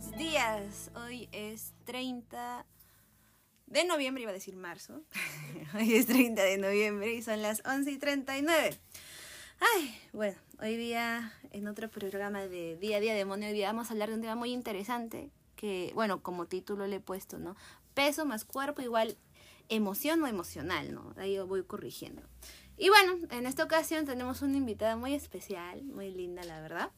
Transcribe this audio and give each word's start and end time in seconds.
buenos 0.00 0.18
días. 0.18 0.90
Hoy 0.94 1.28
es 1.30 1.74
30 1.84 2.64
de 3.66 3.84
noviembre, 3.84 4.22
iba 4.22 4.30
a 4.30 4.34
decir 4.34 4.56
marzo. 4.56 5.02
hoy 5.74 5.94
es 5.94 6.06
30 6.06 6.42
de 6.42 6.56
noviembre 6.56 7.12
y 7.12 7.22
son 7.22 7.42
las 7.42 7.62
11 7.66 7.90
y 7.90 7.98
39. 7.98 8.78
Ay, 9.60 10.00
bueno, 10.14 10.38
hoy 10.58 10.76
día 10.78 11.34
en 11.50 11.68
otro 11.68 11.90
programa 11.90 12.46
de 12.46 12.78
Día 12.78 12.96
a 12.96 13.00
Día 13.00 13.14
Demonio, 13.14 13.48
hoy 13.48 13.54
día 13.54 13.66
vamos 13.66 13.90
a 13.90 13.92
hablar 13.92 14.08
de 14.08 14.14
un 14.14 14.20
tema 14.22 14.36
muy 14.36 14.52
interesante 14.52 15.30
que, 15.54 15.92
bueno, 15.94 16.22
como 16.22 16.46
título 16.46 16.86
le 16.86 16.96
he 16.96 17.00
puesto, 17.00 17.38
¿no? 17.38 17.54
Peso 17.92 18.24
más 18.24 18.46
cuerpo 18.46 18.80
igual 18.80 19.18
emoción 19.68 20.22
o 20.22 20.26
emocional, 20.26 20.94
¿no? 20.94 21.12
Ahí 21.18 21.34
yo 21.34 21.46
voy 21.46 21.62
corrigiendo. 21.62 22.22
Y 22.78 22.88
bueno, 22.88 23.18
en 23.30 23.44
esta 23.44 23.64
ocasión 23.64 24.06
tenemos 24.06 24.40
una 24.40 24.56
invitada 24.56 24.96
muy 24.96 25.12
especial, 25.12 25.82
muy 25.82 26.10
linda, 26.10 26.42
la 26.44 26.62
verdad. 26.62 26.90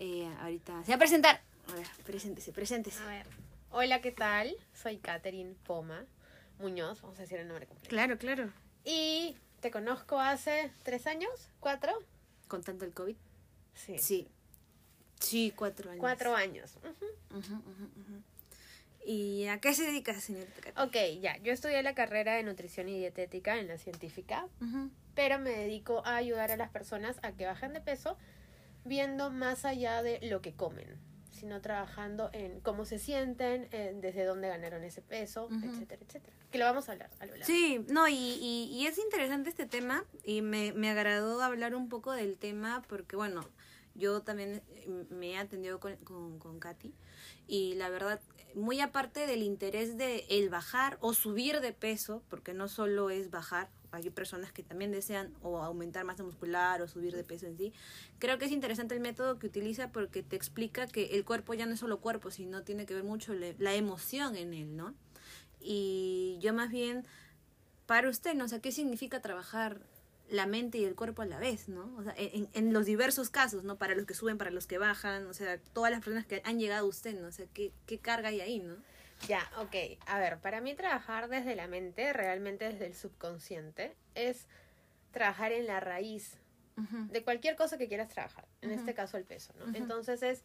Eh, 0.00 0.28
ahorita 0.40 0.82
se 0.82 0.90
va 0.90 0.96
a 0.96 0.98
presentar. 0.98 1.53
A 1.70 1.74
ver, 1.74 1.86
preséntese, 2.04 2.52
preséntese. 2.52 3.02
A 3.02 3.06
ver. 3.06 3.26
Hola, 3.70 4.00
¿qué 4.00 4.12
tal? 4.12 4.54
Soy 4.72 4.98
Katherine 4.98 5.54
Poma 5.66 6.04
Muñoz, 6.58 7.00
vamos 7.02 7.18
a 7.18 7.22
decir 7.22 7.38
el 7.38 7.48
nombre 7.48 7.66
completo. 7.66 7.88
Claro, 7.88 8.18
claro. 8.18 8.50
Y 8.84 9.36
te 9.60 9.70
conozco 9.70 10.20
hace 10.20 10.70
tres 10.82 11.06
años, 11.06 11.30
cuatro. 11.60 11.92
¿Contando 12.48 12.84
el 12.84 12.92
COVID? 12.92 13.16
Sí. 13.74 13.98
Sí. 13.98 14.28
Sí, 15.18 15.52
cuatro 15.56 15.90
años. 15.90 16.00
Cuatro 16.00 16.36
años. 16.36 16.76
Ujú, 16.76 17.38
ujú, 17.38 17.54
ujú. 17.54 18.22
¿Y 19.06 19.46
a 19.48 19.60
qué 19.60 19.74
se 19.74 19.84
dedica, 19.84 20.18
señorita 20.20 20.60
Katy? 20.60 20.80
Ok, 20.80 21.20
ya. 21.20 21.36
Yo 21.38 21.52
estudié 21.52 21.82
la 21.82 21.94
carrera 21.94 22.34
de 22.34 22.42
nutrición 22.42 22.88
y 22.88 22.98
dietética 22.98 23.58
en 23.58 23.68
la 23.68 23.78
científica, 23.78 24.46
Ujú. 24.60 24.90
pero 25.14 25.38
me 25.38 25.50
dedico 25.50 26.04
a 26.06 26.16
ayudar 26.16 26.50
a 26.50 26.56
las 26.56 26.70
personas 26.70 27.18
a 27.22 27.32
que 27.32 27.46
bajen 27.46 27.72
de 27.72 27.80
peso 27.80 28.16
viendo 28.84 29.30
más 29.30 29.64
allá 29.64 30.02
de 30.02 30.20
lo 30.22 30.40
que 30.42 30.54
comen, 30.54 30.98
sino 31.44 31.60
trabajando 31.60 32.30
en 32.32 32.60
cómo 32.60 32.86
se 32.86 32.98
sienten, 32.98 33.68
en 33.70 34.00
desde 34.00 34.24
dónde 34.24 34.48
ganaron 34.48 34.82
ese 34.82 35.02
peso, 35.02 35.50
etcétera, 35.62 36.00
etcétera. 36.02 36.34
Que 36.50 36.56
lo 36.56 36.64
vamos 36.64 36.88
a 36.88 36.92
hablar 36.92 37.10
a 37.20 37.26
lo 37.26 37.32
largo. 37.32 37.44
Sí, 37.44 37.84
no, 37.90 38.08
y, 38.08 38.14
y, 38.14 38.70
y 38.72 38.86
es 38.86 38.96
interesante 38.96 39.50
este 39.50 39.66
tema 39.66 40.06
y 40.24 40.40
me, 40.40 40.72
me 40.72 40.88
agradó 40.88 41.42
hablar 41.42 41.74
un 41.74 41.90
poco 41.90 42.12
del 42.12 42.38
tema 42.38 42.82
porque, 42.88 43.14
bueno, 43.14 43.44
yo 43.94 44.22
también 44.22 44.62
eh, 44.68 45.04
me 45.10 45.32
he 45.32 45.36
atendido 45.36 45.80
con, 45.80 45.96
con, 45.96 46.38
con 46.38 46.60
Katy 46.60 46.94
y 47.46 47.74
la 47.74 47.90
verdad, 47.90 48.22
muy 48.54 48.80
aparte 48.80 49.26
del 49.26 49.42
interés 49.42 49.96
de 49.96 50.26
el 50.28 50.48
bajar 50.48 50.98
o 51.00 51.12
subir 51.14 51.60
de 51.60 51.72
peso, 51.72 52.22
porque 52.28 52.54
no 52.54 52.68
solo 52.68 53.10
es 53.10 53.30
bajar, 53.30 53.68
hay 53.90 54.10
personas 54.10 54.52
que 54.52 54.62
también 54.62 54.90
desean 54.90 55.32
o 55.42 55.58
aumentar 55.62 56.04
masa 56.04 56.24
muscular 56.24 56.82
o 56.82 56.88
subir 56.88 57.14
de 57.14 57.24
peso 57.24 57.46
en 57.46 57.56
sí, 57.56 57.72
creo 58.18 58.38
que 58.38 58.46
es 58.46 58.52
interesante 58.52 58.94
el 58.94 59.00
método 59.00 59.38
que 59.38 59.46
utiliza 59.46 59.92
porque 59.92 60.22
te 60.22 60.36
explica 60.36 60.86
que 60.86 61.16
el 61.16 61.24
cuerpo 61.24 61.54
ya 61.54 61.66
no 61.66 61.74
es 61.74 61.80
solo 61.80 62.00
cuerpo, 62.00 62.30
sino 62.30 62.62
tiene 62.62 62.86
que 62.86 62.94
ver 62.94 63.04
mucho 63.04 63.34
la 63.34 63.74
emoción 63.74 64.36
en 64.36 64.52
él, 64.54 64.76
¿no? 64.76 64.94
Y 65.60 66.38
yo 66.40 66.52
más 66.52 66.70
bien, 66.70 67.06
para 67.86 68.08
usted, 68.08 68.34
¿no? 68.34 68.44
O 68.44 68.48
sea, 68.48 68.60
¿qué 68.60 68.72
significa 68.72 69.20
trabajar 69.20 69.80
la 70.30 70.46
mente 70.46 70.78
y 70.78 70.84
el 70.84 70.94
cuerpo 70.94 71.22
a 71.22 71.26
la 71.26 71.38
vez, 71.38 71.68
¿no? 71.68 71.94
O 71.96 72.02
sea, 72.02 72.14
en, 72.16 72.48
en 72.54 72.72
los 72.72 72.86
diversos 72.86 73.30
casos, 73.30 73.62
¿no? 73.64 73.76
Para 73.76 73.94
los 73.94 74.06
que 74.06 74.14
suben, 74.14 74.38
para 74.38 74.50
los 74.50 74.66
que 74.66 74.78
bajan, 74.78 75.26
o 75.26 75.34
sea, 75.34 75.58
todas 75.72 75.90
las 75.90 76.00
personas 76.00 76.26
que 76.26 76.40
han 76.44 76.58
llegado 76.58 76.86
a 76.86 76.88
usted, 76.88 77.18
¿no? 77.20 77.28
O 77.28 77.32
sea, 77.32 77.46
¿qué, 77.52 77.72
qué 77.86 77.98
carga 77.98 78.28
hay 78.30 78.40
ahí, 78.40 78.58
¿no? 78.60 78.76
Ya, 79.28 79.40
ok. 79.58 79.74
A 80.06 80.18
ver, 80.18 80.38
para 80.38 80.60
mí 80.60 80.74
trabajar 80.74 81.28
desde 81.28 81.54
la 81.54 81.68
mente, 81.68 82.12
realmente 82.12 82.64
desde 82.70 82.86
el 82.86 82.94
subconsciente, 82.94 83.96
es 84.14 84.46
trabajar 85.12 85.52
en 85.52 85.66
la 85.66 85.80
raíz 85.80 86.38
de 87.10 87.22
cualquier 87.22 87.54
cosa 87.54 87.78
que 87.78 87.86
quieras 87.86 88.08
trabajar. 88.08 88.48
En 88.60 88.72
este 88.72 88.94
caso, 88.94 89.16
el 89.16 89.24
peso, 89.24 89.52
¿no? 89.58 89.72
Entonces 89.76 90.22
es 90.22 90.42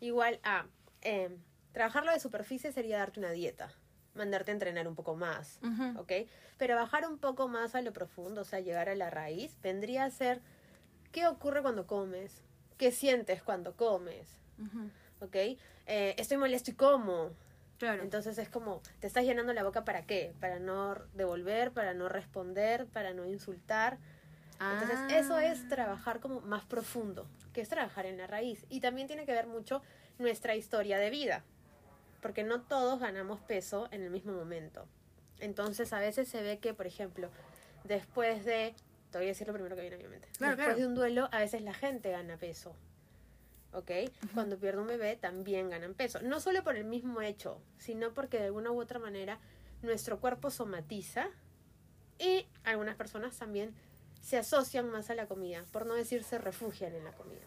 igual 0.00 0.38
a... 0.44 0.66
eh, 1.00 1.36
trabajarlo 1.72 2.12
de 2.12 2.20
superficie 2.20 2.70
sería 2.70 2.98
darte 2.98 3.18
una 3.18 3.32
dieta, 3.32 3.72
mandarte 4.14 4.50
a 4.50 4.54
entrenar 4.54 4.86
un 4.88 4.94
poco 4.94 5.14
más, 5.16 5.58
Ujú. 5.62 6.00
¿ok? 6.00 6.12
Pero 6.58 6.76
bajar 6.76 7.08
un 7.08 7.18
poco 7.18 7.48
más 7.48 7.74
a 7.74 7.82
lo 7.82 7.92
profundo, 7.92 8.42
o 8.42 8.44
sea, 8.44 8.60
llegar 8.60 8.88
a 8.88 8.94
la 8.94 9.10
raíz, 9.10 9.56
vendría 9.62 10.04
a 10.04 10.10
ser 10.10 10.40
qué 11.12 11.26
ocurre 11.26 11.62
cuando 11.62 11.86
comes, 11.86 12.42
qué 12.78 12.92
sientes 12.92 13.42
cuando 13.42 13.74
comes, 13.76 14.38
Ujú. 14.58 14.90
¿ok? 15.20 15.36
Eh, 15.86 16.14
estoy 16.18 16.36
molesto 16.36 16.70
y 16.70 16.74
como, 16.74 17.30
Claro. 17.78 18.02
entonces 18.02 18.38
es 18.38 18.48
como, 18.48 18.80
te 19.00 19.06
estás 19.06 19.24
llenando 19.24 19.52
la 19.52 19.64
boca 19.64 19.84
para 19.84 20.02
qué? 20.02 20.34
Para 20.40 20.58
no 20.60 20.94
devolver, 21.14 21.72
para 21.72 21.94
no 21.94 22.08
responder, 22.08 22.86
para 22.86 23.12
no 23.12 23.26
insultar. 23.26 23.98
Entonces 24.60 25.00
Ah. 25.00 25.18
eso 25.18 25.38
es 25.40 25.66
trabajar 25.68 26.20
como 26.20 26.40
más 26.42 26.64
profundo, 26.64 27.26
que 27.52 27.60
es 27.60 27.68
trabajar 27.68 28.06
en 28.06 28.18
la 28.18 28.28
raíz. 28.28 28.64
Y 28.68 28.78
también 28.80 29.08
tiene 29.08 29.26
que 29.26 29.32
ver 29.32 29.48
mucho 29.48 29.82
nuestra 30.18 30.54
historia 30.54 30.98
de 30.98 31.10
vida, 31.10 31.42
porque 32.22 32.44
no 32.44 32.62
todos 32.62 33.00
ganamos 33.00 33.40
peso 33.40 33.88
en 33.90 34.02
el 34.02 34.10
mismo 34.10 34.32
momento. 34.32 34.86
Entonces 35.40 35.92
a 35.92 35.98
veces 35.98 36.28
se 36.28 36.40
ve 36.42 36.58
que, 36.60 36.72
por 36.72 36.86
ejemplo, 36.86 37.28
después 37.84 38.44
de, 38.46 38.74
te 39.10 39.18
voy 39.18 39.26
a 39.26 39.30
decir 39.30 39.46
lo 39.46 39.52
primero 39.52 39.74
que 39.74 39.82
viene 39.82 39.96
a 39.96 39.98
mi 39.98 40.08
mente, 40.08 40.28
Claro, 40.38 40.56
después 40.56 40.76
claro. 40.76 40.80
de 40.80 40.86
un 40.86 40.94
duelo 40.94 41.28
a 41.32 41.40
veces 41.40 41.60
la 41.62 41.74
gente 41.74 42.10
gana 42.10 42.38
peso. 42.38 42.74
¿ok? 43.72 43.90
Cuando 44.34 44.58
pierde 44.58 44.80
un 44.80 44.86
bebé 44.86 45.16
también 45.16 45.70
ganan 45.70 45.94
peso. 45.94 46.20
No 46.22 46.40
solo 46.40 46.62
por 46.62 46.76
el 46.76 46.84
mismo 46.84 47.20
hecho, 47.22 47.60
sino 47.78 48.12
porque 48.14 48.38
de 48.38 48.44
alguna 48.46 48.70
u 48.70 48.80
otra 48.80 48.98
manera 48.98 49.38
nuestro 49.82 50.20
cuerpo 50.20 50.50
somatiza 50.50 51.28
y 52.18 52.46
algunas 52.64 52.94
personas 52.96 53.36
también 53.36 53.74
se 54.20 54.36
asocian 54.36 54.88
más 54.90 55.10
a 55.10 55.14
la 55.14 55.26
comida, 55.26 55.64
por 55.72 55.86
no 55.86 55.94
decir 55.94 56.22
se 56.22 56.38
refugian 56.38 56.94
en 56.94 57.04
la 57.04 57.12
comida. 57.12 57.40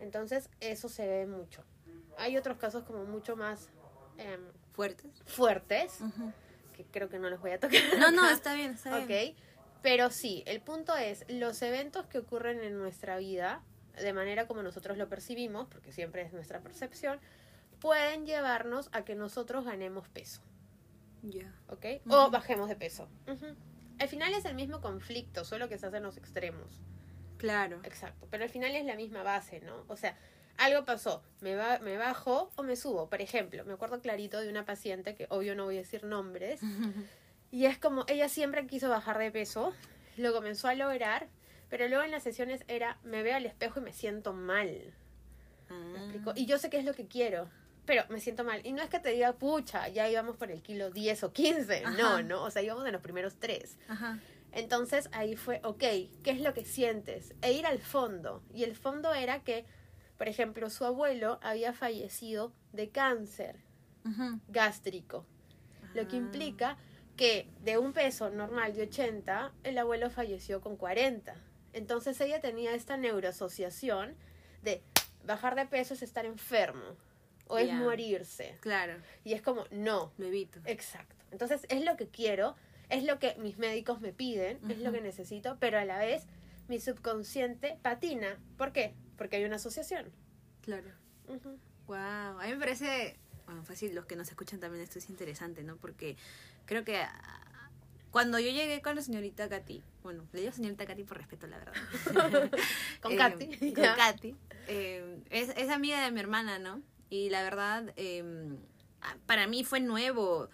Entonces 0.00 0.48
eso 0.60 0.88
se 0.88 1.06
ve 1.06 1.26
mucho. 1.26 1.62
Hay 2.18 2.36
otros 2.36 2.56
casos 2.58 2.84
como 2.84 3.04
mucho 3.04 3.36
más 3.36 3.68
em, 4.18 4.40
Fuertes. 4.72 5.10
fuertes, 5.26 5.98
que 6.74 6.84
creo 6.84 7.08
que 7.08 7.18
no 7.18 7.30
los 7.30 7.40
voy 7.40 7.52
a 7.52 7.60
tocar. 7.60 7.80
No, 7.98 8.10
no, 8.10 8.28
está 8.28 8.54
bien, 8.54 8.72
está 8.72 8.98
Ok, 8.98 9.06
bien. 9.08 9.34
pero 9.82 10.10
sí, 10.10 10.42
el 10.46 10.60
punto 10.60 10.94
es, 10.96 11.24
los 11.28 11.60
eventos 11.62 12.06
que 12.06 12.18
ocurren 12.18 12.62
en 12.62 12.76
nuestra 12.78 13.16
vida, 13.18 13.62
de 14.00 14.12
manera 14.12 14.46
como 14.46 14.62
nosotros 14.62 14.98
lo 14.98 15.08
percibimos, 15.08 15.68
porque 15.68 15.92
siempre 15.92 16.22
es 16.22 16.32
nuestra 16.32 16.60
percepción, 16.60 17.18
pueden 17.80 18.26
llevarnos 18.26 18.88
a 18.92 19.04
que 19.04 19.14
nosotros 19.14 19.64
ganemos 19.64 20.08
peso, 20.08 20.40
Ya. 21.22 21.52
¿ok? 21.68 21.84
Ujú. 22.04 22.14
O 22.14 22.30
bajemos 22.30 22.68
de 22.68 22.76
peso. 22.76 23.08
Al 23.98 24.08
final 24.08 24.34
es 24.34 24.44
el 24.44 24.54
mismo 24.54 24.80
conflicto, 24.82 25.44
solo 25.44 25.68
que 25.70 25.78
se 25.78 25.86
hacen 25.86 26.02
los 26.02 26.16
extremos. 26.18 26.80
Claro. 27.38 27.80
Exacto, 27.84 28.26
pero 28.30 28.44
al 28.44 28.50
final 28.50 28.74
es 28.74 28.84
la 28.84 28.94
misma 28.96 29.22
base, 29.22 29.60
¿no? 29.60 29.84
O 29.88 29.96
sea, 29.96 30.16
algo 30.58 30.84
pasó, 30.84 31.22
me, 31.40 31.54
ba- 31.56 31.78
me 31.80 31.96
bajo 31.96 32.50
o 32.56 32.62
me 32.62 32.76
subo. 32.76 33.08
Por 33.08 33.20
ejemplo, 33.20 33.64
me 33.64 33.72
acuerdo 33.74 34.00
clarito 34.00 34.40
de 34.40 34.48
una 34.48 34.64
paciente, 34.64 35.14
que 35.14 35.26
obvio 35.30 35.54
no 35.54 35.64
voy 35.64 35.76
a 35.76 35.80
decir 35.80 36.04
nombres, 36.04 36.60
y 37.50 37.66
es 37.66 37.78
como, 37.78 38.04
ella 38.08 38.28
siempre 38.28 38.66
quiso 38.66 38.88
bajar 38.88 39.18
de 39.18 39.30
peso, 39.30 39.72
lo 40.16 40.32
comenzó 40.32 40.68
a 40.68 40.74
lograr, 40.74 41.28
pero 41.68 41.88
luego 41.88 42.04
en 42.04 42.10
las 42.10 42.22
sesiones 42.22 42.62
era, 42.68 42.98
me 43.04 43.22
veo 43.22 43.36
al 43.36 43.46
espejo 43.46 43.80
y 43.80 43.82
me 43.82 43.92
siento 43.92 44.32
mal. 44.32 44.68
¿Me 45.68 45.74
Ah. 45.98 46.02
explico? 46.02 46.32
Y 46.36 46.46
yo 46.46 46.58
sé 46.58 46.70
qué 46.70 46.78
es 46.78 46.84
lo 46.84 46.94
que 46.94 47.06
quiero, 47.08 47.48
pero 47.86 48.04
me 48.08 48.20
siento 48.20 48.44
mal. 48.44 48.60
Y 48.64 48.72
no 48.72 48.82
es 48.82 48.88
que 48.88 49.00
te 49.00 49.10
diga, 49.10 49.32
pucha, 49.32 49.88
ya 49.88 50.08
íbamos 50.08 50.36
por 50.36 50.50
el 50.52 50.62
kilo 50.62 50.90
10 50.90 51.24
o 51.24 51.32
15. 51.32 51.82
Ajá. 51.84 51.96
No, 51.96 52.22
no, 52.22 52.42
o 52.44 52.50
sea, 52.52 52.62
íbamos 52.62 52.86
en 52.86 52.92
los 52.92 53.02
primeros 53.02 53.34
tres. 53.40 53.76
Ajá. 53.88 54.18
Entonces 54.52 55.08
ahí 55.12 55.34
fue, 55.36 55.60
ok, 55.64 55.78
¿qué 55.80 56.30
es 56.30 56.40
lo 56.40 56.54
que 56.54 56.64
sientes? 56.64 57.34
E 57.42 57.52
ir 57.52 57.66
al 57.66 57.78
fondo. 57.80 58.42
Y 58.54 58.62
el 58.62 58.74
fondo 58.76 59.12
era 59.12 59.40
que, 59.42 59.66
por 60.18 60.28
ejemplo, 60.28 60.70
su 60.70 60.84
abuelo 60.84 61.38
había 61.42 61.72
fallecido 61.72 62.52
de 62.72 62.88
cáncer 62.90 63.56
gástrico. 64.48 65.24
Lo 65.94 66.06
que 66.08 66.16
Ah. 66.16 66.20
implica 66.20 66.76
que 67.16 67.48
de 67.64 67.78
un 67.78 67.92
peso 67.92 68.30
normal 68.30 68.74
de 68.74 68.82
80, 68.82 69.52
el 69.64 69.78
abuelo 69.78 70.10
falleció 70.10 70.60
con 70.60 70.76
40. 70.76 71.34
Entonces 71.72 72.20
ella 72.20 72.40
tenía 72.40 72.74
esta 72.74 72.96
neuroasociación 72.96 74.14
de 74.62 74.82
bajar 75.24 75.54
de 75.56 75.66
peso 75.66 75.94
es 75.94 76.02
estar 76.02 76.24
enfermo 76.26 76.96
o 77.48 77.58
es 77.58 77.72
morirse. 77.72 78.56
Claro, 78.60 78.94
Y 79.24 79.32
es 79.32 79.42
como, 79.42 79.64
no, 79.70 80.12
lo 80.18 80.26
evito. 80.26 80.60
exacto. 80.66 81.14
Entonces 81.30 81.66
es 81.68 81.84
lo 81.84 81.96
que 81.96 82.06
quiero, 82.08 82.54
es 82.88 83.02
lo 83.04 83.18
que 83.18 83.34
mis 83.38 83.58
médicos 83.58 84.00
me 84.00 84.12
piden, 84.12 84.58
es 84.70 84.78
lo 84.78 84.92
que 84.92 85.00
necesito, 85.00 85.56
pero 85.58 85.78
a 85.78 85.84
la 85.84 85.98
vez 85.98 86.26
mi 86.68 86.78
subconsciente 86.80 87.78
patina. 87.82 88.38
¿Por 88.56 88.72
qué? 88.72 88.94
Porque 89.16 89.36
hay 89.36 89.44
una 89.44 89.56
asociación. 89.56 90.10
Claro. 90.62 90.88
Ujú. 91.28 91.58
Wow, 91.86 91.96
a 92.40 92.42
mí 92.46 92.52
me 92.52 92.58
parece, 92.58 93.16
bueno, 93.46 93.62
fácil, 93.62 93.94
los 93.94 94.06
que 94.06 94.16
nos 94.16 94.28
escuchan 94.28 94.60
también 94.60 94.82
esto 94.82 94.98
es 94.98 95.08
interesante, 95.08 95.62
¿no? 95.62 95.76
Porque 95.76 96.16
creo 96.66 96.84
que 96.84 96.96
ah, 96.98 97.70
cuando 98.10 98.38
yo 98.38 98.50
llegué 98.50 98.82
con 98.82 98.96
la 98.96 99.02
señorita 99.02 99.48
Katy, 99.48 99.82
bueno, 100.02 100.24
le 100.32 100.40
digo 100.40 100.52
señorita 100.52 100.86
Katy 100.86 101.04
por 101.04 101.18
respeto, 101.18 101.46
la 101.46 101.58
verdad. 101.58 101.74
Con 103.02 103.12
Eh, 103.12 103.16
Katy. 103.16 103.72
Con. 103.74 103.84
Katy. 103.96 104.36
eh, 104.68 105.18
es, 105.30 105.50
es 105.56 105.68
amiga 105.70 106.02
de 106.04 106.10
mi 106.10 106.20
hermana, 106.20 106.58
¿no? 106.58 106.82
Y 107.10 107.30
la 107.30 107.42
verdad, 107.42 107.92
eh, 107.96 108.24
para 109.26 109.46
mí 109.46 109.62
fue 109.64 109.78
nuevo 109.80 110.48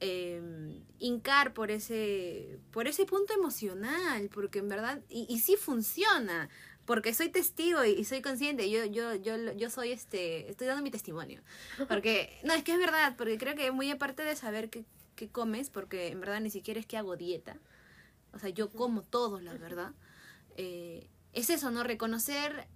eh, 0.00 0.82
hincar 0.98 1.54
por 1.54 1.70
ese, 1.70 2.58
por 2.70 2.86
ese 2.86 3.06
punto 3.06 3.32
emocional, 3.32 4.28
porque 4.32 4.58
en 4.58 4.68
verdad, 4.68 5.00
y, 5.08 5.26
y 5.28 5.38
sí 5.40 5.56
funciona. 5.56 6.48
Porque 6.86 7.12
soy 7.12 7.28
testigo 7.28 7.84
y, 7.84 7.90
y 7.90 8.04
soy 8.04 8.22
consciente, 8.22 8.70
yo, 8.70 8.84
yo, 8.86 9.14
yo, 9.16 9.52
yo 9.52 9.70
soy 9.70 9.92
este, 9.92 10.48
estoy 10.50 10.66
dando 10.66 10.82
mi 10.82 10.90
testimonio. 10.90 11.42
Porque, 11.88 12.38
no, 12.44 12.54
es 12.54 12.64
que 12.64 12.72
es 12.72 12.78
verdad, 12.78 13.14
porque 13.18 13.36
creo 13.36 13.54
que 13.54 13.70
muy 13.72 13.90
aparte 13.90 14.22
de 14.22 14.36
saber 14.36 14.70
qué, 14.70 14.84
qué 15.16 15.28
comes, 15.28 15.68
porque 15.68 16.08
en 16.08 16.20
verdad 16.20 16.40
ni 16.40 16.50
siquiera 16.50 16.80
es 16.80 16.86
que 16.86 16.96
hago 16.96 17.16
dieta, 17.16 17.58
o 18.32 18.38
sea, 18.38 18.50
yo 18.50 18.70
como 18.70 19.02
todo, 19.02 19.40
la 19.40 19.54
verdad, 19.54 19.92
eh, 20.56 21.08
es 21.32 21.50
eso, 21.50 21.70
¿no? 21.70 21.82
Reconocer 21.84 22.66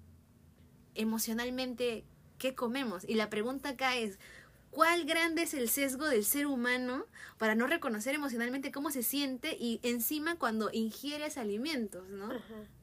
emocionalmente 0.94 2.04
qué 2.38 2.54
comemos. 2.54 3.04
Y 3.08 3.14
la 3.14 3.30
pregunta 3.30 3.70
acá 3.70 3.96
es, 3.96 4.18
¿cuál 4.70 5.04
grande 5.04 5.42
es 5.42 5.54
el 5.54 5.68
sesgo 5.68 6.06
del 6.06 6.24
ser 6.24 6.46
humano 6.46 7.06
para 7.38 7.54
no 7.54 7.66
reconocer 7.66 8.14
emocionalmente 8.14 8.70
cómo 8.72 8.90
se 8.90 9.02
siente 9.02 9.56
y 9.58 9.80
encima 9.82 10.36
cuando 10.36 10.70
ingieres 10.72 11.36
alimentos, 11.36 12.08
¿no? 12.08 12.28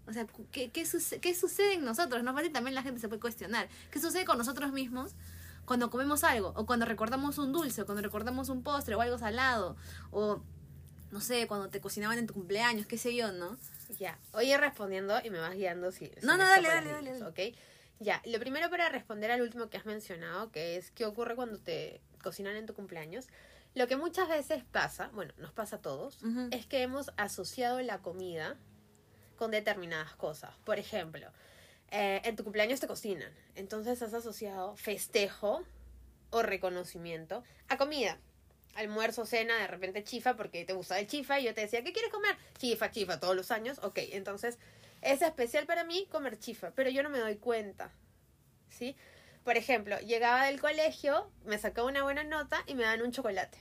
O 0.08 0.14
sea, 0.14 0.26
¿qué, 0.52 0.70
qué, 0.72 0.86
suce- 0.86 1.20
qué 1.20 1.36
sucede 1.36 1.74
en 1.74 1.84
nosotros? 1.86 2.24
No 2.24 2.34
también 2.52 2.76
la 2.76 2.84
gente 2.84 3.00
se 3.02 3.08
puede 3.08 3.20
cuestionar. 3.22 3.68
¿Qué 3.92 4.00
sucede 4.00 4.26
con 4.26 4.38
nosotros 4.38 4.72
mismos 4.72 5.16
cuando 5.66 5.90
comemos 5.90 6.24
algo? 6.24 6.54
O 6.56 6.66
cuando 6.66 6.86
recordamos 6.86 7.38
un 7.38 7.52
dulce, 7.52 7.82
o 7.82 7.86
cuando 7.86 8.02
recordamos 8.02 8.50
un 8.50 8.64
postre, 8.64 8.96
o 8.96 9.02
algo 9.02 9.18
salado, 9.18 9.76
o 10.12 10.42
no 11.12 11.22
sé, 11.22 11.48
cuando 11.48 11.70
te 11.70 11.80
cocinaban 11.82 12.18
en 12.18 12.28
tu 12.28 12.34
cumpleaños, 12.34 12.86
qué 12.86 12.98
sé 12.98 13.16
yo, 13.16 13.32
¿no? 13.32 13.58
Ya, 14.00 14.20
oye 14.34 14.58
respondiendo 14.58 15.16
y 15.24 15.30
me 15.30 15.40
vas 15.40 15.56
guiando 15.56 15.92
si... 15.92 16.08
si 16.20 16.26
No, 16.26 16.38
no, 16.38 16.44
dale, 16.46 16.68
dale, 16.68 16.92
dale, 16.92 17.12
líneas, 17.14 17.30
¿ok? 17.30 17.40
Ya, 18.00 18.22
lo 18.26 18.40
primero 18.40 18.70
para 18.70 18.90
responder 18.90 19.32
al 19.32 19.42
último 19.42 19.70
que 19.70 19.78
has 19.78 19.86
mencionado, 19.86 20.52
que 20.52 20.78
es 20.78 20.92
qué 20.92 21.06
ocurre 21.06 21.36
cuando 21.36 21.60
te 21.60 22.02
cocinan 22.22 22.56
en 22.56 22.66
tu 22.66 22.74
cumpleaños. 22.74 23.28
Lo 23.74 23.88
que 23.88 23.96
muchas 23.96 24.30
veces 24.30 24.64
pasa, 24.72 25.10
bueno, 25.14 25.34
nos 25.38 25.52
pasa 25.52 25.78
a 25.78 25.82
todos, 25.82 26.20
es 26.52 26.66
que 26.66 26.82
hemos 26.82 27.12
asociado 27.18 27.80
la 27.82 28.00
comida 28.00 28.58
con 29.36 29.52
determinadas 29.52 30.16
cosas. 30.16 30.56
Por 30.64 30.80
ejemplo, 30.80 31.28
eh, 31.92 32.22
en 32.24 32.36
tu 32.36 32.44
cumpleaños 32.44 32.80
te 32.80 32.88
cocinan, 32.88 33.32
entonces 33.56 34.02
has 34.02 34.14
asociado 34.14 34.76
festejo 34.76 35.64
o 36.32 36.42
reconocimiento 36.42 37.44
a 37.68 37.78
comida. 37.78 38.18
Almuerzo, 38.76 39.26
cena, 39.26 39.58
de 39.58 39.68
repente 39.68 40.04
chifa 40.04 40.36
porque 40.36 40.64
te 40.66 40.74
gusta 40.74 41.00
el 41.00 41.08
chifa 41.08 41.40
y 41.40 41.46
yo 41.46 41.54
te 41.54 41.62
decía, 41.62 41.84
¿qué 41.84 41.94
quieres 41.94 42.12
comer? 42.12 42.36
Chifa, 42.60 42.92
chifa, 42.92 43.20
todos 43.20 43.36
los 43.36 43.50
años. 43.50 43.80
Ok, 43.82 44.00
entonces 44.12 44.60
es 45.02 45.22
especial 45.22 45.66
para 45.66 45.84
mí 45.84 46.08
comer 46.12 46.38
chifa, 46.40 46.72
pero 46.72 46.90
yo 46.90 47.04
no 47.04 47.10
me 47.10 47.20
doy 47.20 47.36
cuenta. 47.38 47.92
¿Sí? 48.70 48.96
Por 49.44 49.56
ejemplo, 49.56 49.98
llegaba 50.00 50.46
del 50.46 50.60
colegio, 50.60 51.32
me 51.46 51.58
sacaba 51.58 51.88
una 51.88 52.04
buena 52.04 52.24
nota 52.24 52.64
y 52.68 52.76
me 52.76 52.84
dan 52.84 53.02
un 53.02 53.12
chocolate. 53.12 53.58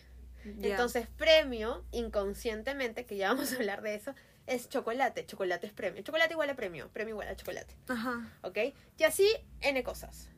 Entonces, 0.63 1.09
premio, 1.17 1.85
inconscientemente, 1.91 3.05
que 3.05 3.17
ya 3.17 3.29
vamos 3.29 3.53
a 3.53 3.57
hablar 3.57 3.83
de 3.83 3.95
eso, 3.95 4.15
es 4.47 4.69
chocolate. 4.69 5.27
Chocolate 5.27 5.67
es 5.67 5.73
premio. 5.73 6.03
Chocolate 6.03 6.33
igual 6.33 6.51
a 6.51 6.55
premio. 6.55 6.89
Premio 6.93 7.15
igual 7.15 7.29
a 7.29 7.37
chocolate. 7.37 7.75
Ajá. 7.89 8.33
¿Ok? 8.43 8.59
Y 8.99 9.05
así, 9.05 9.29
N 9.61 9.83
cosas. 9.83 10.29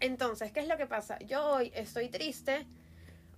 Entonces, 0.00 0.52
¿qué 0.52 0.60
es 0.60 0.68
lo 0.68 0.76
que 0.76 0.86
pasa? 0.86 1.18
Yo 1.20 1.46
hoy 1.46 1.72
estoy 1.74 2.08
triste 2.08 2.66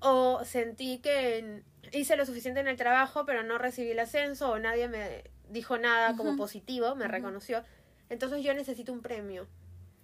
o 0.00 0.44
sentí 0.44 0.98
que 0.98 1.62
hice 1.92 2.16
lo 2.16 2.26
suficiente 2.26 2.60
en 2.60 2.68
el 2.68 2.76
trabajo, 2.76 3.24
pero 3.24 3.42
no 3.42 3.58
recibí 3.58 3.90
el 3.90 3.98
ascenso 3.98 4.50
o 4.50 4.58
nadie 4.58 4.88
me 4.88 5.24
dijo 5.50 5.78
nada 5.78 6.16
como 6.16 6.36
positivo, 6.36 6.94
me 6.94 7.08
reconoció. 7.08 7.62
Entonces 8.08 8.42
yo 8.42 8.54
necesito 8.54 8.92
un 8.92 9.02
premio. 9.02 9.46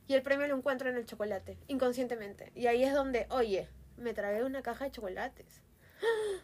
Y 0.09 0.15
el 0.15 0.23
premio 0.23 0.47
lo 0.47 0.57
encuentro 0.57 0.91
en 0.91 0.97
el 0.97 1.07
chocolate, 1.07 1.59
inconscientemente. 1.69 2.53
Y 2.55 2.67
ahí 2.67 2.85
es 2.85 2.93
donde, 2.93 3.27
oye, 3.31 3.69
me 3.97 4.15
tragué 4.15 4.45
una 4.45 4.63
caja 4.63 4.85
de 4.85 4.91
chocolates. 4.93 5.61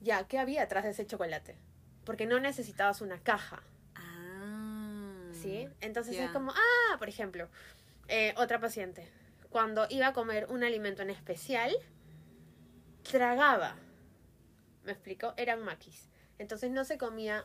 Ya, 0.00 0.28
¿qué 0.28 0.38
había 0.38 0.62
atrás 0.62 0.84
de 0.84 0.90
ese 0.90 1.08
chocolate? 1.08 1.56
Porque 2.04 2.24
no 2.24 2.38
necesitabas 2.38 3.00
una 3.00 3.18
caja. 3.18 3.64
Ah. 3.96 5.28
¿sí? 5.32 5.68
Entonces 5.80 6.16
es 6.16 6.30
como, 6.30 6.52
ah, 6.52 6.96
por 7.00 7.08
ejemplo, 7.08 7.48
eh, 8.06 8.32
otra 8.36 8.60
paciente, 8.60 9.08
cuando 9.50 9.88
iba 9.90 10.06
a 10.06 10.12
comer 10.12 10.46
un 10.50 10.62
alimento 10.62 11.02
en 11.02 11.10
especial, 11.10 11.74
tragaba. 13.02 13.74
¿Me 14.84 14.92
explico? 14.92 15.34
Eran 15.36 15.64
maquis. 15.64 16.08
Entonces 16.38 16.70
no 16.70 16.84
se 16.84 16.96
comía 16.96 17.44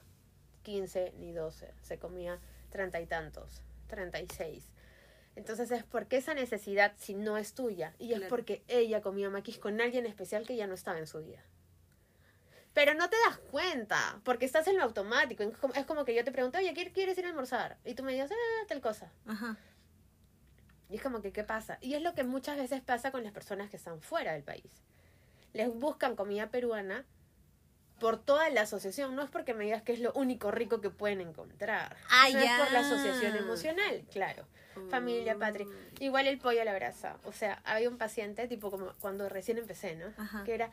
15 0.64 1.14
ni 1.20 1.32
12, 1.32 1.72
se 1.82 2.00
comía 2.00 2.40
treinta 2.70 3.00
y 3.00 3.06
tantos, 3.06 3.62
36. 3.88 4.72
Entonces 5.36 5.72
es 5.72 5.84
porque 5.84 6.18
esa 6.18 6.34
necesidad, 6.34 6.94
si 6.98 7.14
no 7.16 7.38
es 7.38 7.54
tuya, 7.54 7.94
y 8.00 8.14
es 8.14 8.20
porque 8.30 8.64
ella 8.68 9.02
comía 9.02 9.30
maquis 9.30 9.58
con 9.60 9.80
alguien 9.82 10.06
especial 10.06 10.46
que 10.46 10.56
ya 10.56 10.68
no 10.68 10.74
estaba 10.74 11.00
en 11.00 11.08
su 11.08 11.20
vida. 11.24 11.40
Pero 12.74 12.96
no 12.96 13.08
te 13.10 13.16
das 13.28 13.38
cuenta, 13.52 14.20
porque 14.24 14.46
estás 14.46 14.68
en 14.68 14.78
lo 14.78 14.84
automático. 14.84 15.44
Es 15.76 15.86
como, 15.86 16.06
que 16.06 16.16
yo 16.16 16.24
te 16.24 16.32
pregunto, 16.32 16.58
oye, 16.58 16.74
¿quieres- 16.74 16.94
¿quieres 16.94 17.18
ir 17.20 17.26
a 17.26 17.30
almorzar? 17.30 17.78
Y 17.86 17.94
tú 17.94 18.04
me 18.04 18.14
dices, 18.14 18.32
ah, 18.32 18.66
tal 18.68 18.82
cosa. 18.82 19.12
Ajá. 19.28 19.58
Y 20.90 20.96
es 20.96 21.02
como 21.04 21.22
que, 21.22 21.32
¿qué 21.32 21.44
pasa? 21.44 21.78
Y 21.82 21.94
es 21.94 22.02
lo 22.02 22.14
que 22.16 22.24
muchas 22.24 22.58
veces 22.58 22.82
pasa 22.82 23.12
con 23.12 23.24
las 23.24 23.32
personas 23.32 23.70
que 23.70 23.78
están 23.78 24.02
fuera 24.02 24.34
del 24.34 24.44
país. 24.44 24.84
Les 25.54 25.72
buscan 25.72 26.16
comida 26.16 26.50
peruana 26.50 27.06
por 28.04 28.18
toda 28.18 28.50
la 28.50 28.64
asociación. 28.64 29.16
No 29.16 29.22
es 29.22 29.30
porque 29.30 29.54
me 29.54 29.64
digas 29.64 29.82
que 29.82 29.94
es 29.94 30.02
lo 30.02 30.12
único 30.12 30.52
rico 30.52 30.82
que 30.82 30.90
pueden 30.90 31.22
encontrar. 31.22 31.96
Ah, 32.10 32.28
ya. 32.30 32.44
es 32.44 32.62
por 32.62 32.74
la 32.74 32.80
asociación 32.80 33.38
emocional, 33.38 34.04
claro. 34.12 34.46
Familia, 34.90 35.38
patria. 35.38 35.68
Igual 36.02 36.28
el 36.28 36.38
pollo 36.38 36.62
a 36.62 36.66
la 36.66 36.76
brasa. 36.76 37.16
O 37.24 37.32
sea, 37.32 37.62
había 37.64 37.88
un 37.88 37.98
paciente, 37.98 38.46
tipo 38.50 38.70
como 38.70 38.92
cuando 39.00 39.30
recién 39.30 39.58
empecé, 39.58 39.96
¿no? 39.96 40.08
Ajá. 40.18 40.44
Que 40.44 40.54
era, 40.54 40.72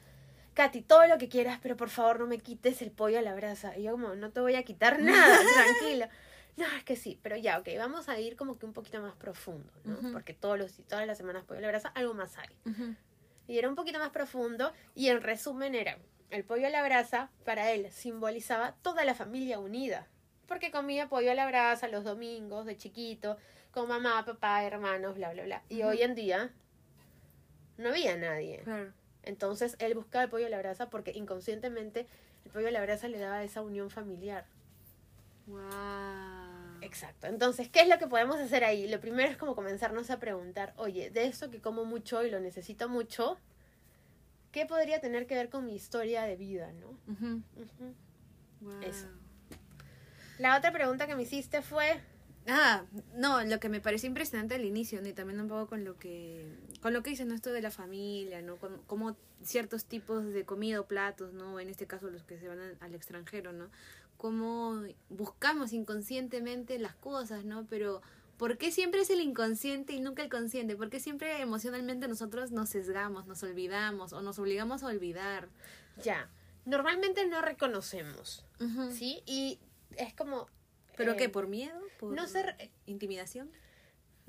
Katy, 0.54 0.82
todo 0.82 1.06
lo 1.06 1.18
que 1.18 1.28
quieras, 1.28 1.60
pero 1.62 1.76
por 1.76 1.88
favor 1.88 2.18
no 2.18 2.26
me 2.26 2.38
quites 2.38 2.82
el 2.82 2.90
pollo 2.90 3.20
a 3.20 3.22
la 3.22 3.36
brasa. 3.36 3.78
Y 3.78 3.84
yo 3.84 3.92
como, 3.92 4.16
no 4.16 4.30
te 4.30 4.40
voy 4.40 4.56
a 4.56 4.64
quitar 4.64 4.98
nada, 5.00 5.38
tranquila. 5.54 6.10
No, 6.56 6.66
es 6.76 6.82
que 6.82 6.96
sí, 6.96 7.16
pero 7.22 7.36
ya, 7.36 7.60
ok, 7.60 7.68
vamos 7.78 8.08
a 8.08 8.18
ir 8.18 8.34
como 8.34 8.58
que 8.58 8.66
un 8.66 8.72
poquito 8.72 9.00
más 9.00 9.14
profundo, 9.14 9.72
¿no? 9.84 9.94
Ujú. 10.00 10.10
Porque 10.10 10.34
todos 10.34 10.58
los, 10.58 10.72
todas 10.88 11.06
las 11.06 11.16
semanas 11.16 11.44
pollo 11.44 11.58
a 11.58 11.62
la 11.62 11.68
brasa, 11.68 11.90
algo 11.90 12.12
más 12.12 12.36
hay. 12.38 12.48
Ujú. 12.72 12.96
Y 13.46 13.56
era 13.56 13.68
un 13.68 13.76
poquito 13.76 14.00
más 14.00 14.10
profundo 14.10 14.72
y 14.96 15.10
en 15.10 15.22
resumen 15.22 15.76
era, 15.76 15.96
el 16.30 16.44
pollo 16.44 16.66
a 16.66 16.70
la 16.70 16.82
brasa 16.82 17.30
para 17.44 17.72
él 17.72 17.90
simbolizaba 17.90 18.74
toda 18.82 19.04
la 19.04 19.14
familia 19.14 19.58
unida. 19.58 20.06
Porque 20.46 20.70
comía 20.70 21.08
pollo 21.08 21.30
a 21.30 21.34
la 21.34 21.46
brasa 21.46 21.88
los 21.88 22.04
domingos 22.04 22.66
de 22.66 22.76
chiquito, 22.76 23.36
con 23.70 23.88
mamá, 23.88 24.24
papá, 24.24 24.64
hermanos, 24.64 25.14
bla, 25.14 25.32
bla, 25.32 25.44
bla. 25.44 25.62
Y 25.68 25.82
hoy 25.82 26.02
en 26.02 26.14
día 26.14 26.50
no 27.78 27.90
había 27.90 28.16
nadie. 28.16 28.60
Claro. 28.64 28.92
Entonces 29.22 29.76
él 29.78 29.94
buscaba 29.94 30.24
el 30.24 30.30
pollo 30.30 30.46
a 30.46 30.50
la 30.50 30.58
brasa 30.58 30.90
porque 30.90 31.12
inconscientemente 31.12 32.06
el 32.44 32.50
pollo 32.50 32.68
a 32.68 32.72
la 32.72 32.82
brasa 32.82 33.08
le 33.08 33.18
daba 33.18 33.42
esa 33.44 33.62
unión 33.62 33.90
familiar. 33.90 34.44
Wow. 35.46 35.60
Exacto. 36.82 37.26
Entonces, 37.26 37.68
¿qué 37.68 37.80
es 37.80 37.88
lo 37.88 37.98
que 37.98 38.06
podemos 38.06 38.36
hacer 38.36 38.64
ahí? 38.64 38.88
Lo 38.88 39.00
primero 39.00 39.30
es 39.30 39.36
como 39.36 39.54
comenzarnos 39.54 40.10
a 40.10 40.18
preguntar, 40.18 40.72
oye, 40.76 41.10
de 41.10 41.26
esto 41.26 41.50
que 41.50 41.60
como 41.60 41.84
mucho 41.84 42.24
y 42.24 42.30
lo 42.30 42.40
necesito 42.40 42.88
mucho, 42.88 43.38
¿qué 44.52 44.66
podría 44.66 45.00
tener 45.00 45.26
que 45.26 45.34
ver 45.34 45.48
con 45.48 45.64
mi 45.66 45.74
historia 45.74 46.22
de 46.24 46.36
vida, 46.36 46.72
no? 46.72 46.96
Wow. 48.60 48.80
Eso. 48.82 49.06
La 50.38 50.56
otra 50.56 50.72
pregunta 50.72 51.06
que 51.06 51.14
me 51.14 51.22
hiciste 51.22 51.62
fue, 51.62 52.00
Ah, 52.48 52.84
no, 53.14 53.44
lo 53.44 53.60
que 53.60 53.68
me 53.68 53.80
pareció 53.80 54.06
impresionante 54.08 54.54
al 54.54 54.64
inicio, 54.64 55.02
¿no? 55.02 55.08
y 55.08 55.12
también 55.12 55.40
un 55.40 55.48
poco 55.48 55.68
con 55.68 55.84
lo 55.84 55.98
que 55.98 56.56
con 56.80 56.94
lo 56.94 57.02
que 57.02 57.10
dices, 57.10 57.26
¿no? 57.26 57.34
Esto 57.34 57.52
de 57.52 57.60
la 57.60 57.70
familia, 57.70 58.40
¿no? 58.40 58.56
Con- 58.56 58.78
como 58.86 59.14
ciertos 59.42 59.84
tipos 59.84 60.24
de 60.32 60.44
comida 60.46 60.80
o 60.80 60.86
platos, 60.86 61.34
¿no? 61.34 61.60
En 61.60 61.68
este 61.68 61.86
caso 61.86 62.08
los 62.10 62.22
que 62.24 62.38
se 62.38 62.48
van 62.48 62.58
al, 62.58 62.76
al 62.80 62.94
extranjero, 62.94 63.52
¿no? 63.52 63.68
Cómo 64.16 64.82
buscamos 65.10 65.72
inconscientemente 65.74 66.78
las 66.78 66.94
cosas, 66.94 67.44
¿no? 67.44 67.66
Pero 67.68 68.00
¿por 68.40 68.56
qué 68.56 68.72
siempre 68.72 69.02
es 69.02 69.10
el 69.10 69.20
inconsciente 69.20 69.92
y 69.92 70.00
nunca 70.00 70.22
el 70.22 70.30
consciente? 70.30 70.74
¿Por 70.74 70.88
qué 70.88 70.98
siempre 70.98 71.42
emocionalmente 71.42 72.08
nosotros 72.08 72.52
nos 72.52 72.70
sesgamos, 72.70 73.26
nos 73.26 73.42
olvidamos 73.42 74.14
o 74.14 74.22
nos 74.22 74.38
obligamos 74.38 74.82
a 74.82 74.86
olvidar? 74.86 75.50
ya, 76.02 76.30
normalmente 76.64 77.26
no 77.26 77.42
reconocemos. 77.42 78.46
¿sí? 78.92 79.22
Y 79.26 79.58
es 79.98 80.14
como... 80.14 80.46
¿Pero 80.96 81.12
eh, 81.12 81.16
qué? 81.16 81.28
¿Por 81.28 81.48
miedo? 81.48 81.78
¿Por 81.98 82.14
no 82.14 82.26
ser- 82.26 82.70
intimidación? 82.86 83.50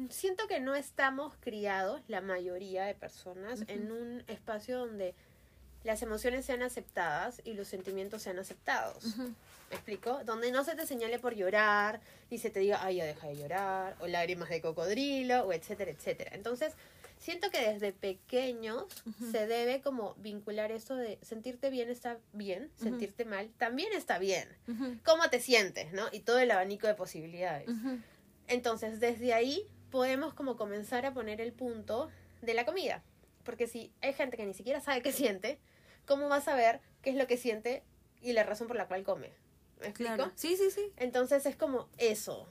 Siento 0.09 0.45
que 0.47 0.59
no 0.59 0.75
estamos 0.75 1.33
criados, 1.39 2.01
la 2.09 2.19
mayoría 2.19 2.83
de 2.83 2.95
personas, 2.95 3.63
en 3.67 3.93
un 3.93 4.25
espacio 4.27 4.79
donde 4.79 5.15
las 5.85 6.01
emociones 6.01 6.45
sean 6.45 6.63
aceptadas 6.63 7.41
y 7.45 7.53
los 7.53 7.69
sentimientos 7.69 8.23
sean 8.23 8.39
aceptados. 8.39 9.05
Ujú. 9.05 9.33
¿Me 9.71 9.77
explico? 9.77 10.19
Donde 10.25 10.51
no 10.51 10.65
se 10.65 10.75
te 10.75 10.85
señale 10.85 11.17
por 11.17 11.33
llorar 11.33 12.01
y 12.29 12.39
se 12.39 12.49
te 12.49 12.59
diga, 12.59 12.83
ay, 12.83 12.97
ya 12.97 13.05
deja 13.05 13.27
de 13.27 13.37
llorar, 13.37 13.95
o 14.01 14.07
lágrimas 14.07 14.49
de 14.49 14.61
cocodrilo, 14.61 15.45
o 15.45 15.53
etcétera, 15.53 15.91
etcétera. 15.91 16.31
Entonces, 16.33 16.73
siento 17.17 17.49
que 17.51 17.71
desde 17.71 17.93
pequeños 17.93 18.83
se 19.31 19.47
debe 19.47 19.79
como 19.79 20.15
vincular 20.15 20.73
eso 20.73 20.97
de 20.97 21.19
sentirte 21.21 21.69
bien 21.69 21.89
está 21.89 22.17
bien, 22.33 22.69
sentirte 22.75 23.23
mal 23.23 23.49
también 23.57 23.93
está 23.93 24.19
bien. 24.19 24.49
¿Cómo 25.05 25.29
te 25.29 25.39
sientes, 25.39 25.93
no? 25.93 26.09
Y 26.11 26.19
todo 26.19 26.39
el 26.39 26.51
abanico 26.51 26.87
de 26.87 26.95
posibilidades. 26.95 27.69
Entonces, 28.49 28.99
desde 28.99 29.33
ahí 29.33 29.65
podemos 29.89 30.33
como 30.33 30.57
comenzar 30.57 31.05
a 31.05 31.13
poner 31.13 31.39
el 31.39 31.53
punto 31.53 32.09
de 32.41 32.53
la 32.53 32.65
comida. 32.65 33.03
Porque 33.45 33.67
si 33.67 33.93
hay 34.01 34.11
gente 34.11 34.35
que 34.35 34.45
ni 34.45 34.53
siquiera 34.53 34.81
sabe 34.81 35.01
qué 35.01 35.13
siente, 35.13 35.59
¿cómo 36.05 36.27
va 36.27 36.37
a 36.37 36.41
saber 36.41 36.81
qué 37.01 37.11
es 37.11 37.15
lo 37.15 37.25
que 37.25 37.37
siente 37.37 37.83
y 38.21 38.33
la 38.33 38.43
razón 38.43 38.67
por 38.67 38.75
la 38.75 38.89
cual 38.89 39.03
come? 39.03 39.31
¿Me 39.81 39.87
explico? 39.87 40.13
Claro. 40.15 40.31
Sí, 40.35 40.55
sí, 40.55 40.71
sí. 40.71 40.91
Entonces 40.97 41.45
es 41.45 41.55
como 41.55 41.89
eso. 41.97 42.47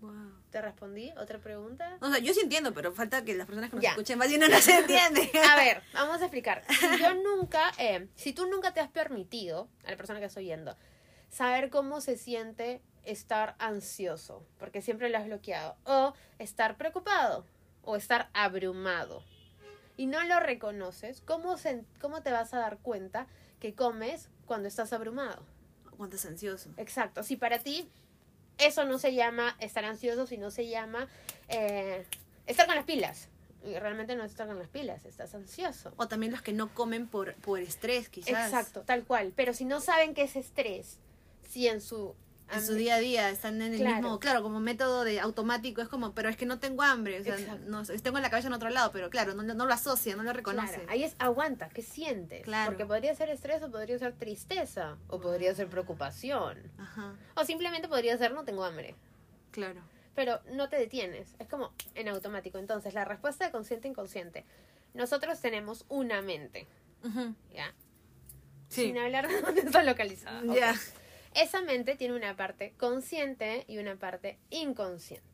Wow. 0.00 0.32
¿Te 0.50 0.62
respondí? 0.62 1.12
¿Otra 1.18 1.38
pregunta? 1.40 1.98
O 2.00 2.08
sea, 2.08 2.18
yo 2.20 2.32
sí 2.32 2.40
entiendo, 2.40 2.72
pero 2.72 2.92
falta 2.92 3.24
que 3.24 3.34
las 3.34 3.46
personas 3.46 3.70
que 3.70 3.76
nos 3.76 3.82
Ya. 3.82 3.90
escuchen 3.90 4.16
más 4.18 4.28
bien 4.28 4.40
no 4.40 4.48
nos 4.48 4.66
entienden. 4.68 5.28
A 5.50 5.56
ver, 5.56 5.82
vamos 5.92 6.20
a 6.20 6.24
explicar. 6.24 6.62
Si 6.68 6.98
yo 7.00 7.14
nunca, 7.14 7.72
eh, 7.78 8.08
si 8.14 8.32
tú 8.32 8.46
nunca 8.46 8.72
te 8.72 8.80
has 8.80 8.88
permitido, 8.88 9.68
a 9.84 9.90
la 9.90 9.96
persona 9.96 10.20
que 10.20 10.26
estoy 10.26 10.44
viendo, 10.44 10.76
saber 11.28 11.68
cómo 11.70 12.00
se 12.00 12.16
siente 12.16 12.80
estar 13.04 13.56
ansioso, 13.58 14.46
porque 14.58 14.80
siempre 14.82 15.08
lo 15.08 15.18
has 15.18 15.26
bloqueado, 15.26 15.76
o 15.84 16.14
estar 16.38 16.76
preocupado, 16.76 17.44
o 17.82 17.96
estar 17.96 18.30
abrumado, 18.34 19.24
y 19.96 20.06
no 20.06 20.22
lo 20.24 20.38
reconoces, 20.38 21.20
¿cómo, 21.22 21.56
se- 21.58 21.84
cómo 22.00 22.22
te 22.22 22.30
vas 22.30 22.54
a 22.54 22.58
dar 22.60 22.78
cuenta 22.78 23.26
que 23.58 23.74
comes 23.74 24.28
cuando 24.46 24.68
estás 24.68 24.92
abrumado? 24.92 25.42
Cuánto 25.98 26.16
es 26.16 26.24
ansioso. 26.24 26.70
Exacto. 26.78 27.22
Si 27.22 27.36
para 27.36 27.58
ti 27.58 27.90
eso 28.56 28.84
no 28.84 28.98
se 28.98 29.14
llama 29.14 29.56
estar 29.60 29.84
ansioso, 29.84 30.26
sino 30.26 30.50
se 30.50 30.68
llama 30.68 31.08
eh, 31.48 32.06
estar 32.46 32.66
con 32.66 32.76
las 32.76 32.84
pilas. 32.84 33.28
Y 33.64 33.76
realmente 33.76 34.14
no 34.14 34.24
es 34.24 34.30
estar 34.30 34.46
con 34.46 34.58
las 34.58 34.68
pilas, 34.68 35.04
estás 35.04 35.34
ansioso. 35.34 35.92
O 35.96 36.06
también 36.06 36.32
los 36.32 36.42
que 36.42 36.52
no 36.52 36.72
comen 36.72 37.08
por, 37.08 37.34
por 37.34 37.58
estrés, 37.58 38.08
quizás. 38.08 38.46
Exacto, 38.46 38.82
tal 38.82 39.04
cual. 39.04 39.32
Pero 39.34 39.52
si 39.52 39.64
no 39.64 39.80
saben 39.80 40.14
qué 40.14 40.22
es 40.22 40.36
estrés, 40.36 40.98
si 41.48 41.66
en 41.66 41.80
su... 41.80 42.14
En 42.50 42.64
su 42.66 42.74
día 42.74 42.94
a 42.94 42.98
día 42.98 43.30
están 43.30 43.60
en 43.60 43.74
el 43.74 43.80
Claro. 43.80 43.96
mismo, 43.96 44.18
claro, 44.20 44.42
como 44.42 44.58
método 44.60 45.04
de 45.04 45.20
automático, 45.20 45.82
es 45.82 45.88
como, 45.88 46.12
pero 46.14 46.28
es 46.28 46.36
que 46.36 46.46
no 46.46 46.58
tengo 46.58 46.82
hambre, 46.82 47.20
o 47.20 47.24
sea, 47.24 47.36
no, 47.66 47.82
tengo 47.84 48.18
la 48.20 48.30
cabeza 48.30 48.48
en 48.48 48.54
otro 48.54 48.70
lado, 48.70 48.90
pero 48.92 49.10
claro, 49.10 49.34
no, 49.34 49.42
no 49.42 49.66
lo 49.66 49.72
asocia, 49.74 50.16
no 50.16 50.22
lo 50.22 50.32
reconoce. 50.32 50.74
Claro, 50.74 50.90
ahí 50.90 51.04
es 51.04 51.14
aguanta, 51.18 51.68
¿qué 51.68 51.82
sientes? 51.82 52.42
Claro. 52.44 52.70
Porque 52.70 52.86
podría 52.86 53.14
ser 53.14 53.28
estrés 53.28 53.62
o 53.62 53.70
podría 53.70 53.98
ser 53.98 54.14
tristeza 54.14 54.96
o 55.08 55.20
podría 55.20 55.54
ser 55.54 55.68
preocupación 55.68 56.58
Ajá, 56.78 57.14
o 57.34 57.44
simplemente 57.44 57.86
podría 57.88 58.16
ser 58.16 58.32
no 58.32 58.44
tengo 58.44 58.64
hambre. 58.64 58.94
claro. 59.50 59.80
pero 60.14 60.40
no 60.50 60.68
te 60.68 60.76
detienes. 60.76 61.36
Es 61.38 61.46
como 61.46 61.72
en 61.94 62.08
automático. 62.08 62.58
Entonces, 62.58 62.92
la 62.92 63.04
respuesta 63.04 63.44
de 63.44 63.52
consciente 63.52 63.86
inconsciente. 63.86 64.44
Nosotros 64.92 65.40
tenemos 65.40 65.84
una 65.88 66.22
mente, 66.22 66.66
Ujú. 67.04 67.36
¿ya? 67.54 67.72
Sí. 68.68 68.86
Sin 68.86 68.98
hablar 68.98 69.28
de 69.28 69.40
dónde 69.40 69.60
está 69.60 69.84
localizada. 69.84 70.42
Ya. 70.52 70.74
Esa 71.34 71.60
mente 71.62 71.94
tiene 71.96 72.14
una 72.14 72.36
parte 72.36 72.72
consciente 72.76 73.64
y 73.68 73.78
una 73.78 73.96
parte 73.96 74.38
inconsciente. 74.50 75.26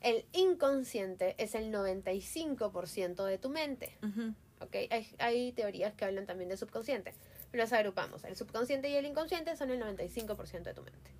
El 0.00 0.24
inconsciente 0.32 1.34
es 1.38 1.54
el 1.54 1.72
95% 1.72 3.24
de 3.24 3.38
tu 3.38 3.48
mente. 3.48 3.96
ujú. 4.02 4.34
¿ok? 4.60 4.74
Hay, 4.90 5.14
hay 5.18 5.52
teorías 5.52 5.94
que 5.94 6.04
hablan 6.04 6.26
también 6.26 6.48
de 6.48 6.56
subconsciente. 6.56 7.14
Los 7.52 7.72
agrupamos. 7.72 8.24
El 8.24 8.36
subconsciente 8.36 8.88
y 8.88 8.94
el 8.94 9.06
inconsciente 9.06 9.56
son 9.56 9.70
el 9.70 9.80
95% 9.80 10.62
de 10.62 10.74
tu 10.74 10.82
mente. 10.82 11.10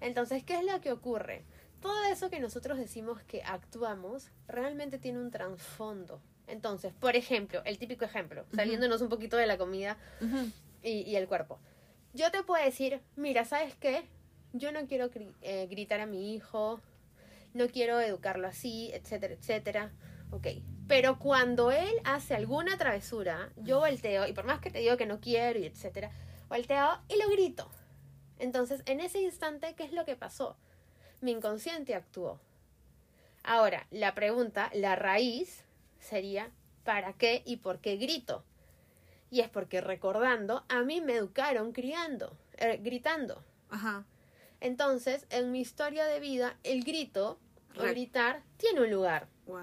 Entonces, 0.00 0.42
¿qué 0.44 0.58
es 0.58 0.64
lo 0.64 0.80
que 0.80 0.92
ocurre? 0.92 1.44
Todo 1.80 2.04
eso 2.04 2.30
que 2.30 2.40
nosotros 2.40 2.78
decimos 2.78 3.22
que 3.22 3.42
actuamos 3.42 4.30
realmente 4.48 4.98
tiene 4.98 5.18
un 5.18 5.30
trasfondo. 5.30 6.20
Entonces, 6.46 6.92
por 6.92 7.16
ejemplo, 7.16 7.62
el 7.64 7.78
típico 7.78 8.04
ejemplo, 8.04 8.44
saliéndonos 8.54 9.00
un 9.02 9.08
poquito 9.08 9.36
de 9.36 9.46
la 9.46 9.56
comida 9.56 9.96
y 10.82 11.14
el 11.14 11.28
cuerpo. 11.28 11.60
Yo 12.12 12.30
te 12.30 12.42
puedo 12.42 12.64
decir, 12.64 13.00
mira, 13.16 13.44
¿sabes 13.44 13.76
qué? 13.76 14.04
Yo 14.52 14.72
no 14.72 14.86
quiero 14.86 15.10
eh, 15.42 15.68
gritar 15.70 16.00
a 16.00 16.06
mi 16.06 16.34
hijo, 16.34 16.80
no 17.54 17.68
quiero 17.68 18.00
educarlo 18.00 18.48
así, 18.48 18.90
etcétera, 18.92 19.34
etcétera. 19.34 19.92
Ok. 20.32 20.48
Pero 20.88 21.20
cuando 21.20 21.70
él 21.70 21.94
hace 22.04 22.34
alguna 22.34 22.76
travesura, 22.76 23.52
yo 23.56 23.78
volteo, 23.78 24.26
y 24.26 24.32
por 24.32 24.44
más 24.44 24.60
que 24.60 24.70
te 24.70 24.80
digo 24.80 24.96
que 24.96 25.06
no 25.06 25.20
quiero 25.20 25.60
y 25.60 25.66
etcétera, 25.66 26.10
volteo 26.48 26.98
y 27.08 27.16
lo 27.16 27.30
grito. 27.30 27.70
Entonces, 28.40 28.82
en 28.86 28.98
ese 28.98 29.20
instante, 29.20 29.74
¿qué 29.76 29.84
es 29.84 29.92
lo 29.92 30.04
que 30.04 30.16
pasó? 30.16 30.56
Mi 31.20 31.30
inconsciente 31.30 31.94
actuó. 31.94 32.40
Ahora, 33.44 33.86
la 33.90 34.14
pregunta, 34.16 34.68
la 34.74 34.96
raíz, 34.96 35.64
sería, 36.00 36.50
¿para 36.82 37.12
qué 37.12 37.42
y 37.46 37.58
por 37.58 37.78
qué 37.80 37.96
grito? 37.96 38.44
Y 39.30 39.40
es 39.40 39.48
porque 39.48 39.80
recordando, 39.80 40.64
a 40.68 40.82
mí 40.82 41.00
me 41.00 41.14
educaron 41.14 41.72
criando, 41.72 42.36
eh, 42.58 42.78
gritando. 42.82 43.44
Ajá. 43.70 44.04
Entonces, 44.60 45.26
en 45.30 45.52
mi 45.52 45.60
historia 45.60 46.04
de 46.04 46.20
vida, 46.20 46.56
el 46.64 46.84
grito 46.84 47.38
o 47.78 47.82
gritar 47.82 48.42
tiene 48.56 48.80
un 48.80 48.90
lugar. 48.90 49.28
Wow. 49.46 49.60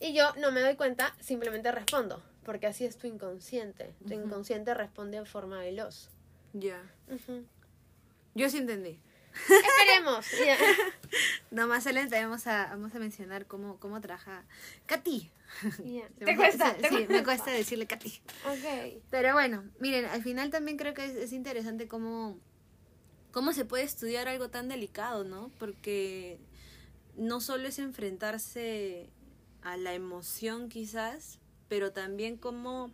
Y 0.00 0.12
yo 0.12 0.34
no 0.36 0.52
me 0.52 0.60
doy 0.60 0.76
cuenta, 0.76 1.16
simplemente 1.20 1.72
respondo, 1.72 2.22
porque 2.44 2.66
así 2.66 2.84
es 2.84 2.96
tu 2.98 3.06
inconsciente. 3.06 3.94
Tu 4.06 4.12
inconsciente 4.12 4.74
responde 4.74 5.16
en 5.16 5.26
forma 5.26 5.60
veloz. 5.60 6.10
Ya. 6.52 6.82
Yo 8.34 8.50
sí 8.50 8.58
entendí. 8.58 9.00
Esperemos. 9.34 10.26
ya. 10.46 10.56
No, 11.50 11.66
más 11.66 11.84
vamos 11.84 12.46
a, 12.46 12.66
vamos 12.66 12.94
a 12.94 12.98
mencionar 12.98 13.46
cómo, 13.46 13.78
cómo 13.78 14.00
trabaja 14.00 14.44
Katy. 14.86 15.30
¿Te 16.18 16.36
cuesta? 16.36 16.74
Sí, 16.74 16.82
¿Te 16.82 16.88
sí, 16.88 17.06
me 17.08 17.22
cuesta 17.22 17.50
decirle 17.50 17.86
Katy. 17.86 18.20
Ok. 18.46 19.02
Pero 19.10 19.32
bueno, 19.34 19.64
miren, 19.78 20.06
al 20.06 20.22
final 20.22 20.50
también 20.50 20.76
creo 20.76 20.94
que 20.94 21.04
es, 21.04 21.14
es 21.14 21.32
interesante 21.32 21.86
cómo, 21.86 22.38
cómo 23.30 23.52
se 23.52 23.64
puede 23.64 23.84
estudiar 23.84 24.28
algo 24.28 24.50
tan 24.50 24.68
delicado, 24.68 25.24
¿no? 25.24 25.50
Porque 25.58 26.38
no 27.16 27.40
solo 27.40 27.68
es 27.68 27.78
enfrentarse 27.78 29.10
a 29.62 29.76
la 29.76 29.94
emoción 29.94 30.68
quizás, 30.68 31.38
pero 31.68 31.92
también 31.92 32.36
cómo, 32.36 32.92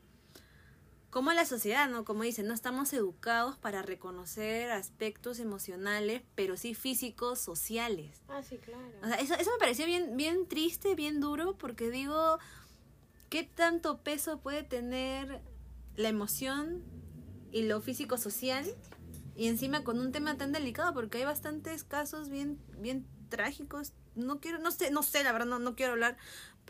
cómo 1.10 1.32
la 1.32 1.44
sociedad, 1.44 1.88
¿no? 1.88 2.04
Como 2.04 2.22
dicen, 2.22 2.46
no 2.46 2.54
estamos 2.54 2.92
educados 2.92 3.56
para 3.58 3.82
reconocer 3.82 4.70
aspectos 4.70 5.40
emocionales, 5.40 6.22
pero 6.34 6.56
sí 6.56 6.74
físicos, 6.74 7.40
sociales. 7.40 8.22
Ah, 8.28 8.42
sí, 8.42 8.58
claro. 8.58 8.92
O 9.02 9.06
sea, 9.06 9.16
eso, 9.16 9.34
eso 9.34 9.50
me 9.52 9.58
pareció 9.58 9.86
bien, 9.86 10.16
bien 10.16 10.46
triste, 10.46 10.94
bien 10.94 11.20
duro, 11.20 11.58
porque 11.58 11.90
digo, 11.90 12.38
¿qué 13.28 13.42
tanto 13.42 14.02
peso 14.02 14.40
puede 14.40 14.62
tener 14.62 15.40
la 15.96 16.08
emoción 16.08 16.82
y 17.50 17.62
lo 17.62 17.80
físico 17.80 18.16
social? 18.16 18.64
Y 19.34 19.48
encima 19.48 19.82
con 19.84 19.98
un 19.98 20.12
tema 20.12 20.36
tan 20.36 20.52
delicado, 20.52 20.92
porque 20.92 21.18
hay 21.18 21.24
bastantes 21.24 21.82
casos 21.82 22.28
bien, 22.28 22.58
bien 22.78 23.06
trágicos. 23.30 23.94
No 24.14 24.40
quiero, 24.40 24.58
no 24.58 24.70
sé, 24.70 24.90
no 24.90 25.02
sé, 25.02 25.24
la 25.24 25.32
verdad, 25.32 25.46
no, 25.46 25.58
no 25.58 25.74
quiero 25.74 25.92
hablar 25.92 26.18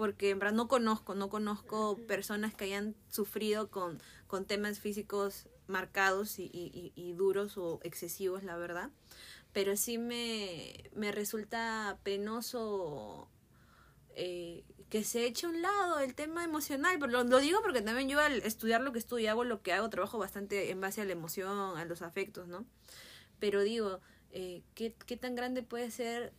porque 0.00 0.30
en 0.30 0.38
verdad 0.38 0.54
no 0.54 0.66
conozco, 0.66 1.14
no 1.14 1.28
conozco 1.28 1.98
personas 2.08 2.54
que 2.54 2.64
hayan 2.64 2.94
sufrido 3.10 3.68
con, 3.68 3.98
con 4.28 4.46
temas 4.46 4.78
físicos 4.80 5.46
marcados 5.66 6.38
y, 6.38 6.44
y, 6.54 6.90
y- 6.94 7.12
duros 7.12 7.58
o 7.58 7.80
excesivos, 7.82 8.42
la 8.42 8.56
verdad 8.56 8.88
pero 9.52 9.76
sí 9.76 9.98
me, 9.98 10.90
me 10.94 11.12
resulta 11.12 11.98
penoso 12.02 13.28
eh, 14.16 14.64
que 14.90 15.04
se 15.04 15.26
eche 15.26 15.46
a 15.46 15.50
un 15.50 15.62
lado 15.62 16.00
el 16.00 16.14
tema 16.14 16.44
emocional. 16.44 16.96
Pero 17.00 17.12
lo, 17.12 17.24
lo 17.24 17.38
digo 17.40 17.60
porque 17.62 17.82
también 17.82 18.08
yo 18.08 18.20
al 18.20 18.42
estudiar 18.42 18.80
lo 18.80 18.92
que 18.92 18.98
estudio, 19.00 19.30
hago 19.30 19.44
lo 19.44 19.62
que 19.62 19.72
hago, 19.74 19.90
trabajo 19.90 20.18
bastante 20.18 20.70
en 20.70 20.80
base 20.80 21.02
a 21.02 21.04
la 21.04 21.12
emoción, 21.12 21.76
a 21.78 21.84
los 21.84 22.02
afectos, 22.02 22.48
¿no? 22.48 22.64
Pero 23.40 23.62
digo, 23.62 24.00
eh, 24.32 24.62
¿qué, 24.74 24.94
¿qué 25.06 25.16
tan 25.16 25.34
grande 25.34 25.62
puede 25.62 25.90
ser 25.90 26.32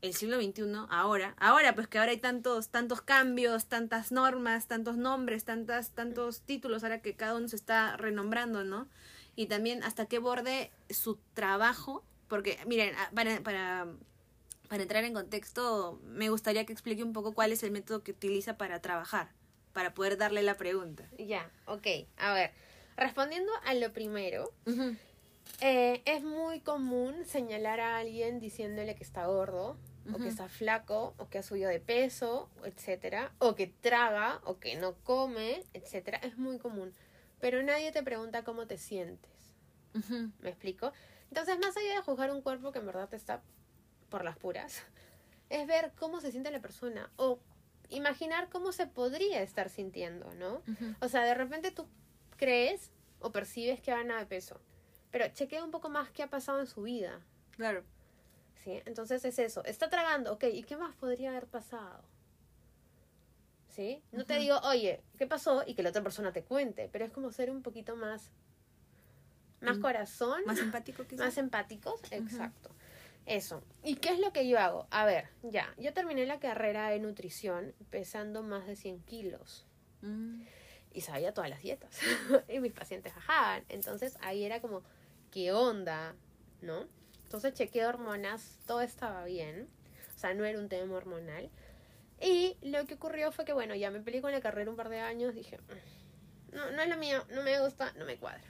el 0.00 0.14
siglo 0.14 0.40
XXI 0.40 0.86
ahora? 0.90 1.34
Ahora, 1.38 1.74
pues 1.74 1.88
que 1.88 1.98
ahora 1.98 2.12
hay 2.12 2.18
tantos, 2.18 2.68
tantos 2.68 3.02
cambios, 3.02 3.66
tantas 3.66 4.12
normas, 4.12 4.66
tantos 4.66 4.96
nombres, 4.96 5.44
tantas, 5.44 5.90
tantos 5.90 6.42
títulos, 6.42 6.82
ahora 6.82 7.00
que 7.00 7.14
cada 7.14 7.34
uno 7.36 7.48
se 7.48 7.56
está 7.56 7.96
renombrando, 7.96 8.64
¿no? 8.64 8.88
Y 9.34 9.46
también 9.46 9.82
hasta 9.82 10.06
qué 10.06 10.18
borde 10.18 10.70
su 10.90 11.18
trabajo, 11.34 12.04
porque 12.28 12.58
miren, 12.66 12.94
ah, 12.96 13.10
para, 13.14 13.40
para, 13.40 13.86
para 14.68 14.82
entrar 14.82 15.04
en 15.04 15.14
contexto, 15.14 16.00
me 16.04 16.28
gustaría 16.30 16.66
que 16.66 16.72
explique 16.72 17.02
un 17.02 17.12
poco 17.12 17.32
cuál 17.34 17.52
es 17.52 17.62
el 17.62 17.70
método 17.70 18.02
que 18.02 18.12
utiliza 18.12 18.56
para 18.56 18.80
trabajar, 18.80 19.30
para 19.72 19.94
poder 19.94 20.16
darle 20.16 20.42
la 20.42 20.56
pregunta. 20.56 21.08
Ya, 21.18 21.50
ok. 21.66 21.86
A 22.16 22.32
ver, 22.34 22.52
respondiendo 22.96 23.52
a 23.64 23.74
lo 23.74 23.92
primero, 23.92 24.52
Eh, 25.60 26.02
es 26.04 26.22
muy 26.22 26.60
común 26.60 27.24
señalar 27.24 27.80
a 27.80 27.98
alguien 27.98 28.38
diciéndole 28.38 28.94
que 28.94 29.02
está 29.02 29.26
gordo, 29.26 29.76
o 30.12 30.18
que 30.18 30.28
está 30.28 30.48
flaco, 30.48 31.14
o 31.18 31.28
que 31.28 31.38
ha 31.38 31.42
subido 31.42 31.68
de 31.68 31.80
peso, 31.80 32.50
etcétera, 32.64 33.32
o 33.38 33.54
que 33.54 33.66
traga, 33.66 34.40
o 34.44 34.58
que 34.58 34.76
no 34.76 34.94
come, 35.04 35.64
etcétera. 35.72 36.18
Es 36.18 36.36
muy 36.36 36.58
común. 36.58 36.94
Pero 37.40 37.62
nadie 37.62 37.92
te 37.92 38.02
pregunta 38.02 38.44
cómo 38.44 38.66
te 38.66 38.78
sientes. 38.78 39.30
¿Me 40.40 40.50
explico? 40.50 40.92
Entonces, 41.28 41.58
más 41.58 41.76
allá 41.76 41.94
de 41.94 42.02
juzgar 42.02 42.30
un 42.30 42.42
cuerpo 42.42 42.72
que 42.72 42.78
en 42.78 42.86
verdad 42.86 43.12
está 43.14 43.42
por 44.08 44.24
las 44.24 44.36
puras, 44.36 44.82
es 45.50 45.66
ver 45.66 45.92
cómo 45.98 46.20
se 46.20 46.30
siente 46.30 46.50
la 46.50 46.60
persona, 46.60 47.10
o 47.16 47.38
imaginar 47.90 48.48
cómo 48.48 48.72
se 48.72 48.86
podría 48.86 49.42
estar 49.42 49.70
sintiendo, 49.70 50.32
¿no? 50.34 50.62
O 51.00 51.08
sea, 51.08 51.24
de 51.24 51.34
repente 51.34 51.70
tú 51.70 51.86
crees 52.36 52.90
o 53.20 53.32
percibes 53.32 53.80
que 53.80 53.90
gana 53.90 54.18
de 54.18 54.26
peso, 54.26 54.60
pero 55.10 55.26
chequea 55.28 55.64
un 55.64 55.70
poco 55.70 55.88
más 55.88 56.10
qué 56.10 56.22
ha 56.22 56.30
pasado 56.30 56.60
en 56.60 56.66
su 56.66 56.82
vida, 56.82 57.20
Claro. 57.58 57.82
¿Sí? 58.68 58.82
Entonces 58.84 59.24
es 59.24 59.38
eso, 59.38 59.64
está 59.64 59.88
tragando, 59.88 60.32
ok, 60.34 60.44
¿y 60.52 60.62
qué 60.62 60.76
más 60.76 60.94
podría 60.96 61.30
haber 61.30 61.46
pasado? 61.46 62.02
¿Sí? 63.68 64.02
No 64.12 64.24
te 64.26 64.36
digo, 64.38 64.58
oye, 64.64 65.00
¿qué 65.16 65.26
pasó? 65.26 65.62
Y 65.66 65.74
que 65.74 65.82
la 65.82 65.88
otra 65.90 66.02
persona 66.02 66.32
te 66.32 66.42
cuente, 66.44 66.88
pero 66.92 67.04
es 67.06 67.12
como 67.12 67.30
ser 67.32 67.50
un 67.50 67.62
poquito 67.62 67.96
más, 67.96 68.30
más 69.62 69.78
Mm. 69.78 69.80
corazón, 69.80 70.42
Más 70.44 70.58
empático 70.84 71.04
quizás. 71.06 71.26
más 71.26 71.38
empáticos, 71.38 72.00
exacto. 72.10 72.70
Eso. 73.24 73.62
¿Y 73.82 73.96
qué 73.96 74.10
es 74.10 74.18
lo 74.20 74.32
que 74.32 74.46
yo 74.48 74.58
hago? 74.58 74.86
A 74.90 75.04
ver, 75.06 75.28
ya, 75.42 75.72
yo 75.78 75.92
terminé 75.94 76.26
la 76.26 76.38
carrera 76.40 76.88
de 76.90 76.98
nutrición 76.98 77.74
pesando 77.90 78.42
más 78.42 78.66
de 78.66 78.76
100 78.76 79.00
kilos 79.04 79.64
Mm. 80.02 80.42
y 80.92 81.00
sabía 81.00 81.32
todas 81.32 81.48
las 81.50 81.60
dietas. 81.62 81.98
y 82.48 82.60
mis 82.60 82.72
pacientes 82.72 83.14
bajaban. 83.14 83.64
Entonces 83.68 84.16
ahí 84.20 84.44
era 84.44 84.60
como, 84.60 84.82
¿qué 85.30 85.52
onda? 85.52 86.14
¿No? 86.62 86.86
Entonces 87.28 87.52
chequeé 87.52 87.84
hormonas, 87.84 88.58
todo 88.66 88.80
estaba 88.80 89.22
bien. 89.26 89.68
O 90.16 90.18
sea, 90.18 90.32
no 90.32 90.46
era 90.46 90.58
un 90.58 90.70
tema 90.70 90.96
hormonal. 90.96 91.50
Y 92.22 92.56
lo 92.62 92.86
que 92.86 92.94
ocurrió 92.94 93.30
fue 93.32 93.44
que, 93.44 93.52
bueno, 93.52 93.74
ya 93.74 93.90
me 93.90 94.00
peleé 94.00 94.22
con 94.22 94.32
la 94.32 94.40
carrera 94.40 94.70
un 94.70 94.76
par 94.76 94.88
de 94.88 95.00
años. 95.00 95.34
Dije, 95.34 95.58
"Mm, 95.58 96.56
no, 96.56 96.70
no 96.70 96.80
es 96.82 96.88
lo 96.88 96.96
mío, 96.96 97.22
no 97.30 97.42
me 97.42 97.60
gusta, 97.60 97.92
no 97.98 98.06
me 98.06 98.16
cuadra. 98.16 98.40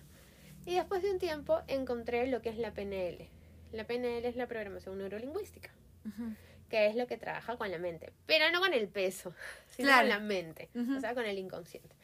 Y 0.64 0.76
después 0.76 1.02
de 1.02 1.10
un 1.10 1.18
tiempo 1.18 1.60
encontré 1.66 2.28
lo 2.28 2.40
que 2.40 2.50
es 2.50 2.56
la 2.58 2.72
PNL. 2.72 3.28
La 3.72 3.84
PNL 3.84 4.24
es 4.28 4.36
la 4.36 4.46
programación 4.46 4.96
neurolingüística, 4.96 5.70
Ujú. 6.06 6.34
que 6.70 6.86
es 6.86 6.94
lo 6.94 7.08
que 7.08 7.16
trabaja 7.18 7.56
con 7.56 7.70
la 7.72 7.78
mente, 7.78 8.12
pero 8.26 8.48
no 8.52 8.60
con 8.60 8.72
el 8.74 8.86
peso, 8.88 9.34
sino 9.70 9.88
Claro. 9.88 10.02
con 10.02 10.08
la 10.10 10.18
mente, 10.20 10.70
Ujú. 10.76 10.98
o 10.98 11.00
sea, 11.00 11.14
con 11.14 11.24
el 11.24 11.36
inconsciente. 11.36 11.96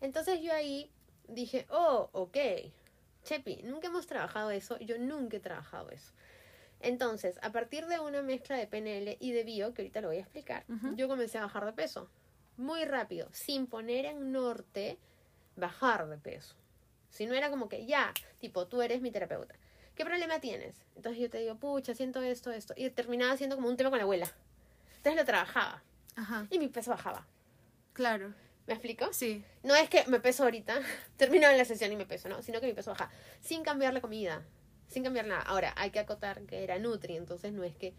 Entonces 0.00 0.40
yo 0.40 0.54
ahí 0.54 0.90
dije, 1.28 1.66
oh, 1.68 2.08
ok, 2.12 2.36
Chepi, 3.24 3.62
nunca 3.64 3.88
hemos 3.88 4.06
trabajado 4.06 4.50
eso, 4.50 4.78
yo 4.78 4.98
nunca 4.98 5.38
he 5.38 5.40
trabajado 5.40 5.90
eso. 5.90 6.12
Entonces, 6.80 7.38
a 7.42 7.50
partir 7.50 7.86
de 7.86 7.98
una 7.98 8.22
mezcla 8.22 8.56
de 8.56 8.66
PNL 8.66 9.16
y 9.18 9.32
de 9.32 9.42
bio, 9.42 9.72
que 9.72 9.82
ahorita 9.82 10.02
lo 10.02 10.08
voy 10.08 10.18
a 10.18 10.20
explicar, 10.20 10.64
yo 10.94 11.08
comencé 11.08 11.38
a 11.38 11.42
bajar 11.42 11.64
de 11.64 11.72
peso. 11.72 12.10
Muy 12.58 12.84
rápido, 12.84 13.28
sin 13.32 13.66
poner 13.66 14.04
en 14.04 14.30
norte 14.30 14.98
bajar 15.56 16.06
de 16.08 16.18
peso. 16.18 16.54
Si 17.08 17.26
no 17.26 17.34
era 17.34 17.48
como 17.48 17.68
que 17.68 17.86
ya, 17.86 18.12
tipo, 18.38 18.66
tú 18.66 18.82
eres 18.82 19.00
mi 19.00 19.10
terapeuta. 19.10 19.54
¿Qué 19.94 20.04
problema 20.04 20.40
tienes? 20.40 20.84
Entonces 20.96 21.20
yo 21.22 21.30
te 21.30 21.38
digo, 21.38 21.56
pucha, 21.56 21.94
siento 21.94 22.20
esto, 22.20 22.50
esto. 22.50 22.74
Y 22.76 22.90
terminaba 22.90 23.36
siendo 23.36 23.56
como 23.56 23.68
un 23.68 23.76
tema 23.76 23.90
con 23.90 23.98
la 23.98 24.04
abuela. 24.04 24.30
Entonces 24.96 25.16
lo 25.16 25.24
trabajaba 25.24 25.82
Ajá. 26.16 26.46
y 26.50 26.58
mi 26.58 26.68
peso 26.68 26.90
bajaba. 26.90 27.26
Claro. 27.92 28.34
¿Me 28.66 28.74
explico? 28.74 29.12
Sí. 29.12 29.44
No 29.62 29.74
es 29.74 29.88
que 29.90 30.04
me 30.06 30.20
peso 30.20 30.44
ahorita, 30.44 30.80
termino 31.16 31.50
la 31.50 31.64
sesión 31.64 31.92
y 31.92 31.96
me 31.96 32.06
peso, 32.06 32.28
¿no? 32.28 32.42
Sino 32.42 32.60
que 32.60 32.66
mi 32.66 32.72
peso 32.72 32.90
baja. 32.92 33.10
Sin 33.40 33.62
cambiar 33.62 33.92
la 33.92 34.00
comida. 34.00 34.42
Sin 34.88 35.02
cambiar 35.02 35.26
nada. 35.26 35.42
Ahora, 35.42 35.72
hay 35.76 35.90
que 35.90 35.98
acotar 35.98 36.42
que 36.42 36.62
era 36.64 36.78
Nutri, 36.78 37.16
entonces 37.16 37.52
no 37.52 37.64
es 37.64 37.74
que 37.76 37.94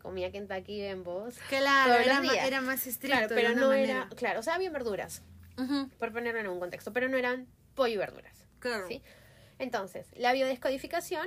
comía 0.00 0.30
Kentucky 0.30 0.82
en 0.82 1.02
voz. 1.04 1.36
Claro, 1.48 1.94
era, 1.94 2.20
ma- 2.20 2.34
era 2.46 2.60
más 2.60 2.86
estricto. 2.86 3.16
Claro, 3.18 3.34
pero 3.34 3.54
no 3.54 3.68
manera. 3.68 3.92
era. 3.92 4.08
Claro, 4.16 4.40
o 4.40 4.42
sea, 4.42 4.54
había 4.54 4.70
verduras, 4.70 5.22
por 5.98 6.12
ponerlo 6.12 6.40
en 6.40 6.46
un 6.48 6.60
contexto, 6.60 6.92
pero 6.92 7.08
no 7.08 7.16
eran 7.16 7.46
pollo 7.74 7.94
y 7.94 7.96
verduras. 7.96 8.46
Claro. 8.60 8.86
¿sí? 8.88 9.02
Entonces, 9.58 10.06
la 10.14 10.32
biodescodificación 10.32 11.26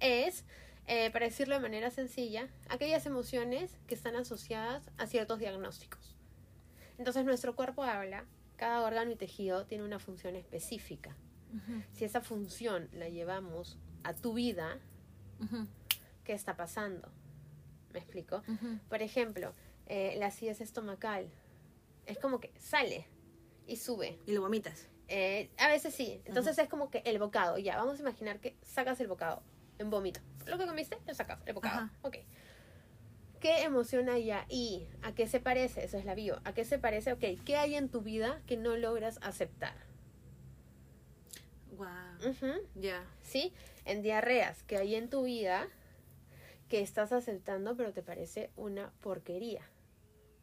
es, 0.00 0.44
eh, 0.86 1.10
para 1.10 1.26
decirlo 1.26 1.54
de 1.56 1.60
manera 1.60 1.90
sencilla, 1.90 2.48
aquellas 2.68 3.04
emociones 3.06 3.76
que 3.86 3.94
están 3.94 4.16
asociadas 4.16 4.90
a 4.96 5.06
ciertos 5.06 5.38
diagnósticos. 5.40 6.13
Entonces, 6.98 7.24
nuestro 7.24 7.54
cuerpo 7.56 7.82
habla, 7.82 8.24
cada 8.56 8.82
órgano 8.82 9.10
y 9.10 9.16
tejido 9.16 9.66
tiene 9.66 9.84
una 9.84 9.98
función 9.98 10.36
específica. 10.36 11.16
Si 11.92 12.04
esa 12.04 12.20
función 12.20 12.88
la 12.92 13.08
llevamos 13.08 13.78
a 14.02 14.12
tu 14.12 14.34
vida. 14.34 14.78
¿qué 16.24 16.32
está 16.32 16.56
pasando? 16.56 17.12
¿Me 17.92 18.00
explico? 18.00 18.42
Por 18.88 19.02
ejemplo, 19.02 19.52
eh, 19.86 20.16
la 20.18 20.26
acidez 20.26 20.60
estomacal. 20.60 21.30
Es 22.06 22.18
como 22.18 22.40
que 22.40 22.52
sale 22.58 23.06
y 23.66 23.76
sube. 23.76 24.18
Y 24.26 24.32
lo 24.32 24.40
vomitas. 24.40 24.88
Eh, 25.08 25.50
a 25.58 25.68
veces 25.68 25.94
sí. 25.94 26.20
Entonces 26.24 26.58
es 26.58 26.68
como 26.68 26.90
que 26.90 27.02
el 27.04 27.18
bocado. 27.18 27.58
Ya, 27.58 27.76
vamos 27.76 27.98
a 27.98 28.02
imaginar 28.02 28.40
que 28.40 28.56
sacas 28.62 28.98
el 29.00 29.06
bocado 29.06 29.42
en 29.78 29.90
vómito. 29.90 30.20
Lo 30.46 30.58
que 30.58 30.66
comiste, 30.66 30.98
lo 31.06 31.14
sacas, 31.14 31.40
el 31.46 31.54
bocado. 31.54 31.88
Ok. 32.02 32.16
¿Qué 33.44 33.60
emoción 33.64 34.08
hay 34.08 34.30
ahí? 34.30 34.88
¿A 35.02 35.14
qué 35.14 35.26
se 35.26 35.38
parece? 35.38 35.84
Eso 35.84 35.98
es 35.98 36.06
la 36.06 36.14
bio. 36.14 36.40
¿A 36.44 36.54
qué 36.54 36.64
se 36.64 36.78
parece? 36.78 37.12
Ok, 37.12 37.24
¿qué 37.44 37.56
hay 37.58 37.74
en 37.74 37.90
tu 37.90 38.00
vida 38.00 38.40
que 38.46 38.56
no 38.56 38.74
logras 38.78 39.18
aceptar? 39.20 39.74
Wow. 41.76 41.86
Ujú. 42.26 42.66
Ya. 42.74 43.04
¿Sí? 43.20 43.52
En 43.84 44.00
diarreas, 44.00 44.62
¿qué 44.62 44.78
hay 44.78 44.94
en 44.94 45.10
tu 45.10 45.24
vida 45.24 45.68
que 46.70 46.80
estás 46.80 47.12
aceptando 47.12 47.76
pero 47.76 47.92
te 47.92 48.02
parece 48.02 48.48
una 48.56 48.94
porquería? 49.02 49.60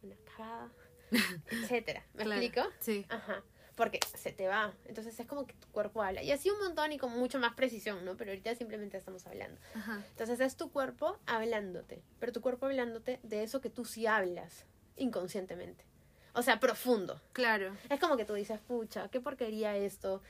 Una 0.04 0.16
cagada, 0.38 0.72
etcétera. 1.50 2.06
¿Me 2.14 2.26
Claro. 2.26 2.40
explico? 2.40 2.70
Sí. 2.82 3.08
Ajá. 3.10 3.44
Porque 3.82 4.00
se 4.16 4.32
te 4.32 4.48
va. 4.48 4.72
Entonces 4.86 5.20
es 5.20 5.26
como 5.26 5.48
que 5.48 5.56
tu 5.56 5.68
cuerpo 5.70 6.04
habla. 6.04 6.22
Y 6.22 6.32
así 6.32 6.52
un 6.52 6.60
montón 6.60 6.92
y 6.92 7.00
con 7.00 7.18
mucho 7.18 7.40
más 7.40 7.56
precisión, 7.56 8.06
¿no? 8.06 8.16
Pero 8.16 8.30
ahorita 8.30 8.54
simplemente 8.54 8.96
estamos 8.96 9.26
hablando. 9.26 9.60
Ajá. 9.74 10.04
Entonces 10.12 10.40
es 10.40 10.56
tu 10.56 10.72
cuerpo 10.72 11.18
hablándote. 11.26 12.04
Pero 12.20 12.32
tu 12.32 12.42
cuerpo 12.42 12.68
hablándote 12.68 13.20
de 13.24 13.42
eso 13.42 13.60
que 13.60 13.72
tú 13.72 13.84
sí 13.84 14.06
hablas 14.06 14.66
inconscientemente. 14.98 15.84
O 16.34 16.44
sea, 16.44 16.60
profundo. 16.60 17.20
Claro. 17.34 17.76
Es 17.90 18.00
como 18.00 18.18
que 18.18 18.26
tú 18.26 18.36
dices, 18.36 18.60
pucha, 18.60 19.10
qué 19.10 19.20
porquería 19.20 19.76
esto, 19.76 20.22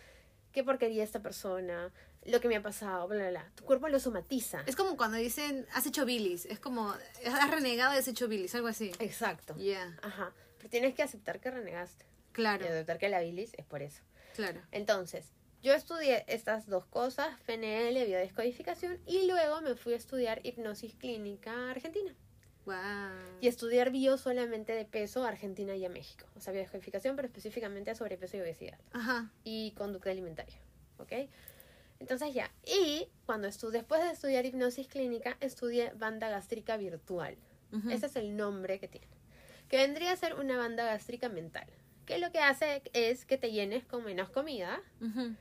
qué 0.53 0.63
porquería 0.63 1.03
esta 1.03 1.21
persona, 1.21 1.91
lo 2.23 2.39
que 2.39 2.47
me 2.47 2.55
ha 2.55 2.63
pasado, 2.63 3.05
bla, 3.09 3.17
bla, 3.17 3.29
bla. 3.31 3.51
Tu 3.55 3.65
cuerpo 3.65 3.89
lo 3.89 3.99
somatiza. 3.99 4.63
Es 4.65 4.77
como 4.77 4.95
cuando 4.95 5.17
dicen, 5.17 5.67
has 5.73 5.85
hecho 5.85 6.05
bilis. 6.05 6.45
Es 6.45 6.61
como, 6.61 6.95
has 7.25 7.51
renegado 7.51 7.93
y 7.95 7.97
has 7.97 8.07
hecho 8.07 8.29
bilis, 8.29 8.55
algo 8.55 8.69
así. 8.69 8.93
Exacto. 8.99 9.57
Ya. 9.57 9.93
Ajá. 10.03 10.31
Pero 10.57 10.69
tienes 10.69 10.95
que 10.95 11.03
aceptar 11.03 11.41
que 11.41 11.51
renegaste. 11.51 12.10
Claro. 12.31 12.65
Y 12.65 12.67
aceptar 12.67 12.97
que 12.97 13.09
la 13.09 13.19
bilis 13.21 13.53
es 13.57 13.65
por 13.65 13.81
eso. 13.81 14.01
Claro. 14.35 14.61
Entonces, 14.71 15.31
yo 15.61 15.73
estudié 15.73 16.25
estas 16.27 16.67
dos 16.67 16.85
cosas, 16.85 17.39
PNL, 17.45 18.05
biodescodificación, 18.05 18.99
y 19.05 19.27
luego 19.27 19.61
me 19.61 19.75
fui 19.75 19.93
a 19.93 19.97
estudiar 19.97 20.39
hipnosis 20.43 20.95
clínica 20.95 21.69
Argentina. 21.69 22.15
Wow. 22.65 22.75
Y 23.41 23.47
estudiar 23.47 23.91
bio 23.91 24.17
solamente 24.17 24.73
de 24.73 24.85
peso 24.85 25.23
a 25.23 25.29
Argentina 25.29 25.75
y 25.75 25.85
a 25.85 25.89
México. 25.89 26.25
O 26.35 26.39
sea, 26.39 26.53
biodescodificación, 26.53 27.15
pero 27.15 27.27
específicamente 27.27 27.91
a 27.91 27.95
sobrepeso 27.95 28.37
y 28.37 28.41
obesidad. 28.41 28.79
Ajá. 28.93 29.31
y 29.43 29.71
conducta 29.71 30.11
alimentaria. 30.11 30.57
¿Ok? 30.97 31.13
Entonces 31.99 32.33
ya. 32.33 32.51
Y 32.65 33.07
cuando 33.27 33.47
estudié, 33.47 33.79
después 33.79 34.01
de 34.01 34.11
estudiar 34.11 34.45
hipnosis 34.45 34.87
clínica, 34.87 35.37
estudié 35.39 35.91
banda 35.95 36.29
gástrica 36.29 36.77
virtual. 36.77 37.37
Ese 37.89 38.07
es 38.07 38.15
el 38.17 38.35
nombre 38.35 38.79
que 38.79 38.87
tiene. 38.87 39.07
Que 39.69 39.77
vendría 39.77 40.11
a 40.11 40.17
ser 40.17 40.33
una 40.33 40.57
banda 40.57 40.83
gástrica 40.83 41.29
mental. 41.29 41.67
Que 42.11 42.19
lo 42.19 42.31
que 42.31 42.39
hace 42.39 42.81
es 42.93 43.25
que 43.25 43.37
te 43.37 43.51
llenes 43.51 43.85
con 43.85 44.03
menos 44.03 44.29
comida, 44.29 44.81
Ujú. 45.01 45.35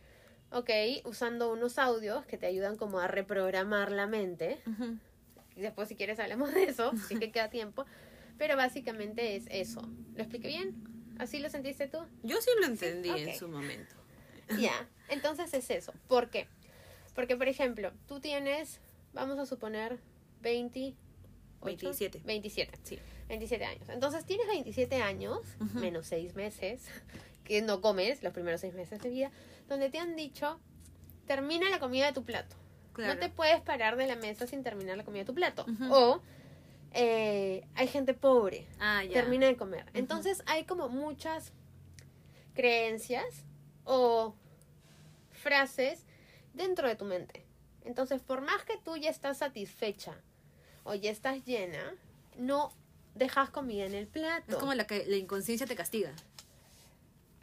¿ok? 0.52 0.70
Usando 1.04 1.52
unos 1.52 1.78
audios 1.78 2.24
que 2.26 2.38
te 2.38 2.46
ayudan 2.46 2.76
como 2.76 3.00
a 3.00 3.08
reprogramar 3.08 3.90
la 3.90 4.06
mente. 4.06 4.60
Y 5.56 5.60
después 5.60 5.88
si 5.88 5.96
quieres 5.96 6.18
hablamos 6.20 6.54
de 6.54 6.64
eso, 6.64 6.92
sí 7.08 7.18
que 7.18 7.30
queda 7.32 7.50
tiempo. 7.50 7.86
Pero 8.38 8.56
básicamente 8.56 9.36
es 9.36 9.46
eso. 9.50 9.82
¿Lo 10.14 10.22
expliqué 10.22 10.48
bien? 10.48 10.74
¿Así 11.18 11.38
lo 11.40 11.50
sentiste 11.50 11.88
tú? 11.88 11.98
Yo 12.22 12.40
sí 12.40 12.50
lo 12.60 12.66
entendí 12.66 13.10
en 13.10 13.38
su 13.38 13.48
momento. 13.48 13.94
Ya, 14.58 14.88
entonces 15.08 15.52
es 15.54 15.70
eso. 15.70 15.92
¿Por 16.08 16.30
qué? 16.30 16.48
Porque, 17.14 17.36
por 17.36 17.48
ejemplo, 17.48 17.92
tú 18.08 18.20
tienes, 18.20 18.80
vamos 19.12 19.38
a 19.38 19.46
suponer, 19.46 19.98
20... 20.40 20.94
27. 21.62 22.22
27. 22.24 22.78
Sí. 22.82 22.98
27 23.30 23.64
años. 23.64 23.88
Entonces 23.88 24.24
tienes 24.26 24.46
27 24.48 25.02
años, 25.02 25.38
menos 25.74 26.06
6 26.08 26.34
meses, 26.34 26.86
que 27.44 27.62
no 27.62 27.80
comes 27.80 28.22
los 28.22 28.32
primeros 28.32 28.60
6 28.60 28.74
meses 28.74 29.00
de 29.00 29.08
vida, 29.08 29.30
donde 29.68 29.88
te 29.88 29.98
han 29.98 30.16
dicho, 30.16 30.60
termina 31.26 31.70
la 31.70 31.78
comida 31.78 32.06
de 32.06 32.12
tu 32.12 32.24
plato. 32.24 32.56
Claro. 32.92 33.14
No 33.14 33.20
te 33.20 33.28
puedes 33.28 33.60
parar 33.60 33.96
de 33.96 34.06
la 34.08 34.16
mesa 34.16 34.46
sin 34.48 34.62
terminar 34.64 34.96
la 34.96 35.04
comida 35.04 35.20
de 35.22 35.26
tu 35.26 35.34
plato. 35.34 35.64
O 35.90 36.20
eh, 36.92 37.64
hay 37.76 37.86
gente 37.86 38.14
pobre, 38.14 38.66
Ah, 38.80 39.02
termina 39.12 39.46
de 39.46 39.56
comer. 39.56 39.86
Entonces 39.94 40.42
hay 40.46 40.64
como 40.64 40.88
muchas 40.88 41.52
creencias 42.54 43.44
o 43.84 44.34
frases 45.30 46.04
dentro 46.52 46.88
de 46.88 46.96
tu 46.96 47.04
mente. 47.04 47.46
Entonces, 47.84 48.20
por 48.22 48.40
más 48.40 48.64
que 48.64 48.76
tú 48.76 48.96
ya 48.96 49.08
estás 49.08 49.38
satisfecha 49.38 50.14
o 50.82 50.94
ya 50.94 51.10
estás 51.12 51.44
llena, 51.44 51.94
no 52.36 52.72
dejas 53.14 53.50
comida 53.50 53.84
en 53.84 53.94
el 53.94 54.06
plato. 54.06 54.52
Es 54.52 54.56
como 54.56 54.74
la 54.74 54.86
que 54.86 55.04
la 55.06 55.16
inconsciencia 55.16 55.66
te 55.66 55.76
castiga. 55.76 56.12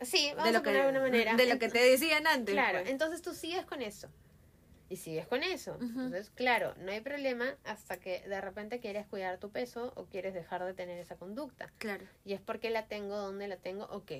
Sí, 0.01 0.32
vamos 0.36 0.45
de 0.45 0.51
lo 0.51 0.60
a 0.60 0.62
poner 0.62 0.63
que, 0.63 0.71
de 0.71 0.80
alguna 0.80 0.99
manera. 1.01 1.36
De 1.36 1.45
lo 1.47 1.60
que 1.60 1.69
te 1.69 1.80
decían 1.80 2.27
antes. 2.27 2.53
Claro, 2.53 2.80
pues. 2.80 2.91
entonces 2.91 3.21
tú 3.21 3.34
sigues 3.34 3.65
con 3.65 3.82
eso. 3.82 4.10
Y 4.89 4.95
sigues 4.95 5.27
con 5.27 5.43
eso. 5.43 5.77
Entonces, 5.82 6.30
claro, 6.30 6.73
no 6.77 6.91
hay 6.91 7.01
problema 7.01 7.56
hasta 7.65 7.99
que 7.99 8.21
de 8.21 8.39
repente 8.39 8.80
quieres 8.80 9.06
cuidar 9.06 9.38
tu 9.38 9.51
peso 9.51 9.91
o 9.97 10.06
quieres 10.06 10.34
dejar 10.34 10.63
de 10.63 10.73
tener 10.73 10.97
esa 10.97 11.17
conducta. 11.17 11.73
Claro. 11.77 12.06
Y 12.23 12.34
es 12.34 12.39
porque 12.39 12.69
la 12.69 12.88
tengo, 12.88 13.17
donde 13.17 13.49
la 13.49 13.58
tengo, 13.58 13.86
ok, 13.86 14.13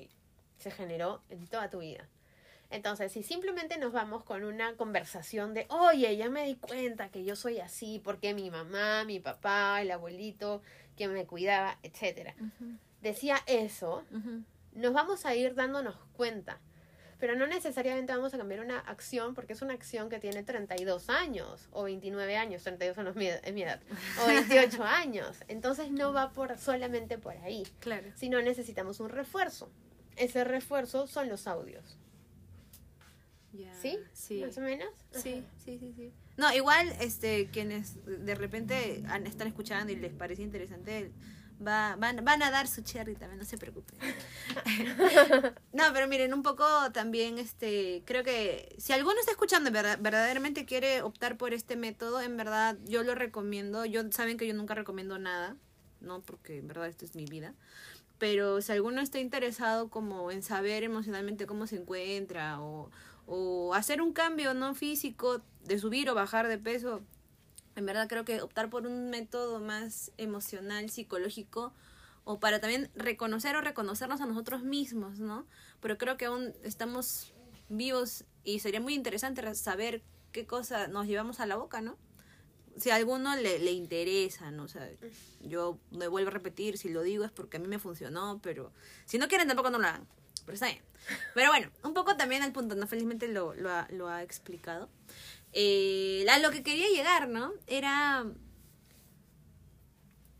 se 0.58 0.70
generó 0.70 1.22
en 1.30 1.46
toda 1.46 1.70
tu 1.70 1.78
vida. 1.78 2.06
Entonces, 2.70 3.12
si 3.12 3.22
simplemente 3.22 3.78
nos 3.78 3.92
vamos 3.92 4.24
con 4.24 4.44
una 4.44 4.74
conversación 4.76 5.54
de, 5.54 5.66
oye, 5.70 6.14
ya 6.18 6.28
me 6.28 6.44
di 6.44 6.56
cuenta 6.56 7.08
que 7.08 7.24
yo 7.24 7.34
soy 7.34 7.60
así, 7.60 7.98
porque 8.04 8.34
mi 8.34 8.50
mamá, 8.50 9.04
mi 9.04 9.20
papá, 9.20 9.80
el 9.80 9.90
abuelito 9.90 10.60
que 10.98 11.08
me 11.08 11.24
cuidaba, 11.24 11.78
etcétera, 11.82 12.34
Ujú. 12.38 12.72
decía 13.00 13.38
eso, 13.46 14.04
nos 14.72 14.92
vamos 14.92 15.24
a 15.24 15.34
ir 15.34 15.54
dándonos 15.54 15.96
cuenta. 16.12 16.60
Pero 17.20 17.34
no 17.34 17.48
necesariamente 17.48 18.12
vamos 18.12 18.32
a 18.32 18.38
cambiar 18.38 18.60
una 18.60 18.78
acción 18.78 19.34
porque 19.34 19.52
es 19.52 19.60
una 19.60 19.74
acción 19.74 20.08
que 20.08 20.20
tiene 20.20 20.44
32 20.44 21.10
años 21.10 21.68
o 21.72 21.82
29 21.82 22.36
años, 22.36 22.62
32 22.62 22.94
son 22.94 23.12
mi, 23.18 23.26
es 23.26 23.52
mi 23.52 23.62
edad, 23.62 23.80
o 24.22 24.26
28 24.28 24.84
años. 24.84 25.36
Entonces 25.48 25.90
no 25.90 26.12
va 26.12 26.30
por 26.30 26.56
solamente 26.58 27.18
por 27.18 27.36
ahí, 27.38 27.64
Claro. 27.80 28.06
sino 28.14 28.40
necesitamos 28.40 29.00
un 29.00 29.08
refuerzo. 29.08 29.68
Ese 30.14 30.44
refuerzo 30.44 31.08
son 31.08 31.28
los 31.28 31.48
audios. 31.48 31.98
¿Sí? 33.82 33.98
Sí. 34.12 34.40
Más 34.44 34.56
o 34.58 34.60
menos. 34.60 34.88
Sí, 35.10 35.44
sí, 35.64 35.76
sí, 35.78 35.92
sí. 35.96 36.12
No, 36.38 36.54
igual, 36.54 36.94
este, 37.00 37.48
quienes 37.48 37.96
de 38.06 38.34
repente 38.36 39.04
están 39.24 39.48
escuchando 39.48 39.92
y 39.92 39.96
les 39.96 40.12
parece 40.12 40.42
interesante, 40.42 41.10
va, 41.60 41.96
van, 41.96 42.24
van 42.24 42.44
a 42.44 42.52
dar 42.52 42.68
su 42.68 42.82
cherry 42.82 43.16
también, 43.16 43.40
no 43.40 43.44
se 43.44 43.58
preocupen. 43.58 43.98
no, 45.72 45.84
pero 45.92 46.06
miren, 46.06 46.32
un 46.32 46.44
poco 46.44 46.64
también, 46.92 47.38
este, 47.38 48.04
creo 48.06 48.22
que 48.22 48.72
si 48.78 48.92
alguno 48.92 49.18
está 49.18 49.32
escuchando 49.32 49.72
verdaderamente 49.72 50.64
quiere 50.64 51.02
optar 51.02 51.36
por 51.36 51.52
este 51.52 51.74
método, 51.74 52.20
en 52.20 52.36
verdad 52.36 52.78
yo 52.84 53.02
lo 53.02 53.16
recomiendo. 53.16 53.84
Yo 53.84 54.02
saben 54.12 54.38
que 54.38 54.46
yo 54.46 54.54
nunca 54.54 54.76
recomiendo 54.76 55.18
nada, 55.18 55.56
no, 56.00 56.22
porque 56.22 56.58
en 56.58 56.68
verdad 56.68 56.86
esto 56.86 57.04
es 57.04 57.16
mi 57.16 57.24
vida. 57.24 57.52
Pero 58.18 58.62
si 58.62 58.70
alguno 58.70 59.00
está 59.00 59.18
interesado 59.18 59.90
como 59.90 60.30
en 60.30 60.44
saber 60.44 60.84
emocionalmente 60.84 61.46
cómo 61.46 61.66
se 61.66 61.76
encuentra 61.76 62.60
o, 62.60 62.92
o 63.26 63.74
hacer 63.74 64.00
un 64.00 64.12
cambio 64.12 64.54
no 64.54 64.74
físico 64.74 65.42
de 65.68 65.78
subir 65.78 66.10
o 66.10 66.14
bajar 66.14 66.48
de 66.48 66.58
peso, 66.58 67.02
en 67.76 67.86
verdad 67.86 68.08
creo 68.08 68.24
que 68.24 68.40
optar 68.42 68.70
por 68.70 68.86
un 68.86 69.10
método 69.10 69.60
más 69.60 70.10
emocional, 70.16 70.90
psicológico, 70.90 71.72
o 72.24 72.40
para 72.40 72.60
también 72.60 72.90
reconocer 72.94 73.54
o 73.56 73.60
reconocernos 73.60 74.20
a 74.20 74.26
nosotros 74.26 74.62
mismos, 74.62 75.18
¿no? 75.18 75.46
Pero 75.80 75.96
creo 75.96 76.16
que 76.16 76.26
aún 76.26 76.52
estamos 76.62 77.32
vivos 77.68 78.24
y 78.44 78.58
sería 78.58 78.80
muy 78.80 78.94
interesante 78.94 79.54
saber 79.54 80.02
qué 80.32 80.46
cosa 80.46 80.88
nos 80.88 81.06
llevamos 81.06 81.40
a 81.40 81.46
la 81.46 81.56
boca, 81.56 81.80
¿no? 81.80 81.96
Si 82.76 82.90
a 82.90 82.96
alguno 82.96 83.34
le, 83.36 83.58
le 83.58 83.72
interesa, 83.72 84.50
¿no? 84.50 84.64
O 84.64 84.68
sea, 84.68 84.88
yo 85.40 85.78
me 85.90 86.08
vuelvo 86.08 86.28
a 86.28 86.32
repetir, 86.32 86.78
si 86.78 86.88
lo 86.88 87.02
digo 87.02 87.24
es 87.24 87.30
porque 87.30 87.56
a 87.58 87.60
mí 87.60 87.68
me 87.68 87.78
funcionó, 87.78 88.40
pero 88.42 88.72
si 89.04 89.18
no 89.18 89.28
quieren 89.28 89.48
tampoco 89.48 89.70
no 89.70 89.78
lo 89.78 89.86
hagan. 89.86 90.06
Pero 90.44 90.54
está 90.54 90.66
bien. 90.66 90.82
Pero 91.34 91.50
bueno, 91.50 91.70
un 91.82 91.92
poco 91.92 92.16
también 92.16 92.42
al 92.42 92.52
punto, 92.52 92.74
¿no? 92.74 92.86
Felizmente 92.86 93.28
lo, 93.28 93.54
lo, 93.54 93.70
ha, 93.70 93.86
lo 93.90 94.08
ha 94.08 94.22
explicado. 94.22 94.88
Eh, 95.52 96.26
a 96.30 96.38
lo 96.38 96.50
que 96.50 96.62
quería 96.62 96.88
llegar, 96.88 97.28
¿no? 97.28 97.52
Era 97.66 98.26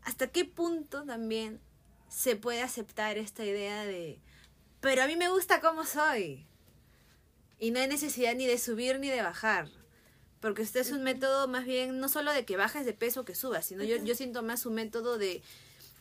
hasta 0.03 0.27
qué 0.27 0.45
punto 0.45 1.03
también 1.03 1.59
se 2.09 2.35
puede 2.35 2.61
aceptar 2.61 3.17
esta 3.17 3.45
idea 3.45 3.85
de, 3.85 4.19
pero 4.81 5.03
a 5.03 5.07
mí 5.07 5.15
me 5.15 5.29
gusta 5.29 5.61
cómo 5.61 5.85
soy. 5.85 6.45
Y 7.59 7.71
no 7.71 7.79
hay 7.79 7.87
necesidad 7.87 8.35
ni 8.35 8.45
de 8.47 8.57
subir 8.57 8.99
ni 8.99 9.09
de 9.09 9.21
bajar. 9.21 9.69
Porque 10.39 10.61
este 10.61 10.79
es 10.79 10.91
un 10.91 11.03
método 11.03 11.47
más 11.49 11.65
bien, 11.65 11.99
no 11.99 12.07
solo 12.07 12.31
de 12.31 12.45
que 12.45 12.55
bajes 12.55 12.85
de 12.85 12.93
peso 12.93 13.21
o 13.21 13.25
que 13.25 13.35
subas, 13.35 13.65
sino 13.65 13.83
yo, 13.83 13.97
yo 13.97 14.15
siento 14.15 14.41
más 14.41 14.65
un 14.65 14.75
método 14.75 15.17
de 15.17 15.43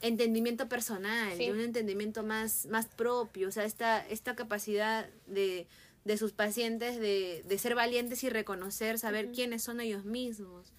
entendimiento 0.00 0.68
personal, 0.68 1.32
Sí. 1.36 1.46
de 1.46 1.52
un 1.52 1.60
entendimiento 1.60 2.22
más, 2.22 2.66
más 2.66 2.86
propio, 2.86 3.48
o 3.48 3.50
sea, 3.50 3.64
esta, 3.64 4.06
esta 4.06 4.36
capacidad 4.36 5.08
de, 5.26 5.66
de 6.08 6.16
sus 6.16 6.32
pacientes 6.32 6.98
de, 6.98 7.44
de 7.46 7.58
ser 7.58 7.74
valientes 7.74 8.24
y 8.24 8.30
reconocer, 8.30 8.98
saber 8.98 9.30
quiénes 9.30 9.62
son 9.62 9.78
ellos 9.78 10.06
mismos 10.06 10.72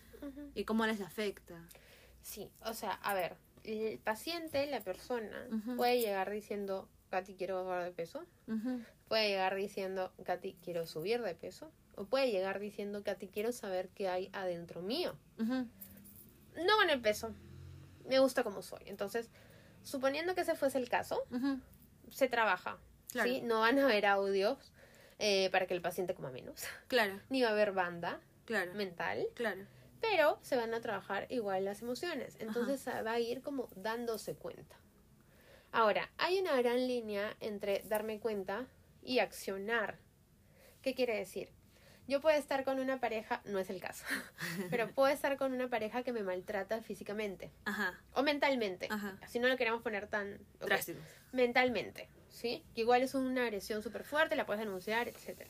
y 0.55 0.63
cómo 0.63 0.87
les 0.87 1.01
afecta. 1.01 1.67
Sí, 2.23 2.49
o 2.65 2.73
sea, 2.73 2.93
a 2.93 3.13
ver, 3.13 3.37
el 3.63 3.99
paciente, 3.99 4.65
la 4.65 4.81
persona, 4.81 5.47
puede 5.77 5.99
llegar 5.99 6.31
diciendo, 6.31 6.89
Katy, 7.11 7.35
quiero 7.35 7.63
bajar 7.63 7.83
de 7.83 7.91
peso. 7.91 8.25
Puede 9.07 9.29
llegar 9.29 9.53
diciendo, 9.53 10.11
Katy, 10.25 10.57
quiero 10.63 10.87
subir 10.87 11.21
de 11.21 11.35
peso. 11.35 11.71
O 11.95 12.05
puede 12.05 12.31
llegar 12.31 12.59
diciendo, 12.59 13.03
Katy, 13.03 13.27
quiero 13.27 13.51
saber 13.51 13.89
qué 13.89 14.09
hay 14.09 14.31
adentro 14.33 14.81
mío. 14.81 15.15
No 15.37 16.75
con 16.77 16.89
el 16.89 17.01
peso. 17.01 17.35
Me 18.07 18.17
gusta 18.17 18.43
como 18.43 18.63
soy. 18.63 18.81
Entonces, 18.87 19.29
suponiendo 19.83 20.33
que 20.33 20.41
ese 20.41 20.55
fuese 20.55 20.79
el 20.79 20.89
caso, 20.89 21.23
se 22.09 22.27
trabaja. 22.27 22.79
Claro. 23.11 23.29
¿sí? 23.29 23.41
No 23.41 23.59
van 23.59 23.77
a 23.77 23.85
haber 23.85 24.07
audios 24.07 24.71
eh, 25.19 25.49
para 25.51 25.67
que 25.67 25.73
el 25.73 25.81
paciente 25.81 26.13
coma 26.15 26.31
menos. 26.31 26.63
Claro, 26.87 27.19
Ni 27.29 27.41
va 27.43 27.49
a 27.49 27.51
haber 27.51 27.71
banda 27.71 28.19
claro, 28.45 28.73
mental. 28.73 29.27
claro. 29.35 29.61
Pero 30.01 30.39
se 30.41 30.55
van 30.55 30.73
a 30.73 30.79
trabajar 30.79 31.27
igual 31.29 31.65
las 31.65 31.81
emociones. 31.81 32.37
Entonces 32.39 32.87
va 32.87 33.11
a 33.11 33.19
ir 33.19 33.41
como 33.41 33.67
dándose 33.75 34.33
cuenta. 34.33 34.77
Ahora, 35.73 36.09
hay 36.17 36.39
una 36.39 36.55
gran 36.61 36.87
línea 36.87 37.35
entre 37.41 37.81
darme 37.83 38.19
cuenta 38.19 38.65
y 39.03 39.19
accionar. 39.19 39.99
¿Qué 40.81 40.95
quiere 40.95 41.17
decir? 41.17 41.49
Yo 42.07 42.21
puedo 42.21 42.35
estar 42.37 42.63
con 42.63 42.79
una 42.79 42.99
pareja, 42.99 43.41
no 43.45 43.59
es 43.59 43.69
el 43.69 43.79
caso, 43.79 44.03
pero 44.71 44.89
puedo 44.95 45.09
estar 45.13 45.37
con 45.37 45.53
una 45.53 45.67
pareja 45.69 46.01
que 46.01 46.11
me 46.13 46.23
maltrata 46.23 46.81
físicamente 46.81 47.51
Ajá, 47.65 47.99
o 48.13 48.23
mentalmente. 48.23 48.87
Ajá. 48.89 49.15
Si 49.27 49.37
no 49.37 49.47
lo 49.47 49.57
queremos 49.57 49.81
poner 49.83 50.07
tan 50.07 50.35
ok, 50.61 50.65
drásticos. 50.65 51.03
mentalmente, 51.33 52.09
¿sí? 52.29 52.63
Que 52.73 52.81
igual 52.81 53.01
es 53.01 53.13
una 53.13 53.43
agresión 53.43 53.81
súper 53.83 54.03
fuerte, 54.03 54.35
la 54.35 54.45
puedes 54.45 54.63
denunciar, 54.63 55.07
etc. 55.07 55.47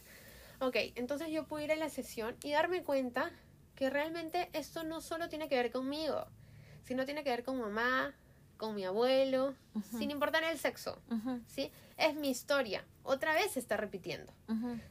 Ok, 0.59 0.75
entonces 0.95 1.29
yo 1.29 1.45
puedo 1.45 1.63
ir 1.63 1.71
a 1.71 1.75
la 1.75 1.89
sesión 1.89 2.35
y 2.43 2.51
darme 2.51 2.83
cuenta 2.83 3.31
que 3.75 3.89
realmente 3.89 4.49
esto 4.53 4.83
no 4.83 4.99
solo 5.01 5.29
tiene 5.29 5.47
que 5.47 5.55
ver 5.55 5.71
conmigo, 5.71 6.27
sino 6.83 7.05
tiene 7.05 7.23
que 7.23 7.29
ver 7.29 7.43
con 7.43 7.59
mamá, 7.59 8.13
con 8.57 8.75
mi 8.75 8.83
abuelo, 8.83 9.55
sin 9.97 10.11
importar 10.11 10.43
el 10.43 10.59
sexo, 10.59 11.01
¿sí? 11.47 11.71
Es 11.95 12.13
mi 12.15 12.29
historia, 12.29 12.83
otra 13.03 13.33
vez 13.33 13.51
se 13.53 13.59
está 13.59 13.77
repitiendo. 13.77 14.33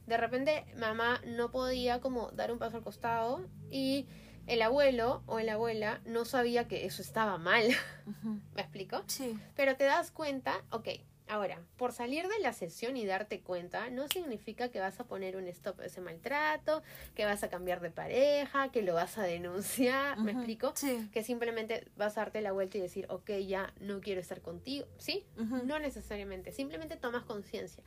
De 0.07 0.17
repente 0.17 0.65
mamá 0.79 1.21
no 1.27 1.51
podía 1.51 2.01
como 2.01 2.31
dar 2.31 2.51
un 2.51 2.59
paso 2.59 2.79
al 2.79 2.83
costado 2.83 3.47
y 3.71 4.07
el 4.47 4.63
abuelo 4.63 5.23
o 5.27 5.39
la 5.41 5.53
abuela 5.53 6.01
no 6.07 6.25
sabía 6.25 6.67
que 6.67 6.87
eso 6.87 7.03
estaba 7.03 7.37
mal. 7.37 7.65
¿me 8.55 8.63
explico? 8.63 9.05
Sí, 9.07 9.39
Pero 9.55 9.77
te 9.77 9.85
das 9.85 10.11
cuenta, 10.11 10.65
ok, 10.71 10.89
ahora, 11.29 11.61
por 11.77 11.93
salir 11.93 12.29
de 12.29 12.39
la 12.41 12.53
sesión 12.53 12.97
y 12.97 13.07
darte 13.07 13.41
cuenta, 13.41 13.91
no 13.91 14.09
significa 14.09 14.71
que 14.71 14.81
vas 14.81 14.99
a 15.01 15.05
poner 15.05 15.37
un 15.37 15.47
stop 15.49 15.81
a 15.81 15.87
ese 15.87 16.01
maltrato, 16.01 16.83
que 17.15 17.25
vas 17.25 17.43
a 17.43 17.49
cambiar 17.49 17.81
de 17.81 17.91
pareja, 17.91 18.71
que 18.71 18.83
lo 18.83 18.95
vas 18.95 19.19
a 19.19 19.23
denunciar, 19.23 20.19
¿me 20.19 20.33
explico? 20.33 20.73
Sí. 20.75 21.09
Que 21.13 21.23
simplemente 21.23 21.87
vas 21.97 22.17
a 22.17 22.23
darte 22.23 22.41
la 22.41 22.53
vuelta 22.53 22.79
y 22.79 22.81
decir, 22.81 23.07
ok, 23.09 23.31
ya 23.47 23.73
no 23.81 24.01
quiero 24.01 24.21
estar 24.21 24.41
contigo, 24.41 24.87
¿sí? 24.99 25.27
No 25.37 25.79
necesariamente, 25.79 26.53
simplemente 26.53 26.97
tomas 26.97 27.25
conciencia. 27.25 27.83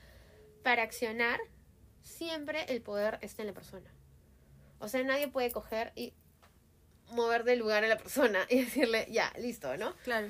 Para 0.64 0.84
accionar, 0.84 1.40
siempre 2.04 2.66
el 2.70 2.82
poder 2.82 3.18
está 3.22 3.42
en 3.42 3.48
la 3.48 3.54
persona. 3.54 3.92
O 4.80 4.88
sea, 4.88 5.04
nadie 5.04 5.28
puede 5.28 5.52
coger 5.52 5.92
y 5.96 6.14
mover 7.12 7.44
de 7.44 7.56
lugar 7.56 7.84
a 7.84 7.88
la 7.88 7.98
persona 7.98 8.46
y 8.50 8.60
decirle, 8.66 9.08
ya, 9.10 9.32
listo, 9.38 9.78
¿no? 9.78 9.96
Claro. 10.04 10.30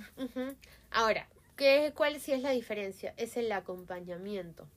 Ahora, 0.89 1.28
¿qué, 1.62 1.93
¿cuál 1.95 2.19
sí 2.19 2.32
es 2.32 2.41
la 2.41 2.50
diferencia? 2.50 3.13
Es 3.17 3.38
el 3.38 3.52
acompañamiento. 3.52 4.67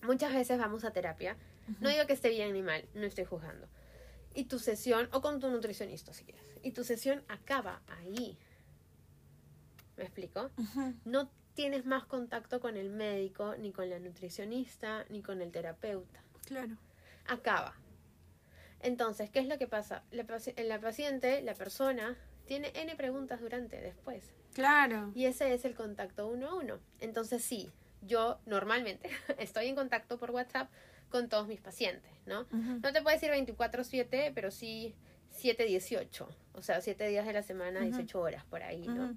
Muchas 0.00 0.32
veces 0.32 0.58
vamos 0.58 0.82
a 0.84 0.90
terapia. 0.90 1.36
No 1.80 1.90
digo 1.90 2.06
que 2.06 2.14
esté 2.14 2.30
bien 2.30 2.54
ni 2.54 2.62
mal, 2.62 2.86
no 2.94 3.04
estoy 3.04 3.26
juzgando. 3.26 3.68
Y 4.34 4.44
tu 4.44 4.58
sesión, 4.58 5.10
o 5.12 5.20
con 5.20 5.38
tu 5.38 5.50
nutricionista 5.50 6.14
si 6.14 6.24
quieres, 6.24 6.42
y 6.62 6.72
tu 6.72 6.82
sesión 6.82 7.22
acaba 7.28 7.82
ahí. 7.88 8.38
¿Me 9.98 10.04
explico? 10.04 10.50
No 11.04 11.30
tienes 11.52 11.84
más 11.84 12.06
contacto 12.06 12.58
con 12.58 12.78
el 12.78 12.88
médico, 12.88 13.54
ni 13.58 13.70
con 13.70 13.90
la 13.90 13.98
nutricionista, 13.98 15.04
ni 15.10 15.20
con 15.20 15.42
el 15.42 15.52
terapeuta. 15.52 16.22
Claro. 16.46 16.78
Acaba. 17.26 17.74
Entonces, 18.80 19.28
¿qué 19.28 19.40
es 19.40 19.46
lo 19.46 19.58
que 19.58 19.66
pasa? 19.66 20.04
La, 20.10 20.24
paci- 20.26 20.58
la 20.64 20.80
paciente, 20.80 21.42
la 21.42 21.52
persona, 21.54 22.16
tiene 22.46 22.72
N 22.74 22.96
preguntas 22.96 23.40
durante, 23.42 23.78
después. 23.82 24.32
Claro. 24.54 25.12
Y 25.14 25.26
ese 25.26 25.52
es 25.52 25.64
el 25.64 25.74
contacto 25.74 26.26
uno 26.28 26.48
a 26.48 26.54
uno. 26.54 26.78
Entonces 27.00 27.44
sí, 27.44 27.70
yo 28.02 28.38
normalmente 28.46 29.10
estoy 29.38 29.66
en 29.66 29.74
contacto 29.74 30.18
por 30.18 30.30
WhatsApp 30.30 30.70
con 31.10 31.28
todos 31.28 31.46
mis 31.46 31.60
pacientes, 31.60 32.10
¿no? 32.26 32.46
No 32.50 32.92
te 32.92 33.02
puedo 33.02 33.14
decir 33.14 33.30
24/7, 33.30 34.32
pero 34.34 34.50
sí 34.50 34.94
7-18. 35.40 36.26
O 36.54 36.62
sea, 36.62 36.80
7 36.80 37.06
días 37.08 37.26
de 37.26 37.32
la 37.32 37.42
semana, 37.42 37.80
Ujú. 37.80 37.88
18 37.90 38.20
horas 38.20 38.44
por 38.46 38.62
ahí, 38.62 38.88
¿no? 38.88 39.16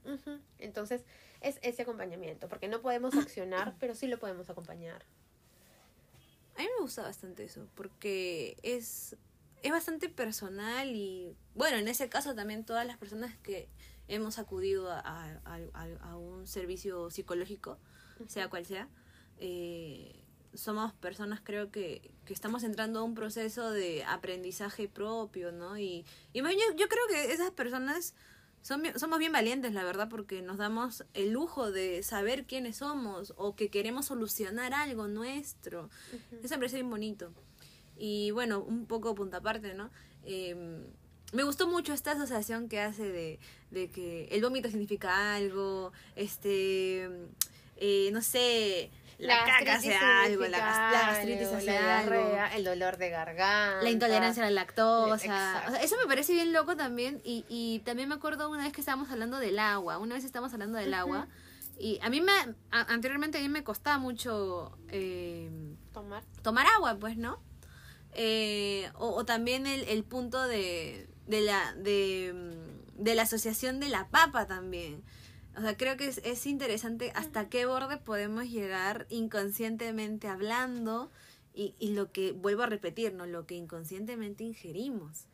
Entonces 0.60 1.04
es 1.42 1.60
ese 1.62 1.84
acompañamiento, 1.84 2.50
porque 2.50 2.68
no 2.68 2.82
podemos 2.82 3.16
accionar, 3.16 3.76
pero 3.80 3.96
sí 3.96 4.08
lo 4.08 4.20
podemos 4.20 4.50
acompañar. 4.50 5.04
A 6.56 6.62
mí 6.62 6.68
me 6.76 6.82
gusta 6.82 7.04
bastante 7.04 7.44
eso, 7.44 7.68
porque 7.76 8.58
es, 8.64 9.16
es 9.62 9.72
bastante 9.72 10.10
personal 10.10 10.90
y, 10.96 11.36
bueno, 11.54 11.78
en 11.78 11.88
ese 11.88 12.10
caso 12.10 12.34
también 12.34 12.66
todas 12.66 12.86
las 12.88 12.98
personas 12.98 13.36
que 13.44 13.70
hemos 14.08 14.40
acudido 14.40 14.90
a, 14.92 15.00
a- 15.00 15.40
a- 15.74 16.10
a 16.12 16.18
un 16.18 16.48
servicio 16.48 17.10
psicológico, 17.10 17.78
sea 18.28 18.50
cual 18.50 18.66
sea, 18.66 18.88
eh, 19.40 20.24
somos 20.54 20.94
personas 20.94 21.42
creo 21.44 21.72
que, 21.72 22.12
que 22.26 22.34
estamos 22.34 22.64
entrando 22.64 23.00
a 23.00 23.04
un 23.04 23.14
proceso 23.14 23.70
de 23.72 24.04
aprendizaje 24.06 24.88
propio, 24.88 25.52
¿no? 25.52 25.78
Y, 25.78 26.06
y 26.34 26.42
yo, 26.42 26.50
yo 26.76 26.88
creo 26.88 27.04
que 27.10 27.32
esas 27.34 27.52
personas 27.52 28.16
son, 28.62 28.82
somos 28.96 29.20
bien 29.20 29.32
valientes, 29.32 29.74
la 29.74 29.84
verdad, 29.84 30.10
porque 30.10 30.42
nos 30.42 30.58
damos 30.58 31.06
el 31.14 31.32
lujo 31.32 31.72
de 31.72 32.02
saber 32.02 32.46
quiénes 32.46 32.78
somos 32.78 33.34
o 33.38 33.56
que 33.56 33.70
queremos 33.70 34.08
solucionar 34.08 34.74
algo 34.74 35.08
nuestro. 35.08 35.90
Eso 36.44 36.56
me 36.56 36.58
parece 36.60 36.78
bien 36.78 36.90
bonito. 36.90 37.34
Y 37.96 38.32
bueno, 38.32 38.60
un 38.62 38.86
poco 38.88 39.14
punta 39.16 39.38
aparte, 39.38 39.74
¿no? 39.74 39.92
Eh, 40.24 40.86
me 41.34 41.44
gustó 41.44 41.68
mucho 41.68 41.94
esta 41.94 42.12
asociación 42.12 42.70
que 42.70 42.80
hace 42.80 43.04
de, 43.04 43.40
de 43.72 43.90
que 43.90 44.26
el 44.32 44.42
vómito 44.42 44.70
significa 44.70 45.36
algo, 45.36 45.92
este, 46.16 47.10
eh, 47.78 48.10
no 48.14 48.22
sé, 48.22 48.90
la, 49.18 49.44
caca 49.46 49.76
hace 49.76 49.96
algo, 49.96 50.44
la, 50.44 50.50
la 50.60 50.92
gastritis 50.92 51.48
hace 51.48 51.66
la 51.66 52.00
algo. 52.00 52.12
diarrea, 52.12 52.56
el 52.56 52.64
dolor 52.64 52.98
de 52.98 53.10
garganta. 53.10 53.82
La 53.84 53.90
intolerancia 53.90 54.44
a 54.44 54.46
la 54.46 54.52
lactosa. 54.52 55.16
O 55.16 55.18
sea, 55.72 55.82
eso 55.82 55.96
me 56.00 56.06
parece 56.06 56.34
bien 56.34 56.54
loco 56.54 56.76
también. 56.78 57.20
Y, 57.24 57.44
y 57.50 57.80
también 57.80 58.10
me 58.10 58.16
acuerdo 58.16 58.48
una 58.50 58.64
vez 58.64 58.74
que 58.74 58.82
estábamos 58.82 59.10
hablando 59.10 59.40
del 59.40 59.58
agua. 59.58 59.98
Una 59.98 60.14
vez 60.16 60.24
estábamos 60.24 60.54
hablando 60.54 60.78
del 60.78 60.94
agua. 60.94 61.28
Y 61.80 62.00
a 62.04 62.10
mí 62.12 62.22
me. 62.22 62.32
a- 62.32 62.94
anteriormente 62.94 63.40
a 63.40 63.42
mí 63.42 63.50
me 63.50 63.64
costaba 63.64 63.98
mucho 63.98 64.78
eh, 64.90 65.50
Tomar. 65.94 66.24
tomar 66.44 66.68
agua, 66.76 66.96
pues, 67.00 67.18
¿no? 67.18 67.42
Eh, 68.14 68.90
o, 68.96 69.10
o 69.16 69.26
también 69.26 69.66
el, 69.68 69.84
el 69.86 70.04
punto 70.04 70.44
de, 70.48 71.08
de, 71.28 71.42
la, 71.42 71.74
de, 71.76 72.34
mm, 72.34 73.04
de 73.04 73.16
la 73.16 73.24
asociación 73.24 73.80
de 73.80 73.90
la 73.90 74.08
papa 74.10 74.48
también. 74.48 75.04
O 75.58 75.62
sea, 75.62 75.76
creo 75.76 75.98
que 75.98 76.08
es, 76.08 76.20
es 76.24 76.46
interesante 76.46 77.12
hasta 77.16 77.50
qué 77.50 77.66
borde 77.66 77.98
podemos 77.98 78.46
llegar 78.50 79.08
inconscientemente 79.10 80.28
hablando 80.28 81.12
y, 81.54 81.74
y 81.80 81.94
lo 81.94 82.12
que, 82.12 82.32
vuelvo 82.32 82.64
a 82.64 82.68
repetir, 82.68 83.14
¿no? 83.14 83.26
Lo 83.26 83.46
que 83.48 83.56
inconscientemente 83.56 84.44
ingerimos. 84.44 85.26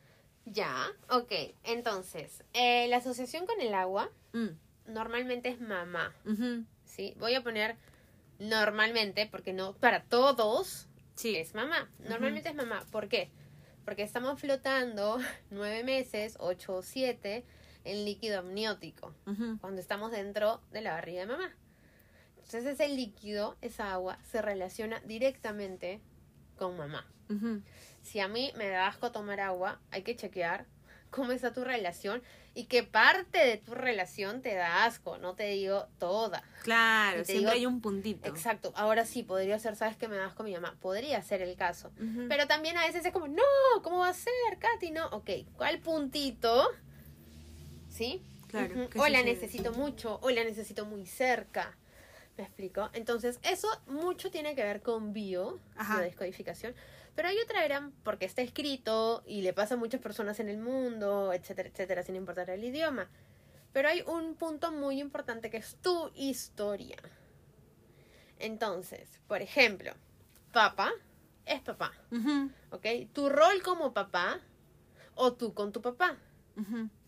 Ya, 0.46 0.86
ok. 1.10 1.32
Entonces, 1.64 2.42
eh, 2.54 2.86
la 2.88 2.98
asociación 2.98 3.46
con 3.46 3.60
el 3.60 3.74
agua 3.74 4.10
Mm, 4.32 4.48
normalmente 4.88 5.48
es 5.48 5.60
mamá. 5.60 6.12
¿Sí? 6.84 7.14
Voy 7.18 7.34
a 7.34 7.42
poner 7.42 7.76
normalmente, 8.38 9.26
porque 9.30 9.52
no 9.52 9.74
para 9.74 10.02
todos 10.04 10.88
Sí. 11.14 11.36
es 11.36 11.54
mamá. 11.54 11.88
Normalmente 12.08 12.48
es 12.48 12.54
mamá. 12.54 12.84
¿Por 12.90 13.08
qué? 13.08 13.30
Porque 13.84 14.02
estamos 14.02 14.40
flotando 14.40 15.18
nueve 15.50 15.84
meses, 15.84 16.36
ocho 16.40 16.76
o 16.76 16.82
siete, 16.82 17.44
en 17.84 18.04
líquido 18.04 18.38
amniótico, 18.38 19.14
cuando 19.60 19.80
estamos 19.80 20.10
dentro 20.10 20.62
de 20.72 20.80
la 20.80 20.92
barriga 20.92 21.20
de 21.20 21.26
mamá. 21.26 21.54
Entonces 22.36 22.64
ese 22.64 22.88
líquido, 22.88 23.56
esa 23.60 23.92
agua, 23.92 24.18
se 24.30 24.40
relaciona 24.40 25.00
directamente 25.00 26.00
con 26.56 26.76
mamá. 26.76 27.06
Si 28.02 28.20
a 28.20 28.28
mí 28.28 28.52
me 28.56 28.68
da 28.68 28.86
asco 28.86 29.12
tomar 29.12 29.40
agua, 29.40 29.80
hay 29.90 30.02
que 30.02 30.16
chequear 30.16 30.66
cómo 31.10 31.32
está 31.32 31.52
tu 31.52 31.64
relación 31.64 32.22
y 32.54 32.64
qué 32.66 32.82
parte 32.84 33.38
de 33.38 33.56
tu 33.56 33.74
relación 33.74 34.40
te 34.42 34.54
da 34.54 34.84
asco. 34.84 35.18
No 35.18 35.34
te 35.34 35.44
digo 35.48 35.88
toda. 35.98 36.42
Claro, 36.62 37.18
te 37.18 37.24
siempre 37.24 37.40
digo- 37.40 37.50
hay 37.52 37.66
un 37.66 37.80
puntito. 37.80 38.28
Exacto. 38.28 38.72
Ahora 38.76 39.04
sí, 39.04 39.22
podría 39.22 39.58
ser, 39.58 39.76
¿sabes 39.76 39.96
que 39.96 40.08
me 40.08 40.16
da 40.16 40.26
asco 40.26 40.42
mi 40.44 40.52
mamá? 40.54 40.76
Podría 40.80 41.20
ser 41.22 41.42
el 41.42 41.56
caso. 41.56 41.90
Pero 42.28 42.46
también 42.46 42.76
a 42.78 42.86
veces 42.86 43.04
es 43.04 43.12
como, 43.12 43.26
no, 43.28 43.42
¿cómo 43.82 43.98
va 43.98 44.08
a 44.08 44.14
ser, 44.14 44.32
Katy? 44.58 44.90
No, 44.92 45.06
ok, 45.08 45.30
¿cuál 45.56 45.80
puntito? 45.80 46.68
¿Sí? 47.88 48.22
Claro. 48.48 48.88
¿qué 48.90 48.98
O 48.98 49.08
la 49.08 49.18
sucede? 49.20 49.24
necesito 49.34 49.72
mucho, 49.72 50.18
o 50.22 50.30
la 50.30 50.44
necesito 50.44 50.84
muy 50.86 51.06
cerca. 51.06 51.76
¿Me 52.36 52.44
explico? 52.44 52.90
Entonces, 52.94 53.38
eso 53.42 53.68
mucho 53.86 54.30
tiene 54.30 54.54
que 54.56 54.62
ver 54.64 54.82
con 54.82 55.12
bio, 55.12 55.58
Ajá. 55.76 55.96
biodescodificación. 55.98 56.74
Pero 57.14 57.28
hay 57.28 57.38
otra 57.38 57.62
gran, 57.62 57.92
porque 58.02 58.24
está 58.24 58.42
escrito 58.42 59.22
y 59.26 59.42
le 59.42 59.52
pasa 59.52 59.74
a 59.74 59.76
muchas 59.76 60.00
personas 60.00 60.40
en 60.40 60.48
el 60.48 60.58
mundo, 60.58 61.32
etcétera, 61.32 61.68
etcétera, 61.68 62.02
sin 62.02 62.16
importar 62.16 62.50
el 62.50 62.64
idioma. 62.64 63.08
Pero 63.72 63.88
hay 63.88 64.02
un 64.02 64.34
punto 64.34 64.72
muy 64.72 65.00
importante 65.00 65.50
que 65.50 65.58
es 65.58 65.76
tu 65.80 66.10
historia. 66.14 66.96
Entonces, 68.38 69.20
por 69.26 69.42
ejemplo, 69.42 69.92
papá 70.52 70.92
es 71.46 71.60
papá, 71.60 71.92
Ujú, 72.10 72.50
¿ok? 72.70 72.86
Tu 73.12 73.28
rol 73.28 73.62
como 73.62 73.92
papá 73.92 74.40
o 75.14 75.32
tú 75.34 75.54
con 75.54 75.72
tu 75.72 75.80
papá, 75.80 76.18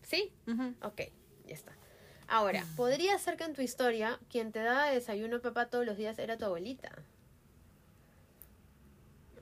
¿sí? 0.03 0.31
ujú. 0.47 0.73
Ok, 0.81 1.01
ya 1.45 1.55
está. 1.55 1.73
Ahora, 2.27 2.65
podría 2.75 3.17
ser 3.19 3.37
que 3.37 3.45
en 3.45 3.53
tu 3.53 3.61
historia 3.61 4.19
quien 4.29 4.51
te 4.51 4.59
daba 4.59 4.89
desayuno 4.89 5.41
papá 5.41 5.69
todos 5.69 5.85
los 5.85 5.97
días 5.97 6.19
era 6.19 6.37
tu 6.37 6.45
abuelita. 6.45 6.91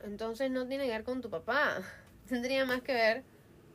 Entonces 0.06 0.52
no 0.52 0.68
tiene 0.68 0.86
que 0.86 0.92
ver 0.92 1.04
con 1.04 1.22
tu 1.22 1.30
papá. 1.30 1.82
Tendría 2.30 2.66
más 2.66 2.82
que 2.82 2.94
ver 2.94 3.24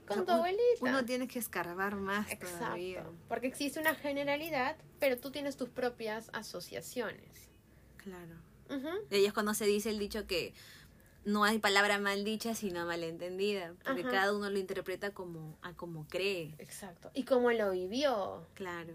con 0.07 0.25
tu 0.25 0.33
abuelita. 0.33 0.63
Uno 0.81 1.05
tiene 1.05 1.29
que 1.29 1.39
escarbar 1.39 1.97
más 1.97 2.27
todavía. 2.39 2.99
Exacto. 2.99 3.15
Porque 3.29 3.47
existe 3.47 3.81
una 3.81 3.95
generalidad, 3.95 4.77
pero 4.99 5.19
tú 5.19 5.31
tienes 5.31 5.57
tus 5.57 5.69
propias 5.69 6.31
asociaciones. 6.33 7.49
Claro. 7.97 8.35
Ujú. 8.69 8.89
Y 9.11 9.17
ahí 9.17 9.27
es 9.27 9.33
cuando 9.33 9.55
se 9.55 9.67
dice 9.67 9.91
el 9.91 9.99
dicho 9.99 10.27
que 10.27 10.55
no 11.25 11.45
hay 11.45 11.59
palabra 11.59 11.99
mal 11.99 12.25
dicha 12.25 12.55
sino 12.55 12.87
malentendida, 12.87 13.75
porque 13.85 14.03
Ajá. 14.03 14.11
cada 14.11 14.35
uno 14.35 14.49
lo 14.51 14.59
interpreta 14.59 15.13
como 15.13 15.59
a 15.63 15.75
como 15.75 16.07
cree. 16.09 16.55
Exacto. 16.59 17.11
Y 17.15 17.25
cómo 17.25 17.51
lo 17.51 17.71
vivió. 17.73 18.47
Claro, 18.55 18.95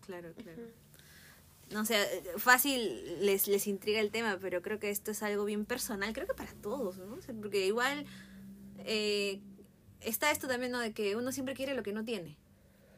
claro, 0.00 0.32
claro. 0.34 0.62
No 1.72 1.84
sé, 1.84 2.22
fácil 2.36 3.24
les, 3.24 3.48
les 3.48 3.66
intriga 3.66 4.00
el 4.00 4.10
tema, 4.10 4.38
pero 4.40 4.62
creo 4.62 4.78
que 4.78 4.90
esto 4.90 5.10
es 5.10 5.22
algo 5.22 5.44
bien 5.44 5.64
personal, 5.64 6.12
creo 6.12 6.26
que 6.26 6.34
para 6.34 6.52
todos, 6.54 6.98
¿no? 6.98 7.16
Porque 7.40 7.66
igual 7.66 8.04
eh, 8.78 9.40
está 10.00 10.30
esto 10.30 10.48
también, 10.48 10.72
¿no? 10.72 10.80
De 10.80 10.92
que 10.92 11.16
uno 11.16 11.32
siempre 11.32 11.54
quiere 11.54 11.74
lo 11.74 11.82
que 11.82 11.92
no 11.92 12.04
tiene, 12.04 12.36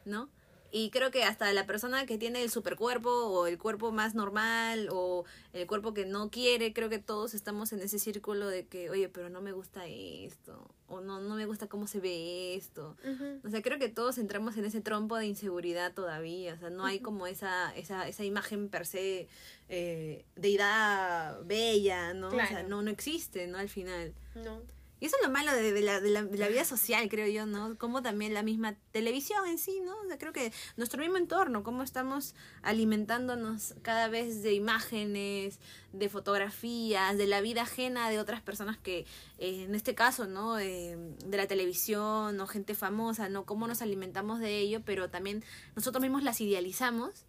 ¿no? 0.03 0.29
Y 0.77 0.89
creo 0.89 1.09
que 1.09 1.23
hasta 1.23 1.53
la 1.53 1.65
persona 1.65 2.05
que 2.05 2.17
tiene 2.17 2.43
el 2.43 2.49
supercuerpo 2.49 3.09
o 3.09 3.47
el 3.47 3.57
cuerpo 3.57 3.93
más 3.93 4.13
normal 4.13 4.89
o 4.91 5.23
el 5.53 5.67
cuerpo 5.67 5.93
que 5.93 6.05
no 6.05 6.29
quiere, 6.29 6.73
creo 6.73 6.89
que 6.89 6.99
todos 6.99 7.33
estamos 7.33 7.71
en 7.71 7.79
ese 7.79 7.97
círculo 7.97 8.49
de 8.49 8.67
que, 8.67 8.89
oye, 8.89 9.07
pero 9.07 9.29
no 9.29 9.39
me 9.39 9.53
gusta 9.53 9.87
esto, 9.87 10.69
o 10.89 10.99
no, 10.99 11.21
no 11.21 11.35
me 11.35 11.45
gusta 11.45 11.67
cómo 11.67 11.87
se 11.87 12.01
ve 12.01 12.55
esto. 12.55 12.97
O 13.45 13.49
sea, 13.49 13.61
creo 13.61 13.79
que 13.79 13.87
todos 13.87 14.17
entramos 14.17 14.57
en 14.57 14.65
ese 14.65 14.81
trompo 14.81 15.15
de 15.15 15.27
inseguridad 15.27 15.93
todavía. 15.93 16.55
O 16.55 16.57
sea, 16.57 16.69
no 16.69 16.83
hay 16.83 16.99
como 16.99 17.25
esa, 17.25 17.73
esa, 17.77 18.05
esa 18.09 18.25
imagen 18.25 18.67
per 18.67 18.85
se 18.85 19.29
eh, 19.69 20.25
deidad 20.35 21.41
bella, 21.45 22.13
¿no? 22.13 22.27
O 22.27 22.31
sea, 22.31 22.63
no, 22.63 22.81
no 22.81 22.91
existe, 22.91 23.47
¿no? 23.47 23.59
Al 23.59 23.69
final. 23.69 24.13
No. 24.35 24.61
Y 24.99 25.07
eso 25.07 25.17
es 25.19 25.27
lo 25.27 25.33
malo 25.33 25.53
de, 25.53 25.73
de 25.73 25.81
la, 25.81 25.99
de, 25.99 26.09
la, 26.09 26.47
vida 26.47 26.63
social, 26.63 27.09
creo 27.09 27.27
yo, 27.27 27.45
¿no? 27.45 27.77
Como 27.77 28.01
también 28.01 28.33
la 28.33 28.43
misma 28.43 28.75
televisión 28.91 29.45
en 29.45 29.57
sí, 29.57 29.81
¿no? 29.83 29.93
O 29.99 30.07
sea, 30.07 30.17
creo 30.17 30.31
que 30.31 30.53
nuestro 30.77 31.01
mismo 31.01 31.17
entorno, 31.17 31.63
cómo 31.63 31.83
estamos 31.83 32.33
alimentándonos 32.61 33.75
cada 33.81 34.07
vez 34.07 34.41
de 34.41 34.53
imágenes, 34.53 35.59
de 35.91 36.07
fotografías, 36.07 37.17
de 37.17 37.27
la 37.27 37.41
vida 37.41 37.63
ajena 37.63 38.09
de 38.09 38.19
otras 38.19 38.41
personas 38.41 38.77
que, 38.77 38.99
eh, 39.37 39.63
en 39.63 39.75
este 39.75 39.95
caso, 39.95 40.27
¿no? 40.27 40.59
Eh, 40.59 40.97
de 41.25 41.37
la 41.37 41.47
televisión 41.47 42.39
o 42.39 42.47
gente 42.47 42.73
famosa, 42.73 43.27
¿no? 43.27 43.45
Cómo 43.45 43.67
nos 43.67 43.81
alimentamos 43.81 44.39
de 44.39 44.59
ello, 44.59 44.81
pero 44.85 45.09
también 45.09 45.43
nosotros 45.75 46.01
mismos 46.01 46.23
las 46.23 46.39
idealizamos 46.39 47.25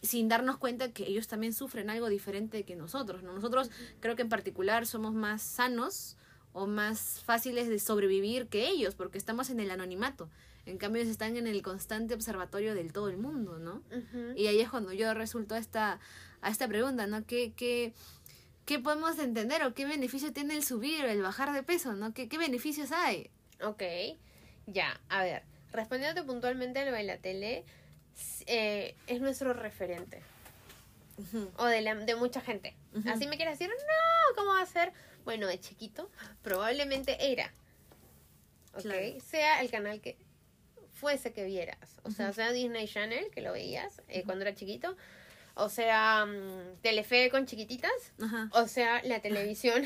sin 0.00 0.28
darnos 0.28 0.58
cuenta 0.58 0.92
que 0.92 1.06
ellos 1.06 1.28
también 1.28 1.52
sufren 1.52 1.90
algo 1.90 2.08
diferente 2.08 2.64
que 2.64 2.76
nosotros, 2.76 3.22
¿no? 3.22 3.32
Nosotros 3.32 3.70
creo 4.00 4.16
que 4.16 4.22
en 4.22 4.28
particular 4.28 4.86
somos 4.86 5.12
más 5.12 5.42
sanos 5.42 6.16
o 6.58 6.66
más 6.66 7.20
fáciles 7.24 7.68
de 7.68 7.78
sobrevivir 7.78 8.48
que 8.48 8.68
ellos, 8.68 8.94
porque 8.94 9.18
estamos 9.18 9.50
en 9.50 9.60
el 9.60 9.70
anonimato. 9.70 10.28
En 10.66 10.76
cambio, 10.76 11.00
ellos 11.00 11.12
están 11.12 11.36
en 11.36 11.46
el 11.46 11.62
constante 11.62 12.14
observatorio 12.14 12.74
del 12.74 12.92
todo 12.92 13.08
el 13.08 13.16
mundo, 13.16 13.58
¿no? 13.58 13.82
Y 14.36 14.46
ahí 14.48 14.60
es 14.60 14.68
cuando 14.68 14.92
yo 14.92 15.14
resulto 15.14 15.54
a 15.54 15.58
esta, 15.58 15.98
a 16.42 16.50
esta 16.50 16.68
pregunta, 16.68 17.06
¿no? 17.06 17.24
¿Qué, 17.24 17.52
qué, 17.56 17.92
¿Qué 18.66 18.78
podemos 18.78 19.18
entender 19.18 19.62
o 19.64 19.72
qué 19.72 19.86
beneficio 19.86 20.32
tiene 20.32 20.54
el 20.54 20.62
subir 20.64 21.04
o 21.04 21.08
el 21.08 21.22
bajar 21.22 21.52
de 21.54 21.62
peso, 21.62 21.94
¿no? 21.94 22.12
¿Qué, 22.12 22.28
qué 22.28 22.36
beneficios 22.36 22.92
hay? 22.92 23.30
Ok, 23.62 23.82
ya, 24.66 25.00
a 25.08 25.22
ver, 25.22 25.42
respondiéndote 25.72 26.26
puntualmente 26.26 26.80
a 26.80 26.84
lo 26.84 26.92
de 26.92 27.02
la 27.04 27.16
tele, 27.16 27.64
s- 28.14 28.44
eh, 28.46 28.94
es 29.06 29.20
nuestro 29.22 29.54
referente. 29.54 30.20
O 31.56 31.64
de, 31.66 31.80
la, 31.80 31.94
de 31.94 32.14
mucha 32.14 32.40
gente. 32.40 32.76
Así 33.08 33.26
me 33.26 33.36
quieres 33.36 33.58
decir, 33.58 33.72
no, 33.74 34.36
¿cómo 34.36 34.52
va 34.52 34.60
a 34.62 34.66
ser? 34.66 34.92
Bueno, 35.28 35.46
de 35.46 35.60
chiquito, 35.60 36.10
probablemente 36.40 37.18
era. 37.30 37.52
Ok, 38.72 38.80
Claro. 38.80 39.20
sea 39.20 39.60
el 39.60 39.70
canal 39.70 40.00
que 40.00 40.16
fuese 40.94 41.34
que 41.34 41.44
vieras. 41.44 42.00
O 42.04 42.10
sea, 42.10 42.32
sea 42.32 42.50
Disney 42.50 42.88
Channel, 42.88 43.30
que 43.30 43.42
lo 43.42 43.52
veías 43.52 44.00
eh, 44.08 44.22
cuando 44.24 44.46
era 44.46 44.54
chiquito. 44.54 44.96
O 45.54 45.68
sea, 45.68 46.24
mm, 46.24 46.80
Telefe 46.80 47.28
con 47.30 47.44
chiquititas. 47.44 47.92
O 48.52 48.66
sea, 48.68 49.02
la 49.04 49.20
televisión 49.20 49.82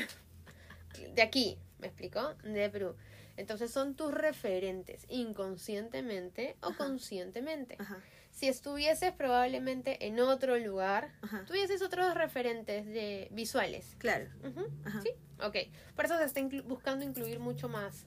de 1.13 1.21
aquí, 1.21 1.57
¿me 1.79 1.87
explico? 1.87 2.35
De 2.43 2.69
Perú. 2.69 2.95
Entonces 3.35 3.69
son 3.69 3.95
tus 3.95 4.13
referentes, 4.13 5.05
inconscientemente 5.09 6.55
o 6.61 6.73
conscientemente. 6.73 7.75
Ajá. 7.79 8.01
Si 8.33 8.47
estuvieses 8.47 9.13
probablemente 9.13 10.05
en 10.07 10.19
otro 10.19 10.57
lugar, 10.57 11.13
Ajá. 11.21 11.45
tuvieses 11.45 11.81
otros 11.81 12.13
referentes 12.15 12.85
de 12.85 13.27
visuales. 13.31 13.95
Claro. 13.99 14.27
Ujú, 14.43 14.67
Ajá. 14.83 15.01
Sí, 15.01 15.09
ok. 15.41 15.55
Por 15.95 16.05
eso 16.05 16.17
se 16.17 16.25
está 16.25 16.41
inclu- 16.41 16.63
buscando 16.63 17.05
incluir 17.05 17.39
mucho 17.39 17.69
más 17.69 18.05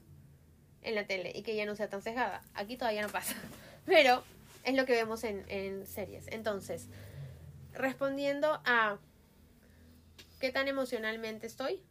en 0.83 0.95
la 0.95 1.07
tele 1.07 1.31
y 1.33 1.41
que 1.43 1.55
ya 1.55 1.65
no 1.65 1.75
sea 1.75 1.89
tan 1.89 2.01
sesgada. 2.01 2.41
Aquí 2.53 2.77
todavía 2.77 3.01
no 3.01 3.09
pasa. 3.09 3.35
Pero 3.85 4.23
Es 4.63 4.75
lo 4.75 4.85
que 4.85 4.91
vemos 4.93 5.23
en, 5.23 5.45
en 5.47 5.85
series. 5.87 6.27
Entonces, 6.27 6.87
respondiendo 7.73 8.61
a 8.65 8.97
qué 10.41 10.51
tan 10.51 10.67
emocionalmente 10.67 11.47
estoy. 11.47 11.81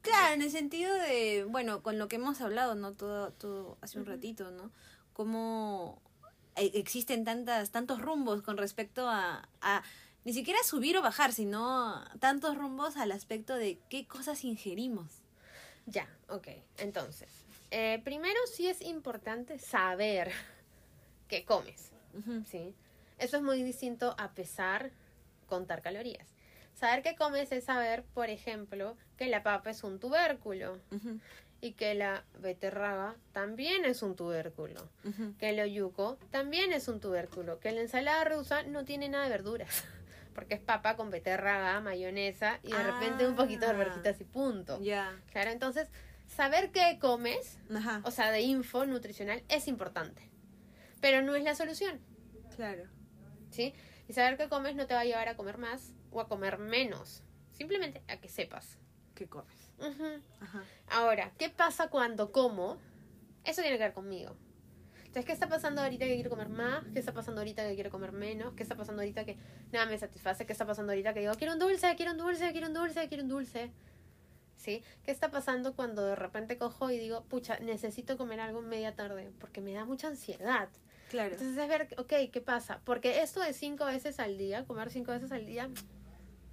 Claro, 0.00 0.34
en 0.34 0.42
el 0.42 0.50
sentido 0.50 0.94
de, 0.94 1.44
bueno, 1.48 1.82
con 1.82 1.98
lo 1.98 2.08
que 2.08 2.16
hemos 2.16 2.40
hablado, 2.40 2.74
¿no? 2.76 2.94
Todo, 2.94 3.32
todo 3.32 3.76
hace 3.82 3.98
un 3.98 4.06
ratito, 4.06 4.50
¿no? 4.52 4.70
Cómo 5.12 6.00
existen 6.56 7.24
tantas, 7.24 7.70
tantos 7.70 8.00
rumbos 8.00 8.42
con 8.42 8.56
respecto 8.56 9.08
a, 9.08 9.48
a 9.60 9.82
ni 10.24 10.32
siquiera 10.32 10.58
subir 10.64 10.96
o 10.98 11.02
bajar, 11.02 11.32
sino 11.32 12.04
tantos 12.18 12.58
rumbos 12.58 12.96
al 12.96 13.12
aspecto 13.12 13.54
de 13.54 13.78
qué 13.88 14.06
cosas 14.06 14.42
ingerimos. 14.42 15.22
Ya, 15.86 16.08
ok. 16.28 16.48
Entonces, 16.78 17.28
eh, 17.70 18.00
primero 18.04 18.38
sí 18.52 18.66
es 18.66 18.80
importante 18.82 19.58
saber 19.58 20.32
qué 21.28 21.44
comes. 21.44 21.92
¿sí? 22.50 22.74
Eso 23.18 23.36
es 23.36 23.42
muy 23.42 23.62
distinto 23.62 24.14
a 24.18 24.32
pesar, 24.32 24.90
contar 25.46 25.82
calorías. 25.82 26.26
Saber 26.74 27.02
qué 27.02 27.14
comes 27.14 27.52
es 27.52 27.64
saber, 27.64 28.02
por 28.12 28.28
ejemplo, 28.28 28.96
que 29.16 29.26
la 29.26 29.42
papa 29.42 29.70
es 29.70 29.84
un 29.84 29.98
tubérculo 29.98 30.78
y 31.66 31.72
que 31.72 31.94
la 31.94 32.24
beterraga 32.38 33.16
también 33.32 33.84
es 33.84 34.02
un 34.02 34.16
tubérculo, 34.16 34.88
que 35.38 35.50
el 35.50 35.60
oyuco 35.60 36.18
también 36.30 36.72
es 36.72 36.88
un 36.88 37.00
tubérculo, 37.00 37.58
que 37.60 37.72
la 37.72 37.80
ensalada 37.80 38.24
rusa 38.24 38.62
no 38.62 38.84
tiene 38.84 39.08
nada 39.08 39.24
de 39.24 39.30
verduras, 39.30 39.84
porque 40.34 40.54
es 40.54 40.60
papa 40.60 40.96
con 40.96 41.10
beterraga, 41.10 41.80
mayonesa 41.80 42.60
y 42.62 42.72
de 42.72 42.82
repente 42.82 43.26
un 43.26 43.36
poquito 43.36 43.66
de 43.66 43.72
verjitas 43.74 44.20
y 44.20 44.24
punto. 44.24 44.80
Ya. 44.80 45.20
Claro, 45.32 45.50
entonces, 45.50 45.88
saber 46.26 46.70
qué 46.70 46.98
comes, 47.00 47.58
Ajá. 47.74 48.00
o 48.04 48.10
sea, 48.10 48.30
de 48.30 48.42
info 48.42 48.86
nutricional, 48.86 49.42
es 49.48 49.68
importante, 49.68 50.30
pero 51.00 51.22
no 51.22 51.34
es 51.34 51.42
la 51.42 51.54
solución. 51.54 52.00
Claro. 52.54 52.84
¿sí? 53.50 53.74
Y 54.08 54.12
saber 54.12 54.36
qué 54.36 54.48
comes 54.48 54.76
no 54.76 54.86
te 54.86 54.94
va 54.94 55.00
a 55.00 55.04
llevar 55.04 55.28
a 55.28 55.36
comer 55.36 55.58
más 55.58 55.92
o 56.10 56.20
a 56.20 56.28
comer 56.28 56.58
menos. 56.58 57.22
Simplemente 57.50 58.02
a 58.08 58.18
que 58.18 58.28
sepas. 58.28 58.78
¿Qué 59.14 59.26
comes? 59.26 59.65
Ujú. 59.78 60.22
Ajá. 60.40 60.64
Ahora, 60.88 61.32
¿qué 61.38 61.50
pasa 61.50 61.88
cuando 61.88 62.32
como? 62.32 62.78
Eso 63.44 63.62
tiene 63.62 63.76
que 63.76 63.84
ver 63.84 63.92
conmigo. 63.92 64.36
Entonces, 64.98 65.24
¿qué 65.24 65.32
está 65.32 65.48
pasando 65.48 65.80
ahorita 65.80 66.04
que 66.04 66.14
quiero 66.14 66.28
comer 66.28 66.48
más? 66.48 66.84
¿Qué 66.92 66.98
está 66.98 67.14
pasando 67.14 67.40
ahorita 67.40 67.66
que 67.66 67.74
quiero 67.74 67.90
comer 67.90 68.12
menos? 68.12 68.52
¿Qué 68.54 68.62
está 68.62 68.76
pasando 68.76 69.00
ahorita 69.00 69.24
que 69.24 69.38
nada 69.72 69.86
me 69.86 69.96
satisface? 69.96 70.44
¿Qué 70.44 70.52
está 70.52 70.66
pasando 70.66 70.92
ahorita 70.92 71.14
que 71.14 71.20
digo, 71.20 71.32
quiero 71.36 71.54
un 71.54 71.58
dulce, 71.58 71.94
quiero 71.96 72.12
un 72.12 72.18
dulce, 72.18 72.52
quiero 72.52 72.66
un 72.66 72.74
dulce, 72.74 73.08
quiero 73.08 73.22
un 73.22 73.30
dulce? 73.30 73.70
¿Sí? 74.56 74.82
¿Qué 75.04 75.10
está 75.10 75.30
pasando 75.30 75.74
cuando 75.74 76.04
de 76.04 76.16
repente 76.16 76.58
cojo 76.58 76.90
y 76.90 76.98
digo, 76.98 77.24
pucha, 77.24 77.58
necesito 77.60 78.18
comer 78.18 78.40
algo 78.40 78.60
media 78.60 78.94
tarde? 78.94 79.32
Porque 79.38 79.60
me 79.60 79.72
da 79.72 79.84
mucha 79.84 80.08
ansiedad. 80.08 80.68
Claro. 81.08 81.32
Entonces 81.32 81.56
es 81.56 81.68
ver, 81.68 81.88
ok, 81.98 82.12
¿qué 82.30 82.40
pasa? 82.44 82.80
Porque 82.84 83.22
esto 83.22 83.40
de 83.40 83.52
cinco 83.52 83.86
veces 83.86 84.18
al 84.18 84.36
día, 84.36 84.66
comer 84.66 84.90
cinco 84.90 85.12
veces 85.12 85.32
al 85.32 85.46
día, 85.46 85.70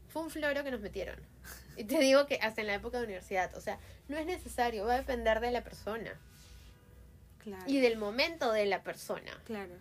fue 0.08 0.22
un 0.22 0.30
floro 0.30 0.64
que 0.64 0.72
nos 0.72 0.80
metieron. 0.80 1.20
Y 1.78 1.84
te 1.86 2.00
digo 2.00 2.26
que 2.28 2.36
hasta 2.42 2.62
en 2.62 2.68
la 2.68 2.76
época 2.76 2.98
de 3.00 3.06
universidad, 3.06 3.56
o 3.56 3.62
sea, 3.62 3.80
no 4.08 4.18
es 4.18 4.26
necesario, 4.26 4.86
va 4.86 4.94
a 4.96 4.98
depender 4.98 5.40
de 5.40 5.52
la 5.52 5.64
persona 5.64 6.20
claro. 7.40 7.64
y 7.68 7.80
del 7.80 7.98
momento 7.98 8.52
de 8.52 8.66
la 8.66 8.84
persona. 8.84 9.32
Claro. 9.46 9.74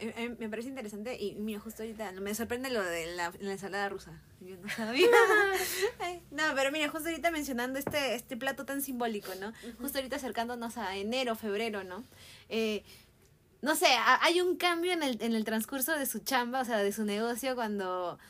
Eh, 0.00 0.14
eh, 0.16 0.36
me 0.38 0.48
parece 0.48 0.68
interesante 0.68 1.16
y 1.20 1.34
mira, 1.34 1.58
justo 1.58 1.82
ahorita 1.82 2.12
me 2.12 2.32
sorprende 2.32 2.70
lo 2.70 2.82
de 2.84 3.16
la, 3.16 3.32
la 3.40 3.52
ensalada 3.52 3.88
rusa. 3.88 4.12
Yo 4.40 4.56
no 4.56 4.68
sabía. 4.68 5.08
Ay, 5.98 6.22
no, 6.30 6.44
pero 6.54 6.70
mira, 6.70 6.88
justo 6.88 7.08
ahorita 7.08 7.32
mencionando 7.32 7.80
este, 7.80 8.14
este 8.14 8.36
plato 8.36 8.64
tan 8.64 8.80
simbólico, 8.80 9.34
¿no? 9.40 9.52
Justo 9.80 9.98
ahorita 9.98 10.16
acercándonos 10.16 10.78
a 10.78 10.96
enero, 10.96 11.34
febrero, 11.34 11.82
¿no? 11.82 12.04
Eh, 12.48 12.84
no 13.60 13.74
sé, 13.74 13.86
ha- 13.88 14.22
hay 14.24 14.40
un 14.40 14.56
cambio 14.56 14.92
en 14.92 15.02
el, 15.02 15.20
en 15.20 15.34
el 15.34 15.44
transcurso 15.44 15.98
de 15.98 16.06
su 16.06 16.20
chamba, 16.20 16.60
o 16.60 16.64
sea, 16.64 16.78
de 16.78 16.92
su 16.92 17.04
negocio 17.04 17.56
cuando 17.56 18.20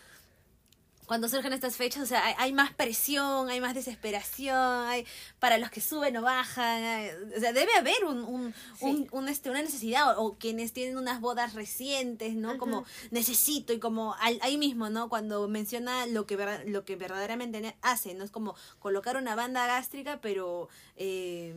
cuando 1.09 1.29
surgen 1.29 1.53
estas 1.53 1.77
fechas, 1.77 2.03
o 2.03 2.07
sea, 2.07 2.25
hay, 2.25 2.35
hay 2.38 2.53
más 2.53 2.73
presión, 2.73 3.49
hay 3.49 3.61
más 3.61 3.75
desesperación, 3.75 4.87
hay 4.87 5.05
para 5.40 5.59
los 5.59 5.71
que 5.71 5.81
suben 5.81 6.16
o 6.18 6.23
bajan, 6.23 6.85
hay- 6.85 7.11
o 7.37 7.40
sea, 7.40 7.53
debe 7.53 7.73
haber 7.75 8.05
un, 8.05 8.18
un, 8.18 8.55
Sí. 8.79 8.85
un- 8.85 9.09
un, 9.11 9.29
este, 9.29 9.51
una 9.51 9.62
necesidad, 9.62 10.16
o, 10.18 10.23
o 10.23 10.38
quienes 10.38 10.73
tienen 10.73 10.97
unas 10.97 11.21
bodas 11.21 11.55
recientes, 11.55 12.35
¿no? 12.37 12.59
Como 12.59 12.85
necesito, 13.11 13.73
y 13.73 13.81
como 13.81 14.14
al- 14.21 14.38
ahí 14.42 14.59
mismo, 14.59 14.90
¿no? 14.90 15.09
Cuando 15.09 15.49
menciona 15.49 16.07
lo 16.07 16.27
que, 16.27 16.37
verda- 16.37 16.62
lo 16.66 16.85
que 16.85 16.94
verdaderamente 16.97 17.75
hace, 17.83 18.14
¿no? 18.14 18.23
Es 18.23 18.31
como 18.31 18.55
colocar 18.79 19.16
una 19.16 19.35
banda 19.35 19.66
gástrica, 19.66 20.21
pero, 20.21 20.68
eh, 20.97 21.55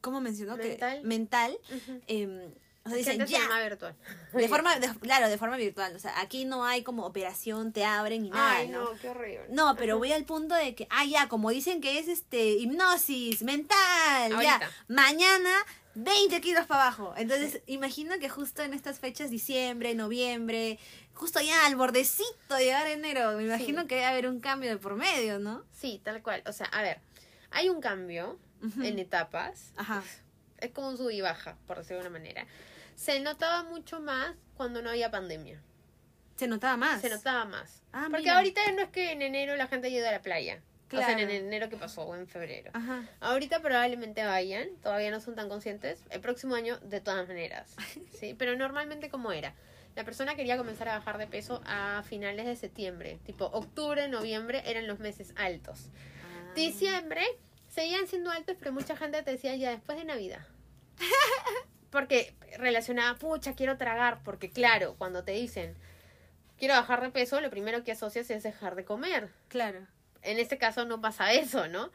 ¿cómo 0.00 0.20
mencionó? 0.20 0.56
Mental. 0.56 1.00
Que, 1.02 1.06
mental. 1.06 1.58
Eh, 2.06 2.54
o 2.92 3.04
sea, 3.04 3.12
dicen, 3.12 3.26
ya, 3.26 3.60
virtual. 3.62 3.94
de 4.32 4.48
forma, 4.48 4.78
de- 4.78 4.94
claro, 5.00 5.28
de 5.28 5.38
forma 5.38 5.56
virtual. 5.56 5.94
O 5.94 5.98
sea, 5.98 6.18
aquí 6.20 6.44
no 6.44 6.64
hay 6.64 6.82
como 6.82 7.04
operación, 7.06 7.72
te 7.72 7.84
abren 7.84 8.22
ni 8.22 8.30
nada, 8.30 8.56
Ay, 8.56 8.68
¿no? 8.68 8.84
no, 8.92 8.98
qué 9.00 9.08
horrible. 9.10 9.46
No, 9.50 9.76
pero 9.76 9.98
voy 9.98 10.12
al 10.12 10.24
punto 10.24 10.54
de 10.54 10.74
que, 10.74 10.86
ah, 10.90 11.04
ya, 11.04 11.28
como 11.28 11.50
dicen 11.50 11.80
que 11.80 11.98
es 11.98 12.08
este 12.08 12.50
hipnosis 12.52 13.42
mental, 13.42 14.30
ya, 14.30 14.34
Ahorita. 14.54 14.70
mañana 14.88 15.50
20 15.94 16.40
kilos 16.40 16.66
para 16.66 16.82
abajo. 16.82 17.14
Entonces, 17.16 17.60
imagino 17.66 18.18
que 18.18 18.28
justo 18.28 18.62
en 18.62 18.72
estas 18.74 19.00
fechas, 19.00 19.30
diciembre, 19.30 19.94
noviembre, 19.94 20.78
justo 21.14 21.40
ya 21.40 21.66
al 21.66 21.74
bordecito 21.76 22.54
de 22.54 22.64
llegar 22.64 22.86
enero, 22.86 23.32
me 23.36 23.44
imagino 23.44 23.86
que 23.86 23.96
debe 23.96 24.06
haber 24.06 24.28
un 24.28 24.38
cambio 24.40 24.70
de 24.70 24.76
por 24.76 24.94
medio, 24.94 25.38
¿no? 25.40 25.64
Sí, 25.72 26.00
tal 26.04 26.22
cual. 26.22 26.42
O 26.46 26.52
sea, 26.52 26.66
a 26.66 26.82
ver, 26.82 27.00
hay 27.50 27.68
un 27.68 27.80
cambio 27.80 28.38
en 28.82 28.98
etapas. 28.98 29.72
Ajá. 29.76 30.02
Es 30.58 30.70
como 30.72 30.88
un 30.88 30.96
sub 30.96 31.10
y 31.10 31.20
baja, 31.20 31.56
por 31.66 31.78
decirlo 31.78 32.02
de 32.02 32.08
una 32.08 32.18
manera. 32.18 32.46
Se 32.98 33.20
notaba 33.20 33.62
mucho 33.62 34.00
más 34.00 34.34
cuando 34.56 34.82
no 34.82 34.90
había 34.90 35.08
pandemia. 35.08 35.62
Se 36.34 36.48
notaba 36.48 36.76
más. 36.76 37.00
Se 37.00 37.08
notaba 37.08 37.44
más. 37.44 37.80
Ah, 37.92 38.08
Porque 38.10 38.22
mira. 38.24 38.38
ahorita 38.38 38.72
no 38.72 38.82
es 38.82 38.88
que 38.88 39.12
en 39.12 39.22
enero 39.22 39.54
la 39.54 39.68
gente 39.68 39.86
haya 39.86 39.98
ido 39.98 40.08
a 40.08 40.12
la 40.12 40.20
playa. 40.20 40.60
O 40.88 40.96
sea, 40.96 41.12
en 41.12 41.18
Claro. 41.18 41.30
enero 41.32 41.68
que 41.68 41.76
pasó 41.76 42.02
o 42.02 42.16
en 42.16 42.26
febrero. 42.26 42.72
Ajá. 42.74 43.08
Ahorita 43.20 43.60
probablemente 43.62 44.24
vayan, 44.24 44.68
todavía 44.82 45.12
no 45.12 45.20
son 45.20 45.36
tan 45.36 45.48
conscientes. 45.48 46.02
El 46.10 46.20
próximo 46.20 46.56
año, 46.56 46.78
de 46.80 47.00
todas 47.00 47.28
maneras. 47.28 47.76
¿sí? 48.18 48.34
Pero 48.36 48.56
normalmente, 48.56 49.10
como 49.10 49.30
era? 49.30 49.54
La 49.94 50.02
persona 50.04 50.34
quería 50.34 50.56
comenzar 50.56 50.88
a 50.88 50.98
bajar 50.98 51.18
de 51.18 51.28
peso 51.28 51.62
a 51.66 52.02
finales 52.04 52.46
de 52.46 52.56
septiembre. 52.56 53.20
Tipo, 53.24 53.44
octubre, 53.46 54.08
noviembre 54.08 54.62
eran 54.66 54.88
los 54.88 54.98
meses 54.98 55.32
altos. 55.36 55.90
Ah. 56.24 56.52
Diciembre 56.56 57.24
seguían 57.68 58.08
siendo 58.08 58.32
altos, 58.32 58.56
pero 58.58 58.72
mucha 58.72 58.96
gente 58.96 59.22
te 59.22 59.30
decía 59.30 59.54
ya 59.54 59.70
después 59.70 59.96
de 59.98 60.04
Navidad. 60.04 60.44
Porque 61.90 62.34
relacionaba, 62.58 63.18
pucha, 63.18 63.54
quiero 63.54 63.76
tragar. 63.78 64.20
Porque 64.24 64.50
claro, 64.50 64.94
cuando 64.98 65.24
te 65.24 65.32
dicen, 65.32 65.74
quiero 66.58 66.74
bajar 66.74 67.00
de 67.00 67.10
peso, 67.10 67.40
lo 67.40 67.50
primero 67.50 67.84
que 67.84 67.92
asocias 67.92 68.30
es 68.30 68.42
dejar 68.42 68.74
de 68.74 68.84
comer. 68.84 69.30
Claro. 69.48 69.86
En 70.22 70.38
este 70.38 70.58
caso 70.58 70.84
no 70.84 71.00
pasa 71.00 71.32
eso, 71.32 71.68
¿no? 71.68 71.90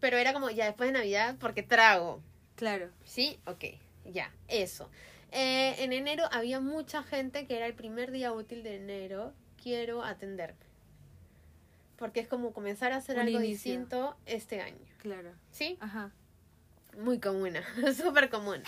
Pero 0.00 0.16
era 0.16 0.32
como, 0.32 0.50
ya 0.50 0.66
después 0.66 0.88
de 0.88 0.98
Navidad, 0.98 1.36
porque 1.38 1.62
trago. 1.62 2.22
Claro. 2.56 2.90
¿Sí? 3.04 3.38
Ok, 3.46 3.64
ya, 4.04 4.32
eso. 4.48 4.88
Eh, 5.32 5.82
en 5.82 5.92
enero 5.92 6.24
había 6.30 6.60
mucha 6.60 7.02
gente 7.02 7.46
que 7.46 7.56
era 7.56 7.66
el 7.66 7.74
primer 7.74 8.12
día 8.12 8.32
útil 8.32 8.62
de 8.62 8.76
enero, 8.76 9.32
quiero 9.60 10.04
atenderme. 10.04 10.58
Porque 11.96 12.20
es 12.20 12.28
como 12.28 12.52
comenzar 12.52 12.92
a 12.92 12.96
hacer 12.96 13.16
Un 13.16 13.22
algo 13.22 13.38
inicio. 13.40 13.72
distinto 13.72 14.16
este 14.26 14.60
año. 14.60 14.86
Claro. 14.98 15.32
¿Sí? 15.50 15.76
Ajá. 15.80 16.12
Muy 16.98 17.18
común, 17.20 17.54
súper 17.96 18.30
común. 18.30 18.62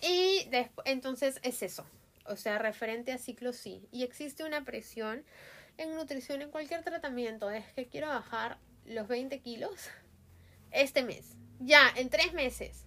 Y 0.00 0.46
después, 0.50 0.86
entonces 0.86 1.38
es 1.42 1.62
eso. 1.62 1.86
O 2.26 2.36
sea, 2.36 2.58
referente 2.58 3.12
a 3.12 3.18
ciclos 3.18 3.56
sí. 3.56 3.86
Y 3.90 4.02
existe 4.04 4.44
una 4.44 4.64
presión 4.64 5.24
en 5.76 5.94
nutrición, 5.94 6.42
en 6.42 6.50
cualquier 6.50 6.82
tratamiento. 6.82 7.50
Es 7.50 7.64
que 7.72 7.86
quiero 7.88 8.08
bajar 8.08 8.58
los 8.84 9.08
20 9.08 9.40
kilos 9.40 9.88
este 10.70 11.02
mes. 11.02 11.36
Ya, 11.60 11.92
en 11.96 12.08
tres 12.10 12.32
meses. 12.32 12.84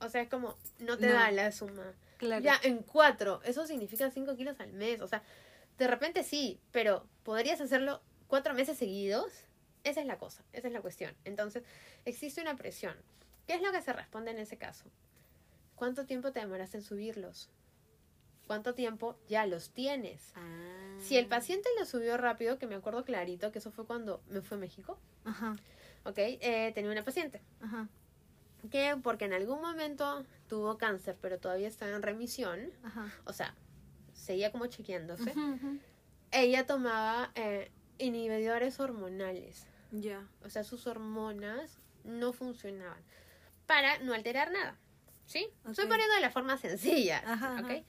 O 0.00 0.08
sea, 0.08 0.22
es 0.22 0.28
como, 0.28 0.56
no 0.78 0.96
te 0.98 1.06
No. 1.06 1.12
da 1.14 1.30
la 1.30 1.52
suma. 1.52 1.94
Claro. 2.16 2.42
Ya, 2.42 2.58
en 2.62 2.78
cuatro. 2.82 3.40
Eso 3.44 3.66
significa 3.66 4.10
5 4.10 4.36
kilos 4.36 4.58
al 4.60 4.72
mes. 4.72 5.00
O 5.00 5.08
sea, 5.08 5.22
de 5.78 5.86
repente 5.86 6.22
sí, 6.24 6.60
pero 6.72 7.06
¿podrías 7.22 7.60
hacerlo 7.60 8.02
cuatro 8.26 8.52
meses 8.54 8.76
seguidos? 8.78 9.30
Esa 9.84 10.00
es 10.00 10.06
la 10.06 10.18
cosa, 10.18 10.42
esa 10.52 10.66
es 10.66 10.72
la 10.74 10.82
cuestión. 10.82 11.14
Entonces, 11.24 11.62
existe 12.04 12.42
una 12.42 12.56
presión. 12.56 12.94
¿Qué 13.50 13.56
es 13.56 13.62
lo 13.62 13.72
que 13.72 13.82
se 13.82 13.92
responde 13.92 14.30
en 14.30 14.38
ese 14.38 14.58
caso? 14.58 14.84
¿Cuánto 15.74 16.06
tiempo 16.06 16.30
te 16.30 16.38
demoraste 16.38 16.76
en 16.76 16.84
subirlos? 16.84 17.50
¿Cuánto 18.46 18.76
tiempo 18.76 19.18
ya 19.26 19.44
los 19.44 19.70
tienes? 19.70 20.32
Ah. 20.36 20.96
Si 21.00 21.16
el 21.16 21.26
paciente 21.26 21.68
lo 21.76 21.84
subió 21.84 22.16
rápido, 22.16 22.60
que 22.60 22.68
me 22.68 22.76
acuerdo 22.76 23.04
clarito, 23.04 23.50
que 23.50 23.58
eso 23.58 23.72
fue 23.72 23.86
cuando 23.86 24.22
me 24.28 24.40
fue 24.40 24.56
a 24.56 24.60
México, 24.60 25.00
Ajá. 25.24 25.56
¿ok? 26.04 26.14
Eh, 26.16 26.70
tenía 26.76 26.92
una 26.92 27.02
paciente 27.02 27.42
Ajá. 27.60 27.88
que 28.70 28.96
porque 29.02 29.24
en 29.24 29.32
algún 29.32 29.60
momento 29.60 30.24
tuvo 30.46 30.78
cáncer, 30.78 31.16
pero 31.20 31.40
todavía 31.40 31.66
estaba 31.66 31.90
en 31.90 32.02
remisión, 32.02 32.70
Ajá. 32.84 33.12
o 33.24 33.32
sea, 33.32 33.56
seguía 34.12 34.52
como 34.52 34.66
chequeándose, 34.66 35.34
ella 36.30 36.66
tomaba 36.68 37.32
eh, 37.34 37.72
inhibidores 37.98 38.78
hormonales. 38.78 39.66
Ya. 39.90 40.24
O 40.44 40.50
sea, 40.50 40.62
sus 40.62 40.86
hormonas 40.86 41.80
no 42.04 42.32
funcionaban 42.32 43.02
para 43.70 44.00
no 44.00 44.14
alterar 44.14 44.50
nada. 44.50 44.76
¿Sí? 45.26 45.46
Ok. 45.62 45.70
Estoy 45.70 45.86
poniendo 45.86 46.12
de 46.16 46.20
la 46.22 46.30
forma 46.32 46.58
sencilla. 46.58 47.22
Ajá, 47.24 47.56
ajá. 47.56 47.60
¿Ok? 47.62 47.84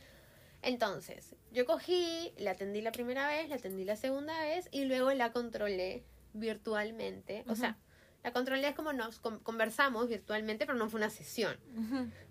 Entonces, 0.62 1.36
yo 1.52 1.66
cogí, 1.66 2.36
la 2.38 2.52
atendí 2.52 2.82
la 2.82 2.92
primera 2.92 3.28
vez, 3.28 3.50
la 3.50 3.56
atendí 3.56 3.84
la 3.84 3.96
segunda 3.96 4.40
vez 4.42 4.70
y 4.72 4.86
luego 4.86 5.12
la 5.14 5.32
controlé 5.32 6.04
virtualmente. 6.34 7.44
O 7.48 7.56
sea, 7.56 7.80
la 8.24 8.32
controlé 8.32 8.68
es 8.68 8.76
como 8.76 8.94
nos 8.94 9.18
con- 9.20 9.40
conversamos 9.40 10.08
virtualmente, 10.08 10.68
pero 10.68 10.78
no 10.78 10.88
fue 10.88 11.00
una 11.00 11.10
sesión. 11.10 11.58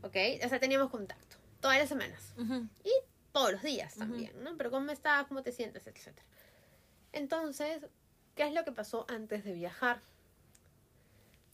¿Ok? 0.02 0.16
O 0.44 0.48
sea, 0.48 0.60
teníamos 0.60 0.90
contacto 0.90 1.36
todas 1.60 1.78
las 1.78 1.88
semanas. 1.88 2.32
Y 2.84 2.92
todos 3.32 3.50
los 3.50 3.62
días 3.62 3.96
también, 3.96 4.32
¿no? 4.44 4.56
Pero 4.56 4.70
cómo 4.70 4.92
estás, 4.92 5.26
cómo 5.26 5.42
te 5.42 5.50
sientes, 5.50 5.84
etcétera. 5.88 6.24
Entonces, 7.12 7.84
¿qué 8.36 8.44
es 8.46 8.52
lo 8.54 8.64
que 8.64 8.70
pasó 8.70 9.06
antes 9.08 9.42
de 9.42 9.54
viajar? 9.54 10.00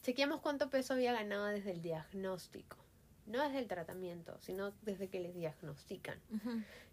Chequeamos 0.07 0.41
cuánto 0.41 0.71
peso 0.71 0.93
había 0.95 1.13
ganado 1.13 1.47
desde 1.47 1.73
el 1.73 1.83
diagnóstico. 1.83 2.77
No 3.27 3.43
desde 3.43 3.59
el 3.59 3.67
tratamiento, 3.67 4.39
sino 4.41 4.71
desde 4.83 5.09
que 5.09 5.19
le 5.19 5.33
diagnostican. 5.33 6.21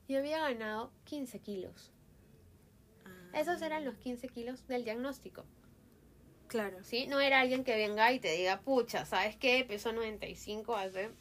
Y 0.07 0.15
había 0.15 0.39
ganado 0.39 0.91
15 1.03 1.37
kilos. 1.37 1.91
Ah, 3.05 3.39
Esos 3.39 3.61
eran 3.61 3.85
los 3.85 3.97
15 3.97 4.29
kilos 4.29 4.65
del 4.65 4.83
diagnóstico. 4.83 5.45
Claro. 6.47 6.83
¿Sí? 6.83 7.05
No 7.05 7.19
era 7.19 7.39
alguien 7.41 7.63
que 7.63 7.75
venga 7.75 8.11
y 8.11 8.19
te 8.19 8.31
diga, 8.31 8.61
pucha, 8.61 9.05
¿sabes 9.05 9.35
qué? 9.35 9.63
Peso 9.63 9.93
95 9.93 10.75
hace 10.75 11.11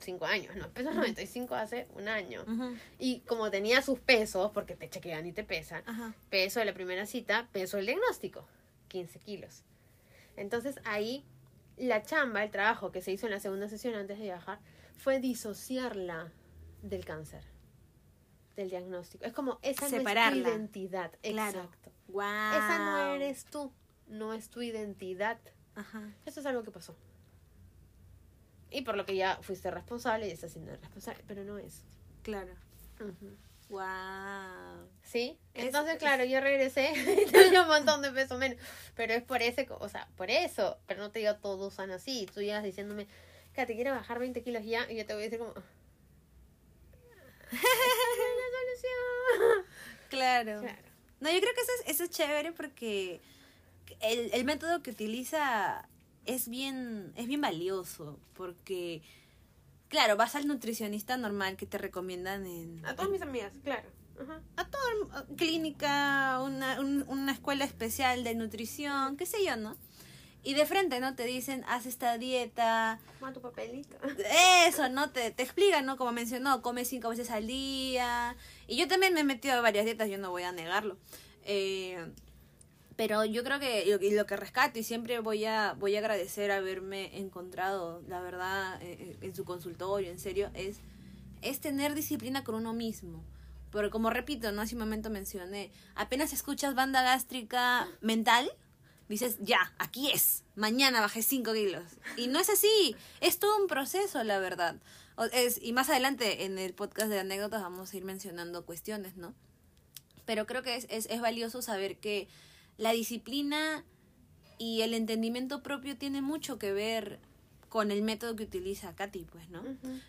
5 0.00 0.24
años. 0.24 0.56
No, 0.56 0.70
peso 0.70 0.90
95 0.94 1.54
hace 1.54 1.86
un 1.92 2.08
año. 2.08 2.44
Ujú. 2.48 2.74
Y 2.98 3.20
como 3.26 3.50
tenía 3.50 3.82
sus 3.82 4.00
pesos, 4.00 4.52
porque 4.52 4.74
te 4.74 4.88
chequean 4.88 5.26
y 5.26 5.32
te 5.32 5.44
pesan, 5.44 5.82
Ajá. 5.86 6.14
peso 6.30 6.60
de 6.60 6.64
la 6.64 6.72
primera 6.72 7.04
cita, 7.04 7.50
peso 7.52 7.76
del 7.76 7.84
diagnóstico, 7.84 8.48
15 8.88 9.18
kilos. 9.18 9.64
Entonces 10.34 10.80
ahí 10.84 11.26
la 11.86 12.02
chamba, 12.02 12.44
el 12.44 12.50
trabajo 12.50 12.92
que 12.92 13.02
se 13.02 13.12
hizo 13.12 13.26
en 13.26 13.32
la 13.32 13.40
segunda 13.40 13.68
sesión 13.68 13.94
antes 13.94 14.18
de 14.18 14.24
viajar, 14.24 14.60
fue 14.96 15.20
disociarla 15.20 16.32
del 16.82 17.04
cáncer, 17.04 17.44
del 18.56 18.70
diagnóstico. 18.70 19.24
Es 19.24 19.32
como, 19.32 19.58
esa 19.62 19.88
no 19.88 19.98
Separarla. 19.98 20.38
es 20.38 20.44
tu 20.44 20.50
identidad. 20.50 21.12
Claro. 21.22 21.60
Exacto. 21.60 21.92
Wow. 22.08 22.22
Esa 22.22 22.78
no 22.78 23.14
eres 23.14 23.44
tú, 23.46 23.72
no 24.06 24.32
es 24.32 24.48
tu 24.48 24.62
identidad. 24.62 25.38
Ajá. 25.74 26.10
Eso 26.26 26.40
es 26.40 26.46
algo 26.46 26.62
que 26.62 26.70
pasó. 26.70 26.96
Y 28.70 28.82
por 28.82 28.96
lo 28.96 29.04
que 29.04 29.16
ya 29.16 29.38
fuiste 29.42 29.70
responsable 29.70 30.28
y 30.28 30.30
estás 30.30 30.52
siendo 30.52 30.70
responsable, 30.72 31.22
pero 31.26 31.44
no 31.44 31.58
es. 31.58 31.84
Claro. 32.22 32.52
Wow. 33.72 34.88
¿Sí? 35.02 35.38
Es- 35.54 35.64
Entonces, 35.64 35.96
claro, 35.96 36.24
yo 36.24 36.40
regresé 36.40 36.92
y 37.26 37.30
tenía 37.30 37.62
un 37.62 37.68
montón 37.68 38.02
de 38.02 38.10
peso 38.10 38.36
menos. 38.38 38.58
Pero 38.94 39.14
es 39.14 39.22
por 39.22 39.40
ese, 39.42 39.66
o 39.70 39.88
sea, 39.88 40.08
por 40.16 40.30
eso. 40.30 40.78
Pero 40.86 41.00
no 41.00 41.10
te 41.10 41.20
digo 41.20 41.36
todos 41.36 41.72
son 41.74 41.90
así. 41.90 42.26
Tú 42.34 42.40
llegas 42.42 42.62
diciéndome, 42.64 43.06
que 43.54 43.64
te 43.66 43.74
quiero 43.74 43.92
bajar 43.92 44.18
20 44.18 44.42
kilos 44.42 44.64
ya. 44.64 44.90
Y 44.90 44.96
yo 44.96 45.06
te 45.06 45.14
voy 45.14 45.22
a 45.22 45.24
decir 45.24 45.38
como... 45.38 45.52
"Esa 45.52 45.62
es 47.56 48.36
la 48.38 48.58
solución". 48.58 49.66
Claro. 50.10 50.60
Claro. 50.60 50.88
No, 51.20 51.30
yo 51.30 51.40
creo 51.40 51.54
que 51.54 51.60
eso 51.60 51.72
es, 51.84 51.90
eso 51.94 52.04
es 52.04 52.10
chévere 52.10 52.52
porque 52.52 53.20
el, 54.00 54.30
el 54.34 54.44
método 54.44 54.82
que 54.82 54.90
utiliza 54.90 55.88
es 56.26 56.48
bien, 56.48 57.12
es 57.16 57.26
bien 57.26 57.40
valioso. 57.40 58.18
Porque, 58.34 59.02
claro, 59.92 60.16
vas 60.16 60.34
al 60.34 60.48
nutricionista 60.48 61.16
normal 61.16 61.56
que 61.56 61.66
te 61.66 61.76
recomiendan 61.78 62.44
en, 62.46 62.84
A 62.84 62.96
todas 62.96 63.10
mis 63.12 63.22
amigas, 63.22 63.52
claro. 63.62 63.88
Ajá. 64.20 64.40
a 64.56 64.64
toda 64.66 65.26
clínica, 65.36 66.40
una, 66.42 66.80
un- 66.80 67.04
una 67.08 67.32
escuela 67.32 67.64
especial 67.64 68.24
de 68.24 68.34
nutrición, 68.34 69.16
qué 69.16 69.26
sé 69.26 69.44
yo, 69.44 69.54
¿no? 69.56 69.76
Y 70.44 70.54
de 70.54 70.66
frente, 70.66 70.98
¿no? 70.98 71.14
Te 71.14 71.24
dicen, 71.24 71.62
haz 71.68 71.86
esta 71.86 72.18
dieta, 72.18 72.98
Toma 73.20 73.32
tu 73.32 73.40
papelito. 73.40 73.96
eso, 74.66 74.88
¿no? 74.88 75.10
Te, 75.10 75.30
te 75.30 75.42
explican, 75.44 75.86
¿no? 75.86 75.96
Como 75.96 76.10
mencionó, 76.12 76.62
come 76.62 76.84
cinco 76.84 77.10
veces 77.10 77.30
al 77.30 77.46
día. 77.46 78.34
Y 78.66 78.76
yo 78.76 78.88
también 78.88 79.14
me 79.14 79.20
he 79.20 79.24
metido 79.24 79.54
a 79.54 79.60
varias 79.60 79.84
dietas, 79.84 80.08
yo 80.10 80.18
no 80.18 80.30
voy 80.30 80.42
a 80.42 80.50
negarlo. 80.52 80.96
Eh, 81.44 82.10
pero 82.96 83.24
yo 83.24 83.42
creo 83.44 83.58
que 83.58 83.86
lo, 83.86 84.16
lo 84.16 84.26
que 84.26 84.36
rescato 84.36 84.78
y 84.78 84.82
siempre 84.82 85.18
voy 85.20 85.44
a, 85.44 85.74
voy 85.78 85.96
a 85.96 86.00
agradecer 86.00 86.50
haberme 86.50 87.18
encontrado, 87.18 88.02
la 88.08 88.20
verdad, 88.20 88.80
eh, 88.82 88.96
eh, 89.00 89.16
en 89.22 89.34
su 89.34 89.44
consultorio, 89.44 90.10
en 90.10 90.18
serio, 90.18 90.50
es, 90.54 90.76
es 91.42 91.60
tener 91.60 91.94
disciplina 91.94 92.44
con 92.44 92.54
uno 92.54 92.72
mismo. 92.72 93.24
Porque 93.70 93.88
como 93.90 94.10
repito, 94.10 94.52
¿no? 94.52 94.60
Hace 94.62 94.74
un 94.74 94.80
momento 94.80 95.08
mencioné, 95.08 95.70
apenas 95.94 96.32
escuchas 96.34 96.74
banda 96.74 97.02
gástrica 97.02 97.88
mental, 98.02 98.50
dices, 99.08 99.36
ya, 99.40 99.72
aquí 99.78 100.10
es, 100.10 100.44
mañana 100.56 101.00
bajé 101.00 101.22
5 101.22 101.54
kilos. 101.54 101.84
Y 102.18 102.26
no 102.26 102.38
es 102.38 102.50
así, 102.50 102.94
es 103.20 103.38
todo 103.38 103.56
un 103.60 103.68
proceso, 103.68 104.22
la 104.24 104.38
verdad. 104.38 104.76
O- 105.16 105.24
Es, 105.24 105.58
y 105.62 105.72
más 105.72 105.88
adelante 105.88 106.44
en 106.44 106.58
el 106.58 106.74
podcast 106.74 107.08
de 107.08 107.20
anécdotas 107.20 107.62
vamos 107.62 107.92
a 107.92 107.96
ir 107.96 108.04
mencionando 108.04 108.64
cuestiones, 108.66 109.16
¿no? 109.16 109.34
Pero 110.26 110.46
creo 110.46 110.62
que 110.62 110.76
es, 110.76 110.86
es, 110.90 111.06
es 111.06 111.20
valioso 111.20 111.62
saber 111.62 111.96
que 111.98 112.28
la 112.78 112.92
disciplina 112.92 113.84
y 114.58 114.82
el 114.82 114.94
entendimiento 114.94 115.62
propio 115.62 115.96
tiene 115.96 116.22
mucho 116.22 116.58
que 116.58 116.72
ver 116.72 117.18
con 117.68 117.90
el 117.90 118.02
método 118.02 118.36
que 118.36 118.44
utiliza 118.44 118.94
Katy, 118.94 119.24
pues, 119.32 119.48
¿no? 119.48 119.62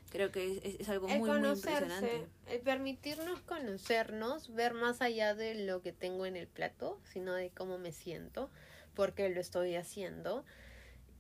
Creo 0.10 0.32
que 0.32 0.58
es, 0.58 0.82
es 0.82 0.90
algo 0.90 1.08
El 1.08 1.20
muy, 1.20 1.30
muy 1.30 1.48
impresionante. 1.48 2.28
el 2.48 2.60
permitirnos 2.60 3.40
conocernos, 3.42 4.54
ver 4.54 4.74
más 4.74 5.02
allá 5.02 5.34
de 5.34 5.66
lo 5.66 5.82
que 5.82 5.94
tengo 5.94 6.26
en 6.26 6.36
el 6.36 6.48
plato, 6.48 7.00
sino 7.06 7.34
de 7.34 7.52
cómo 7.52 7.78
me 7.78 7.94
siento, 7.94 8.50
porque 8.96 9.30
lo 9.30 9.40
estoy 9.40 9.76
haciendo, 9.76 10.44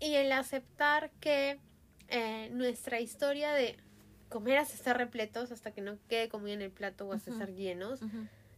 y 0.02 0.16
el 0.16 0.34
aceptar 0.34 1.12
que 1.22 1.62
eh, 2.10 2.50
nuestra 2.52 3.00
historia 3.00 3.54
de 3.54 3.78
comer 4.28 4.58
hasta 4.58 4.76
estar 4.76 4.98
repletos, 4.98 5.52
hasta 5.52 5.72
que 5.72 5.80
no 5.80 5.98
quede 6.10 6.28
comida 6.28 6.56
en 6.56 6.62
el 6.62 6.72
plato 6.72 7.08
o 7.08 7.14
hasta 7.14 7.32
estar 7.32 7.54
llenos, 7.54 8.02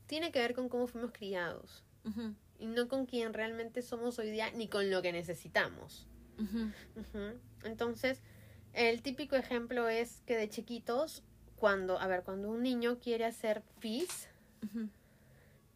tiene 0.07 0.31
que 0.31 0.39
ver 0.39 0.55
con 0.55 0.69
cómo 0.69 0.87
fuimos 0.87 1.11
criados, 1.11 1.83
y 2.59 2.67
no 2.67 2.87
con 2.87 3.05
quién 3.05 3.33
realmente 3.33 3.81
somos 3.81 4.17
hoy 4.19 4.31
día, 4.31 4.51
ni 4.51 4.67
con 4.67 4.89
lo 4.89 5.01
que 5.01 5.11
necesitamos. 5.11 6.07
Entonces, 7.63 8.21
el 8.73 9.01
típico 9.01 9.35
ejemplo 9.35 9.87
es 9.89 10.21
que 10.25 10.35
de 10.37 10.49
chiquitos, 10.49 11.23
cuando, 11.55 11.99
a 11.99 12.07
ver, 12.07 12.23
cuando 12.23 12.49
un 12.49 12.61
niño 12.63 12.99
quiere 12.99 13.25
hacer 13.25 13.63
pis, 13.79 14.27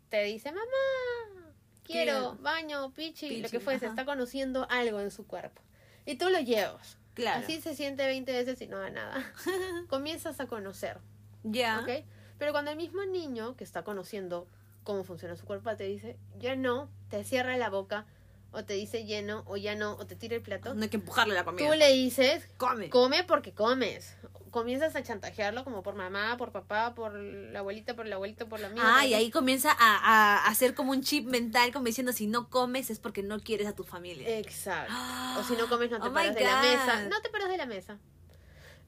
te 0.09 0.23
dice, 0.23 0.51
mamá, 0.51 1.53
quiero 1.84 2.36
baño, 2.41 2.91
pichi, 2.93 3.41
lo 3.41 3.49
que 3.49 3.59
fuese, 3.59 3.86
está 3.88 4.05
conociendo 4.05 4.67
algo 4.69 4.99
en 4.99 5.11
su 5.11 5.25
cuerpo. 5.27 5.61
Y 6.05 6.15
tú 6.15 6.30
lo 6.30 6.39
llevas. 6.39 6.97
Claro. 7.13 7.43
Así 7.43 7.59
se 7.61 7.75
siente 7.75 8.05
20 8.05 8.32
veces 8.32 8.61
y 8.61 8.67
no 8.67 8.77
da 8.80 8.89
nada. 8.89 9.34
Comienzas 9.89 10.39
a 10.39 10.47
conocer, 10.47 10.99
Ya. 11.43 11.82
¿ok? 11.82 12.05
Pero 12.38 12.53
cuando 12.53 12.71
el 12.71 12.77
mismo 12.77 13.03
niño 13.03 13.57
que 13.57 13.65
está 13.65 13.84
conociendo 13.84 14.47
cómo 14.90 15.04
funciona 15.04 15.36
su 15.36 15.46
cuerpo 15.46 15.76
te 15.76 15.84
dice, 15.84 16.18
ya 16.40 16.56
no, 16.56 16.90
te 17.10 17.24
cierra 17.24 17.56
la 17.58 17.70
boca, 17.70 18.08
o 18.52 18.66
te 18.66 18.74
dice 18.74 19.06
lleno, 19.06 19.44
o 19.46 19.56
ya 19.56 19.76
no, 19.76 19.92
o 19.94 20.08
te 20.08 20.16
tira 20.16 20.36
el 20.36 20.42
plato, 20.42 20.74
No 20.74 20.82
hay 20.82 20.90
que 20.90 20.98
empujarle 20.98 21.36
la 21.36 21.44
comida. 21.44 21.70
tú 21.70 21.76
le 21.78 21.94
dices, 21.94 22.48
come. 22.58 22.90
come 22.90 23.24
porque 23.24 23.54
comes. 23.54 24.18
Comienzas 24.50 24.96
a 24.96 25.04
chantajearlo 25.04 25.64
como 25.64 25.84
por 25.84 25.94
mamá, 25.94 26.36
por 26.38 26.52
papá, 26.52 26.96
por 26.96 27.14
la 27.14 27.60
abuelita, 27.60 27.96
por 27.96 28.08
el 28.08 28.14
abuelito, 28.14 28.50
por 28.50 28.60
la 28.60 28.66
amiga. 28.70 28.84
Ah, 28.84 29.06
y 29.06 29.14
ahí 29.14 29.30
comienza 29.30 29.70
a, 29.78 29.98
a 30.38 30.48
hacer 30.48 30.74
como 30.74 30.90
un 30.90 31.04
chip 31.04 31.28
mental, 31.28 31.72
como 31.72 31.86
diciendo, 31.86 32.12
si 32.12 32.26
no 32.26 32.50
comes 32.50 32.90
es 32.90 32.98
porque 33.00 33.22
no 33.22 33.40
quieres 33.42 33.68
a 33.68 33.76
tu 33.76 33.84
familia. 33.84 34.40
Exacto. 34.40 34.92
O 35.40 35.44
si 35.44 35.54
no 35.54 35.70
comes 35.70 35.92
no 35.92 36.00
te 36.02 36.08
Oh 36.08 36.14
paras 36.16 36.34
de 36.34 36.44
la 36.44 36.62
mesa. 36.64 37.04
No 37.08 37.22
te 37.22 37.30
paras 37.30 37.50
de 37.50 37.58
la 37.58 37.68
mesa. 37.68 38.00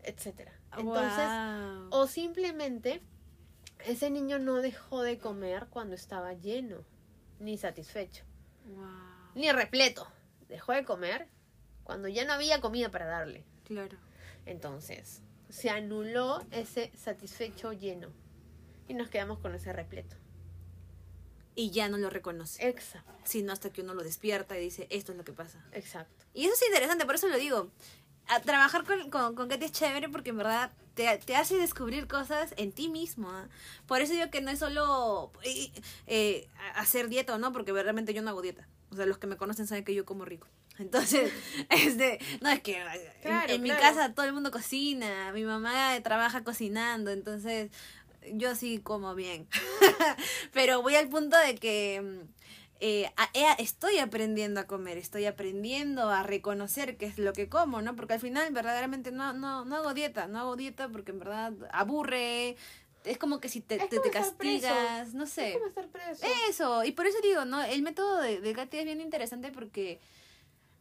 Etcétera. 0.01 0.51
Entonces, 0.75 1.27
Wow. 1.27 1.89
o 1.91 2.07
simplemente 2.07 3.03
ese 3.85 4.09
niño 4.09 4.39
no 4.39 4.55
dejó 4.61 5.01
de 5.01 5.17
comer 5.17 5.67
cuando 5.69 5.95
estaba 5.95 6.33
lleno, 6.33 6.83
ni 7.39 7.57
satisfecho, 7.57 8.23
Wow. 8.65 8.85
ni 9.35 9.51
repleto. 9.51 10.07
Dejó 10.47 10.73
de 10.73 10.83
comer 10.85 11.27
cuando 11.83 12.07
ya 12.07 12.25
no 12.25 12.33
había 12.33 12.61
comida 12.61 12.89
para 12.89 13.05
darle. 13.05 13.43
Claro. 13.65 13.97
Entonces, 14.45 15.21
se 15.49 15.69
anuló 15.69 16.43
ese 16.51 16.91
satisfecho 16.95 17.73
lleno 17.73 18.09
y 18.87 18.93
nos 18.93 19.09
quedamos 19.09 19.39
con 19.39 19.55
ese 19.55 19.71
repleto. 19.73 20.15
Y 21.55 21.71
ya 21.71 21.89
no 21.89 21.97
lo 21.97 22.09
reconoce. 22.09 22.65
Exacto, 22.67 23.11
Sino 23.23 23.51
hasta 23.51 23.71
que 23.71 23.81
uno 23.81 23.93
lo 23.93 24.03
despierta 24.03 24.57
y 24.57 24.61
dice, 24.61 24.87
esto 24.89 25.11
es 25.11 25.17
lo 25.17 25.23
que 25.23 25.33
pasa. 25.33 25.63
exacto. 25.73 26.25
Y 26.33 26.45
eso 26.45 26.53
es 26.53 26.67
interesante, 26.67 27.05
por 27.05 27.15
eso 27.15 27.27
lo 27.27 27.37
digo. 27.37 27.69
A 28.27 28.39
trabajar 28.39 28.85
con, 28.85 29.09
con, 29.09 29.35
con 29.35 29.49
Katy 29.49 29.65
es 29.65 29.71
chévere 29.73 30.07
porque 30.07 30.29
en 30.29 30.37
verdad 30.37 30.71
te, 30.93 31.17
te 31.19 31.35
hace 31.35 31.57
descubrir 31.57 32.07
cosas 32.07 32.53
en 32.57 32.71
ti 32.71 32.89
mismo. 32.89 33.29
¿ah? 33.29 33.47
Por 33.85 34.01
eso 34.01 34.13
digo 34.13 34.29
que 34.29 34.41
no 34.41 34.51
es 34.51 34.59
solo 34.59 35.31
eh, 35.43 35.71
eh, 36.07 36.47
hacer 36.75 37.09
dieta 37.09 37.35
o 37.35 37.37
no, 37.37 37.51
porque 37.53 37.71
realmente 37.71 38.13
yo 38.13 38.21
no 38.21 38.29
hago 38.29 38.41
dieta. 38.41 38.67
O 38.91 38.95
sea, 38.95 39.05
los 39.05 39.17
que 39.17 39.27
me 39.27 39.37
conocen 39.37 39.67
saben 39.67 39.83
que 39.85 39.93
yo 39.95 40.05
como 40.05 40.25
rico. 40.25 40.47
Entonces, 40.79 41.31
este, 41.69 42.19
no 42.41 42.49
es 42.49 42.61
que 42.61 42.77
en- 42.77 43.21
Claro, 43.21 43.53
en, 43.53 43.61
mi 43.61 43.69
claro. 43.69 43.81
casa 43.83 44.13
todo 44.13 44.25
el 44.25 44.33
mundo 44.33 44.51
cocina, 44.51 45.31
mi 45.33 45.43
mamá 45.43 45.99
trabaja 46.03 46.43
cocinando, 46.43 47.11
entonces 47.11 47.71
yo 48.33 48.55
sí 48.55 48.79
como 48.79 49.15
bien. 49.15 49.47
Pero 50.53 50.81
voy 50.81 50.95
al 50.95 51.07
punto 51.09 51.37
de 51.37 51.55
que 51.55 52.01
mm, 52.01 52.27
eh, 52.83 53.11
a- 53.15 53.29
he- 53.35 53.61
estoy 53.61 53.99
aprendiendo 53.99 54.59
a 54.59 54.65
comer, 54.65 54.97
estoy 54.97 55.25
aprendiendo 55.25 56.09
a 56.09 56.23
reconocer 56.23 56.97
qué 56.97 57.05
es 57.05 57.19
lo 57.19 57.31
que 57.31 57.47
como, 57.47 57.81
¿no? 57.83 57.95
Porque 57.95 58.13
al 58.15 58.19
final 58.19 58.51
verdaderamente 58.51 59.11
no, 59.11 59.33
no, 59.33 59.63
no 59.65 59.75
hago 59.77 59.93
dieta, 59.93 60.27
no 60.27 60.39
hago 60.39 60.55
dieta 60.55 60.89
porque 60.89 61.11
en 61.11 61.19
verdad 61.19 61.53
aburre, 61.71 62.57
es 63.03 63.17
como 63.19 63.39
que 63.39 63.49
si 63.49 63.61
te, 63.61 63.77
te, 63.77 63.99
preso. 63.99 64.11
castigas, 64.11 65.13
no 65.13 65.27
sé. 65.27 65.49
Es 65.49 65.53
como 65.53 65.67
estar 65.67 65.87
preso. 65.89 66.25
Eso, 66.49 66.83
y 66.83 66.91
por 66.91 67.05
eso 67.05 67.19
digo, 67.21 67.45
¿no? 67.45 67.63
El 67.63 67.83
método 67.83 68.19
de, 68.19 68.41
de 68.41 68.53
Katy 68.53 68.79
es 68.79 68.85
bien 68.85 68.99
interesante 68.99 69.51
porque 69.51 69.99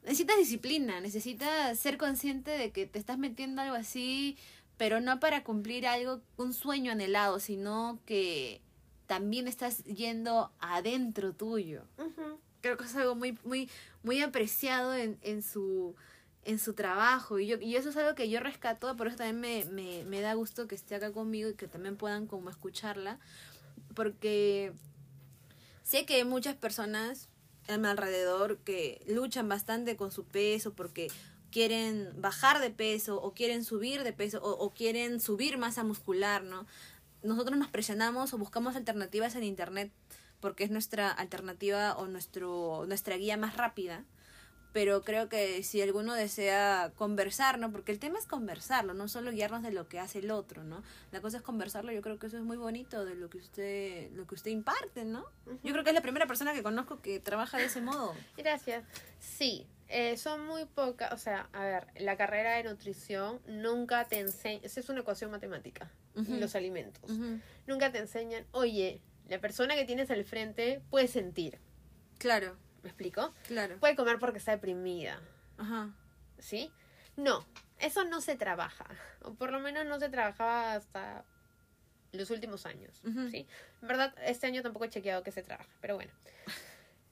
necesitas 0.03 0.39
disciplina, 0.39 1.01
necesitas 1.01 1.79
ser 1.79 1.99
consciente 1.99 2.51
de 2.53 2.71
que 2.73 2.87
te 2.87 2.99
estás 2.99 3.19
metiendo 3.19 3.61
algo 3.61 3.75
así, 3.77 4.39
pero 4.79 5.01
no 5.01 5.21
para 5.21 5.45
cumplir 5.45 5.87
algo, 5.87 6.23
un 6.39 6.55
sueño 6.55 6.93
anhelado, 6.93 7.41
sino 7.41 8.01
que 8.07 8.63
también 9.11 9.49
estás 9.49 9.83
yendo 9.83 10.53
adentro 10.61 11.33
tuyo. 11.33 11.83
Creo 12.61 12.77
que 12.77 12.85
es 12.85 12.95
algo 12.95 13.17
muy, 13.17 13.37
muy, 13.43 13.69
muy 14.05 14.23
apreciado 14.23 14.95
en, 14.95 15.19
en 15.23 15.43
su 15.43 15.97
en 16.45 16.61
su 16.61 16.75
trabajo 16.75 17.41
y 17.41 17.49
yo 17.49 17.57
y 17.61 17.75
eso 17.75 17.89
es 17.89 17.97
algo 17.97 18.15
que 18.15 18.31
yo 18.31 18.39
rescato 18.39 18.97
por 18.97 19.09
eso 19.09 19.17
también 19.17 19.41
me, 19.41 19.65
me, 19.73 20.05
me 20.05 20.21
da 20.21 20.35
gusto 20.35 20.69
que 20.69 20.77
esté 20.77 20.95
acá 20.95 21.13
conmigo 21.13 21.51
y 21.51 21.55
que 21.55 21.67
también 21.67 21.97
puedan 21.97 22.29
como 22.29 22.51
escucharla 22.51 23.19
porque 23.95 24.73
sé 25.83 26.07
que 26.07 26.15
hay 26.15 26.25
muchas 26.25 26.55
personas 26.55 27.29
a 27.69 27.77
mi 27.79 27.89
alrededor 27.89 28.59
que 28.59 29.03
luchan 29.09 29.49
bastante 29.49 29.97
con 29.97 30.13
su 30.13 30.25
peso 30.25 30.73
porque 30.73 31.09
quieren 31.51 32.11
bajar 32.17 32.61
de 32.61 32.71
peso 32.71 33.21
o 33.21 33.35
quieren 33.35 33.65
subir 33.65 34.05
de 34.05 34.13
peso 34.13 34.39
o, 34.41 34.53
o 34.53 34.71
quieren 34.71 35.21
subir 35.21 35.59
masa 35.59 35.83
muscular, 35.83 36.45
¿no? 36.45 36.65
Nosotros 37.23 37.59
nos 37.59 37.69
presionamos 37.69 38.33
o 38.33 38.39
buscamos 38.39 38.77
alternativas 38.77 39.35
en 39.35 39.45
internet 39.45 39.93
porque 40.41 40.65
es 40.65 40.71
nuestra 40.71 41.11
alternativa 41.11 41.97
o 41.97 42.07
nuestro 42.07 42.85
nuestra 42.87 43.17
guía 43.17 43.37
más 43.37 43.57
rápida. 43.57 44.05
Pero 44.73 45.03
creo 45.03 45.29
que 45.29 45.65
si 45.65 45.83
alguno 45.83 46.15
desea 46.15 46.93
conversar, 46.95 47.59
¿no? 47.59 47.73
Porque 47.73 47.91
el 47.91 47.99
tema 47.99 48.21
es 48.21 48.27
conversarlo, 48.27 48.95
no 48.95 49.09
solo 49.09 49.33
guiarnos 49.33 49.65
de 49.65 49.73
lo 49.73 49.89
que 49.89 49.99
hace 49.99 50.21
el 50.21 50.31
otro, 50.31 50.63
¿no? 50.63 50.85
La 51.11 51.21
cosa 51.21 51.39
es 51.39 51.43
conversarlo, 51.43 51.91
yo 51.91 52.03
creo 52.03 52.21
que 52.21 52.29
eso 52.29 52.37
es 52.37 52.45
muy 52.45 52.57
bonito 52.57 53.05
de 53.05 53.17
lo 53.17 53.29
que 53.29 53.39
usted 53.39 54.13
lo 54.13 54.29
que 54.29 54.37
usted 54.37 54.53
imparte, 54.53 55.05
¿no? 55.05 55.27
Yo 55.65 55.73
creo 55.73 55.83
que 55.83 55.91
es 55.91 55.95
la 55.95 56.03
primera 56.03 56.27
persona 56.27 56.55
que 56.55 56.63
conozco 56.63 57.01
que 57.01 57.19
trabaja 57.19 57.59
de 57.59 57.65
ese 57.65 57.81
modo. 57.81 58.15
Gracias. 58.37 58.85
Sí, 59.19 59.67
eh, 59.91 60.17
son 60.17 60.47
muy 60.47 60.65
pocas, 60.67 61.13
o 61.13 61.19
sea, 61.19 61.49
a 61.53 61.65
ver, 61.65 61.87
la 61.97 62.17
carrera 62.17 62.55
de 62.55 62.65
nutrición 62.65 63.41
nunca 63.47 64.05
te 64.07 64.19
enseña, 64.21 64.61
esa 64.65 64.81
es 64.81 64.89
una 64.89 65.01
ecuación 65.01 65.31
matemática, 65.31 65.91
los 66.15 66.55
alimentos. 66.55 67.11
Nunca 67.67 67.91
te 67.93 67.99
enseñan, 67.99 68.47
oye, 68.53 69.01
la 69.29 69.39
persona 69.41 69.75
que 69.75 69.85
tienes 69.85 70.11
al 70.11 70.25
frente 70.25 70.81
puede 70.91 71.09
sentir, 71.09 71.59
Claro, 72.19 72.57
¿me 72.83 72.89
explico? 72.91 73.35
claro. 73.47 73.79
Puede 73.79 73.97
comer 73.97 74.19
porque 74.19 74.39
está 74.39 74.53
deprimida, 74.53 75.21
Ajá. 75.59 75.91
¿sí? 76.39 76.71
No, 77.17 77.45
eso 77.79 78.05
no 78.05 78.21
se 78.21 78.37
trabaja, 78.37 78.87
o 79.23 79.35
por 79.35 79.51
lo 79.53 79.59
menos 79.61 79.87
no 79.87 79.99
se 79.99 80.09
trabajaba 80.09 80.75
hasta 80.75 81.25
los 82.13 82.31
últimos 82.31 82.67
años. 82.67 83.01
¿sí? 83.31 83.47
En 83.83 83.89
verdad, 83.89 84.15
este 84.25 84.47
año 84.47 84.63
tampoco 84.63 84.85
he 84.85 84.89
chequeado 84.89 85.23
que 85.23 85.33
se 85.33 85.43
trabaja, 85.43 85.69
pero 85.81 85.95
bueno. 85.97 86.13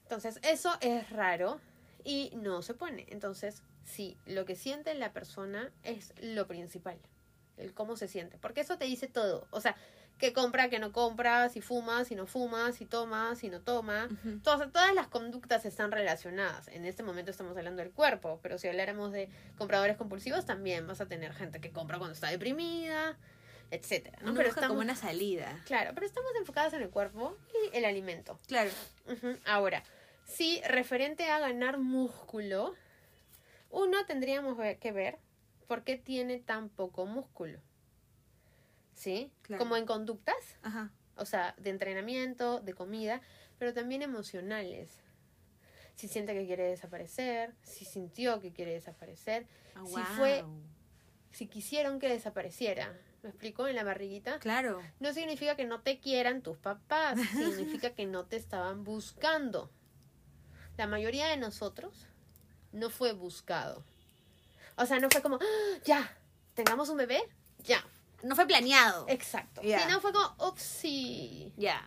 Entonces, 0.03 0.39
eso 0.43 0.77
es 0.81 1.09
raro 1.11 1.61
y 2.05 2.31
no 2.37 2.63
se 2.63 2.75
pone. 2.75 3.07
Entonces, 3.09 3.63
sí, 3.85 4.17
lo 4.27 4.45
que 4.45 4.55
siente 4.55 4.95
la 4.95 5.13
persona 5.13 5.71
es 5.83 6.13
lo 6.21 6.47
principal, 6.47 6.99
el 7.57 7.75
cómo 7.75 7.97
se 7.97 8.09
siente, 8.09 8.39
porque 8.39 8.61
eso 8.61 8.79
te 8.79 8.85
dice 8.85 9.09
todo, 9.09 9.47
o 9.51 9.61
sea, 9.61 9.77
qué 10.19 10.33
compra, 10.33 10.69
qué 10.69 10.79
no 10.81 10.91
compra, 10.93 11.49
si 11.49 11.61
fuma, 11.61 12.05
si 12.05 12.17
no 12.17 12.27
fuma, 12.27 12.73
si 12.73 12.87
toma, 12.87 13.37
si 13.37 13.49
no 13.51 13.61
toma. 13.61 14.09
Ujú. 14.11 14.41
Todas, 14.41 14.73
todas 14.73 14.93
las 14.93 15.07
conductas 15.07 15.65
están 15.65 15.93
relacionadas. 15.93 16.67
En 16.69 16.87
este 16.87 17.05
momento 17.05 17.31
estamos 17.31 17.57
hablando 17.57 17.83
del 17.83 17.93
cuerpo, 17.93 18.41
pero 18.43 18.59
si 18.59 18.67
habláramos 18.67 19.13
de 19.13 19.29
compradores 19.57 19.97
compulsivos, 19.97 20.45
también 20.45 20.89
vas 20.89 21.01
a 21.01 21.07
tener 21.07 21.33
gente 21.35 21.61
que 21.61 21.71
compra 21.71 21.99
cuando 21.99 22.15
está 22.15 22.29
deprimida, 22.31 23.17
etcétera. 23.71 24.19
¿no? 24.23 24.31
Uno 24.31 24.39
Pero 24.39 24.49
estamos, 24.49 24.69
como 24.71 24.81
una 24.81 24.97
salida. 24.97 25.63
claro, 25.67 25.93
pero 25.95 26.05
estamos 26.07 26.31
enfocados 26.37 26.73
en 26.73 26.83
el 26.83 26.91
cuerpo 26.91 27.37
y 27.73 27.77
el 27.77 27.85
alimento. 27.85 28.41
Claro. 28.49 28.71
Ujú. 29.07 29.37
Ahora, 29.47 29.85
si 30.29 30.61
referente 30.63 31.25
a 31.31 31.41
ganar 31.41 31.79
músculo, 31.79 32.75
uno 33.71 34.07
tendríamos 34.07 34.57
que 34.79 34.93
ver 34.93 35.19
por 35.67 35.83
qué 35.83 35.97
tiene 35.97 36.39
tan 36.39 36.69
poco 36.69 37.05
músculo. 37.07 37.59
¿Sí? 38.95 39.33
Claro. 39.43 39.59
Como 39.63 39.77
en 39.77 39.87
conductas, 39.87 40.37
Ajá. 40.63 40.93
o 41.17 41.25
sea, 41.25 41.55
de 41.59 41.71
entrenamiento, 41.71 42.61
de 42.61 42.75
comida, 42.75 43.21
pero 43.59 43.73
también 43.75 44.03
emocionales. 44.03 45.01
Si 45.95 46.07
siente 46.09 46.33
que 46.35 46.47
quiere 46.47 46.65
desaparecer, 46.69 47.55
si 47.63 47.85
sintió 47.85 48.41
que 48.41 48.53
quiere 48.53 48.73
desaparecer, 48.75 49.47
Ah, 49.75 49.85
Si 49.87 50.01
fue- 50.17 50.45
si 51.31 51.47
quisieron 51.47 52.01
que 52.01 52.09
desapareciera. 52.09 52.97
¿Me 53.23 53.29
explico? 53.31 53.67
En 53.69 53.77
la 53.77 53.85
barriguita. 53.85 54.39
Claro. 54.41 54.81
No 55.01 55.13
significa 55.13 55.55
que 55.57 55.65
no 55.67 55.83
te 55.83 56.01
quieran 56.01 56.43
tus 56.43 56.57
papás, 56.59 57.17
significa 57.81 57.91
que 57.95 58.07
no 58.07 58.25
te 58.27 58.37
estaban 58.37 58.83
buscando. 58.85 59.71
La 60.79 60.87
mayoría 60.87 61.27
de 61.27 61.37
nosotros 61.37 61.93
no 62.73 62.89
fue 62.89 63.13
buscado. 63.13 63.85
O 64.77 64.87
sea, 64.87 65.01
no 65.01 65.11
fue 65.11 65.21
como, 65.21 65.37
"Ah, 65.37 65.79
ya, 65.85 66.17
tengamos 66.55 66.89
un 66.89 66.97
bebé, 66.99 67.21
ya, 67.65 67.85
No 68.23 68.35
fue 68.37 68.47
planeado. 68.47 69.05
exacto. 69.09 69.61
Ya. 69.63 69.81
Si 69.81 69.89
no 69.93 70.01
fue 70.01 70.13
como, 70.13 70.35
upsi. 70.39 71.53
Ya. 71.57 71.83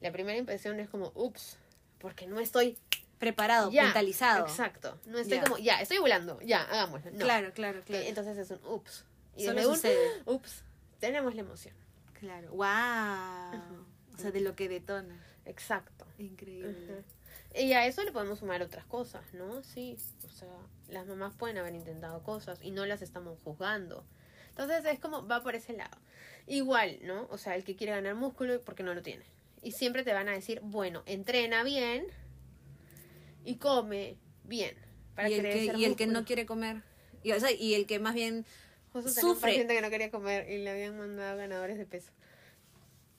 La 0.00 0.12
primera 0.12 0.38
impresión 0.38 0.78
es 0.80 0.88
como, 0.88 1.10
ups, 1.16 1.56
porque 1.98 2.26
no 2.28 2.38
estoy 2.40 2.78
Preparado, 3.18 3.70
ya. 3.72 3.82
mentalizado. 3.84 4.46
Exacto. 4.46 4.96
No 5.06 5.18
estoy 5.18 5.38
Ya. 5.38 5.44
como, 5.44 5.58
ya, 5.58 5.80
estoy 5.80 5.98
volando, 5.98 6.40
ya, 6.40 6.62
hagámoslo. 6.62 7.10
No. 7.10 7.18
Claro, 7.18 7.52
claro, 7.52 7.82
claro. 7.84 8.02
Ok, 8.04 8.08
Entonces 8.08 8.38
es 8.38 8.50
un 8.52 8.60
ups. 8.64 9.04
Y 9.36 9.46
Solo 9.46 9.68
un 9.68 9.74
sucede. 9.74 10.22
ups, 10.26 10.62
tenemos 11.00 11.34
la 11.34 11.40
emoción. 11.40 11.74
Claro. 12.20 12.50
Wow. 12.50 13.60
O 14.14 14.18
sea, 14.18 14.30
de 14.30 14.40
lo 14.40 14.54
que 14.54 14.68
detona. 14.68 15.16
Exacto. 15.44 16.06
Increíble. 16.18 17.04
Y 17.54 17.72
a 17.72 17.86
eso 17.86 18.04
le 18.04 18.12
podemos 18.12 18.40
sumar 18.40 18.62
otras 18.62 18.84
cosas, 18.84 19.22
¿no? 19.32 19.62
Sí, 19.62 19.96
o 20.24 20.28
sea, 20.28 20.48
las 20.88 21.06
mamás 21.06 21.34
pueden 21.34 21.58
haber 21.58 21.74
intentado 21.74 22.22
cosas 22.22 22.58
y 22.62 22.70
no 22.70 22.86
las 22.86 23.02
estamos 23.02 23.38
juzgando. 23.42 24.04
Entonces 24.50 24.84
es 24.84 24.98
como, 24.98 25.26
va 25.26 25.42
por 25.42 25.54
ese 25.54 25.72
lado. 25.72 25.96
Igual, 26.46 26.98
¿no? 27.02 27.26
O 27.30 27.38
sea, 27.38 27.56
el 27.56 27.64
que 27.64 27.76
quiere 27.76 27.92
ganar 27.92 28.14
músculo 28.14 28.60
porque 28.62 28.82
no 28.82 28.94
lo 28.94 29.02
tiene. 29.02 29.24
Y 29.62 29.72
siempre 29.72 30.02
te 30.04 30.12
van 30.12 30.28
a 30.28 30.32
decir, 30.32 30.60
bueno, 30.62 31.02
entrena 31.06 31.62
bien 31.64 32.06
y 33.44 33.56
come 33.56 34.16
bien. 34.44 34.76
Para 35.14 35.30
y 35.30 35.34
el, 35.34 35.42
que, 35.42 35.72
y 35.78 35.84
el 35.84 35.96
que 35.96 36.06
no 36.06 36.24
quiere 36.24 36.46
comer. 36.46 36.82
Y, 37.22 37.32
o 37.32 37.40
sea, 37.40 37.50
y 37.50 37.74
el 37.74 37.86
que 37.86 37.98
más 37.98 38.14
bien 38.14 38.46
Justo 38.92 39.12
tenía 39.12 39.30
un 39.30 39.34
sufre. 39.34 39.50
paciente 39.50 39.74
que 39.74 39.82
no 39.82 39.90
quería 39.90 40.10
comer 40.10 40.50
y 40.50 40.58
le 40.58 40.70
habían 40.70 40.98
mandado 40.98 41.36
ganadores 41.36 41.78
de 41.78 41.86
peso. 41.86 42.12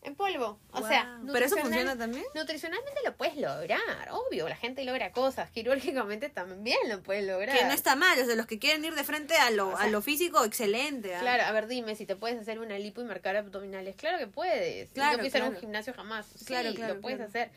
En 0.02 0.16
polvo. 0.16 0.60
O 0.72 0.88
sea. 0.88 1.20
¿Pero 1.32 1.46
eso 1.46 1.58
funciona 1.58 1.98
también? 1.98 2.24
Nutricionalmente 2.34 3.00
lo 3.04 3.16
puedes 3.18 3.36
lograr, 3.36 4.10
obvio, 4.12 4.48
la 4.48 4.56
gente 4.56 4.84
logra 4.86 5.12
cosas, 5.12 5.52
quirúrgicamente 5.52 6.30
también 6.30 6.78
lo 6.88 7.04
puedes 7.04 7.28
lograr. 7.28 7.58
Que 7.58 7.66
no 7.66 7.74
está 7.74 7.96
mal, 7.96 8.18
o 8.20 8.26
sea, 8.26 8.36
los 8.36 8.46
que 8.46 8.60
quieren 8.60 8.86
ir 8.86 8.96
de 8.96 9.04
frente 9.04 9.36
a 9.36 9.52
lo, 9.52 9.70
O 9.70 9.78
sea, 9.78 9.86
a 9.86 9.90
lo 9.90 10.02
físico, 10.02 10.44
excelente. 10.46 11.16
¿ah? 11.16 11.20
Claro, 11.20 11.44
a 11.44 11.52
ver, 11.52 11.68
dime 11.68 11.96
si 11.96 12.06
te 12.06 12.16
puedes 12.16 12.40
hacer 12.40 12.60
una 12.60 12.80
lipo 12.80 13.02
y 13.02 13.06
marcar 13.06 13.36
abdominales. 13.36 13.96
Claro 13.98 14.18
que 14.18 14.28
puedes. 14.28 14.90
Claro, 14.92 15.18
no 15.18 15.24
pisar 15.24 15.42
un 15.42 15.50
claro. 15.50 15.62
gimnasio 15.62 15.94
jamás. 15.94 16.28
Claro, 16.46 16.70
Sí, 16.70 16.76
claro, 16.76 16.96
lo 16.96 17.02
puedes 17.02 17.18
claro. 17.18 17.30
hacer. 17.30 17.52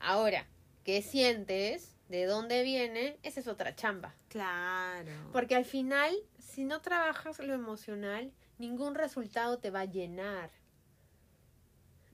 Ahora, 0.00 0.46
¿qué 0.84 1.00
sientes? 1.00 1.94
¿De 2.08 2.26
dónde 2.26 2.62
viene? 2.62 3.16
Esa 3.22 3.40
es 3.40 3.46
otra 3.46 3.74
chamba. 3.74 4.14
Claro. 4.28 5.10
Porque 5.32 5.54
al 5.54 5.64
final, 5.64 6.14
si 6.38 6.64
no 6.64 6.80
trabajas 6.80 7.38
lo 7.38 7.54
emocional, 7.54 8.32
ningún 8.58 8.94
resultado 8.94 9.58
te 9.58 9.70
va 9.70 9.80
a 9.80 9.84
llenar. 9.86 10.50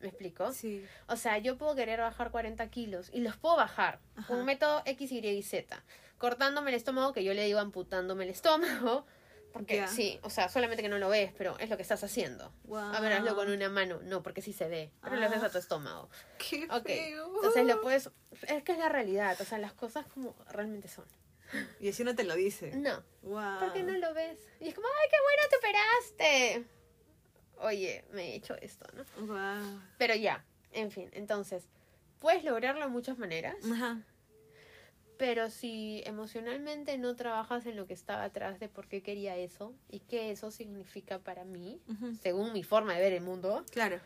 ¿Me 0.01 0.09
explico? 0.09 0.53
Sí. 0.53 0.84
O 1.09 1.16
sea, 1.16 1.38
yo 1.38 1.57
puedo 1.59 1.74
querer 1.74 2.01
bajar 2.01 2.30
40 2.30 2.68
kilos 2.70 3.11
y 3.12 3.20
los 3.20 3.36
puedo 3.36 3.57
bajar 3.57 4.01
Ajá. 4.16 4.26
con 4.28 4.38
un 4.38 4.44
método 4.46 4.82
X, 4.86 5.12
Y 5.12 5.18
y 5.26 5.42
Z. 5.42 5.82
Cortándome 6.18 6.70
el 6.70 6.76
estómago, 6.76 7.12
que 7.12 7.22
yo 7.24 7.34
le 7.34 7.44
digo 7.44 7.59
amputándome 7.61 8.24
el 8.24 8.30
estómago. 8.30 9.07
Porque 9.53 9.88
sí, 9.88 10.20
o 10.22 10.30
sea, 10.30 10.48
solamente 10.48 10.80
que 10.80 10.88
no 10.88 10.98
lo 10.98 11.09
ves, 11.09 11.32
pero 11.36 11.59
es 11.59 11.68
lo 11.68 11.76
que 11.76 11.82
estás 11.82 12.05
haciendo. 12.05 12.53
Wow. 12.64 12.78
A 12.94 13.01
ver, 13.01 13.14
hazlo 13.14 13.34
con 13.34 13.51
una 13.51 13.68
mano. 13.68 13.98
No, 14.05 14.22
porque 14.22 14.42
sí 14.42 14.53
se 14.53 14.68
ve. 14.68 14.92
Pero 15.03 15.16
lo 15.16 15.26
haces 15.26 15.42
Ah. 15.42 15.46
a 15.46 15.51
tu 15.51 15.59
estómago. 15.59 16.09
Qué 16.38 16.68
Ok. 16.70 16.86
feo. 16.86 17.26
Entonces 17.34 17.66
lo 17.66 17.80
puedes. 17.82 18.11
Es 18.46 18.62
que 18.62 18.70
es 18.72 18.78
la 18.78 18.88
realidad. 18.88 19.36
O 19.40 19.44
sea, 19.44 19.59
las 19.59 19.72
cosas 19.72 20.07
como 20.07 20.36
realmente 20.51 20.86
son. 20.86 21.05
Y 21.80 21.88
así 21.88 22.05
no 22.05 22.14
te 22.14 22.22
lo 22.22 22.36
dice. 22.36 22.70
No. 22.76 23.03
Wow. 23.22 23.59
¿Por 23.59 23.72
qué 23.72 23.82
no 23.82 23.92
lo 23.98 24.14
ves? 24.14 24.38
Y 24.61 24.68
es 24.68 24.74
como, 24.76 24.86
¡ay, 24.86 25.09
qué 25.11 25.16
bueno 25.20 25.42
te 25.51 25.57
operaste! 25.57 26.80
Oye, 27.61 28.04
me 28.12 28.30
he 28.30 28.34
hecho 28.36 28.54
esto, 28.56 28.86
¿no? 28.94 29.04
Wow. 29.26 29.80
Pero 29.98 30.14
ya, 30.14 30.44
en 30.72 30.90
fin, 30.90 31.11
entonces, 31.12 31.64
puedes 32.18 32.42
lograrlo 32.44 32.80
de 32.82 32.88
muchas 32.88 33.18
maneras, 33.18 33.56
Ajá. 33.70 34.00
pero 35.18 35.50
si 35.50 36.02
emocionalmente 36.06 36.96
no 36.96 37.14
trabajas 37.16 37.66
en 37.66 37.76
lo 37.76 37.86
que 37.86 37.92
estaba 37.94 38.24
atrás 38.24 38.58
de 38.61 38.68
por 38.68 38.88
qué 38.88 39.02
quería 39.02 39.36
eso 39.36 39.74
y 39.90 40.00
qué 40.00 40.30
eso 40.30 40.50
significa 40.50 41.18
para 41.18 41.44
mí, 41.44 41.80
según 42.22 42.52
mi 42.52 42.62
forma 42.62 42.94
de 42.94 43.00
ver 43.00 43.12
el 43.12 43.20
mundo, 43.22 43.64
Claro. 43.70 44.00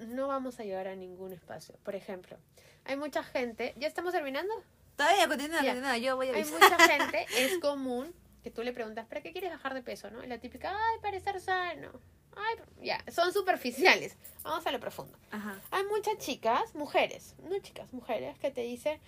no 0.00 0.26
vamos 0.28 0.58
a 0.58 0.64
llegar 0.64 0.88
a 0.88 0.96
ningún 0.96 1.32
espacio. 1.32 1.76
Por 1.84 1.94
ejemplo, 1.94 2.36
hay 2.84 2.96
mucha 2.96 3.22
gente, 3.22 3.74
¿ya 3.76 3.86
estamos 3.86 4.12
terminando? 4.12 4.52
Todavía 4.96 5.28
continúa, 5.28 5.58
continúa, 5.62 5.98
yo 5.98 6.16
voy 6.16 6.28
a 6.30 6.34
Hay 6.34 6.44
mucha 6.44 6.78
gente, 6.90 7.26
es 7.36 7.58
común 7.58 8.12
que 8.42 8.50
tú 8.50 8.62
le 8.62 8.72
preguntas, 8.72 9.06
¿para 9.06 9.20
qué 9.20 9.30
quieres 9.32 9.50
bajar 9.50 9.74
de 9.74 9.82
peso? 9.82 10.10
¿no? 10.10 10.24
Y 10.24 10.26
la 10.26 10.38
típica, 10.38 10.70
ay, 10.72 10.98
para 11.02 11.16
estar 11.16 11.38
sano. 11.40 11.90
Ay, 12.36 12.56
ya, 12.82 13.02
son 13.10 13.32
superficiales. 13.32 14.16
Vamos 14.44 14.66
a 14.66 14.70
lo 14.72 14.78
profundo. 14.78 15.18
Ajá. 15.30 15.58
Hay 15.70 15.84
muchas 15.84 16.18
chicas, 16.18 16.74
mujeres, 16.74 17.34
no 17.42 17.58
chicas, 17.58 17.92
mujeres, 17.92 18.38
que 18.38 18.50
te 18.50 18.60
dicen, 18.60 19.00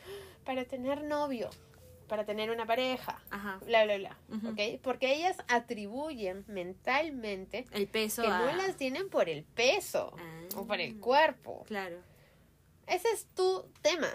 para 0.44 0.64
tener 0.64 1.02
novio, 1.04 1.50
para 2.08 2.24
tener 2.24 2.50
una 2.50 2.64
pareja, 2.66 3.20
Ajá. 3.30 3.58
bla, 3.66 3.84
bla, 3.84 3.98
bla. 3.98 4.16
Ujú. 4.34 4.48
¿Ok? 4.48 4.80
Porque 4.82 5.14
ellas 5.14 5.36
atribuyen 5.46 6.44
mentalmente 6.48 7.66
El 7.72 7.86
peso 7.86 8.22
que 8.22 8.28
no 8.28 8.34
a- 8.48 8.52
las 8.56 8.76
tienen 8.76 9.08
por 9.10 9.28
el 9.28 9.44
peso 9.44 10.14
Ah. 10.18 10.40
o 10.56 10.66
por 10.66 10.80
el 10.80 10.98
cuerpo. 10.98 11.64
Claro. 11.66 11.98
Ese 12.86 13.08
es 13.10 13.26
tu 13.34 13.70
tema. 13.82 14.08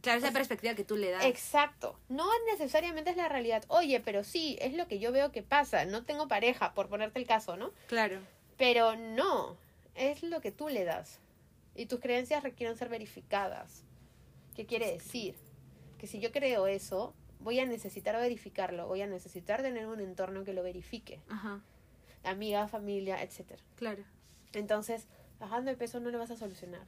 Claro, 0.00 0.18
esa 0.18 0.32
perspectiva 0.32 0.74
que 0.74 0.84
tú 0.84 0.96
le 0.96 1.10
das. 1.10 1.24
Exacto. 1.24 1.98
No 2.08 2.26
necesariamente 2.50 3.10
es 3.10 3.16
la 3.16 3.28
realidad. 3.28 3.64
Oye, 3.68 4.00
pero 4.00 4.22
sí, 4.24 4.56
es 4.60 4.74
lo 4.74 4.86
que 4.86 4.98
yo 4.98 5.12
veo 5.12 5.32
que 5.32 5.42
pasa. 5.42 5.84
No 5.86 6.04
tengo 6.04 6.28
pareja, 6.28 6.74
por 6.74 6.88
ponerte 6.88 7.18
el 7.18 7.26
caso, 7.26 7.56
¿no? 7.56 7.72
Claro. 7.88 8.20
Pero 8.56 8.96
no, 8.96 9.56
es 9.94 10.22
lo 10.22 10.40
que 10.40 10.52
tú 10.52 10.68
le 10.68 10.84
das. 10.84 11.20
Y 11.74 11.86
tus 11.86 12.00
creencias 12.00 12.42
requieren 12.42 12.76
ser 12.76 12.88
verificadas. 12.88 13.84
¿Qué 14.54 14.66
quiere 14.66 14.92
decir? 14.92 15.34
Que 15.98 16.06
si 16.06 16.20
yo 16.20 16.30
creo 16.30 16.66
eso, 16.66 17.14
voy 17.40 17.58
a 17.60 17.66
necesitar 17.66 18.16
verificarlo, 18.16 18.86
voy 18.86 19.02
a 19.02 19.06
necesitar 19.06 19.62
tener 19.62 19.86
un 19.86 20.00
entorno 20.00 20.44
que 20.44 20.52
lo 20.52 20.62
verifique. 20.62 21.20
Ajá. 21.28 21.60
Amiga, 22.22 22.68
familia, 22.68 23.22
etcétera. 23.22 23.62
Claro. 23.76 24.04
Entonces, 24.52 25.08
bajando 25.38 25.70
de 25.70 25.76
peso 25.76 26.00
no 26.00 26.10
lo 26.10 26.18
vas 26.18 26.30
a 26.30 26.36
solucionar. 26.36 26.86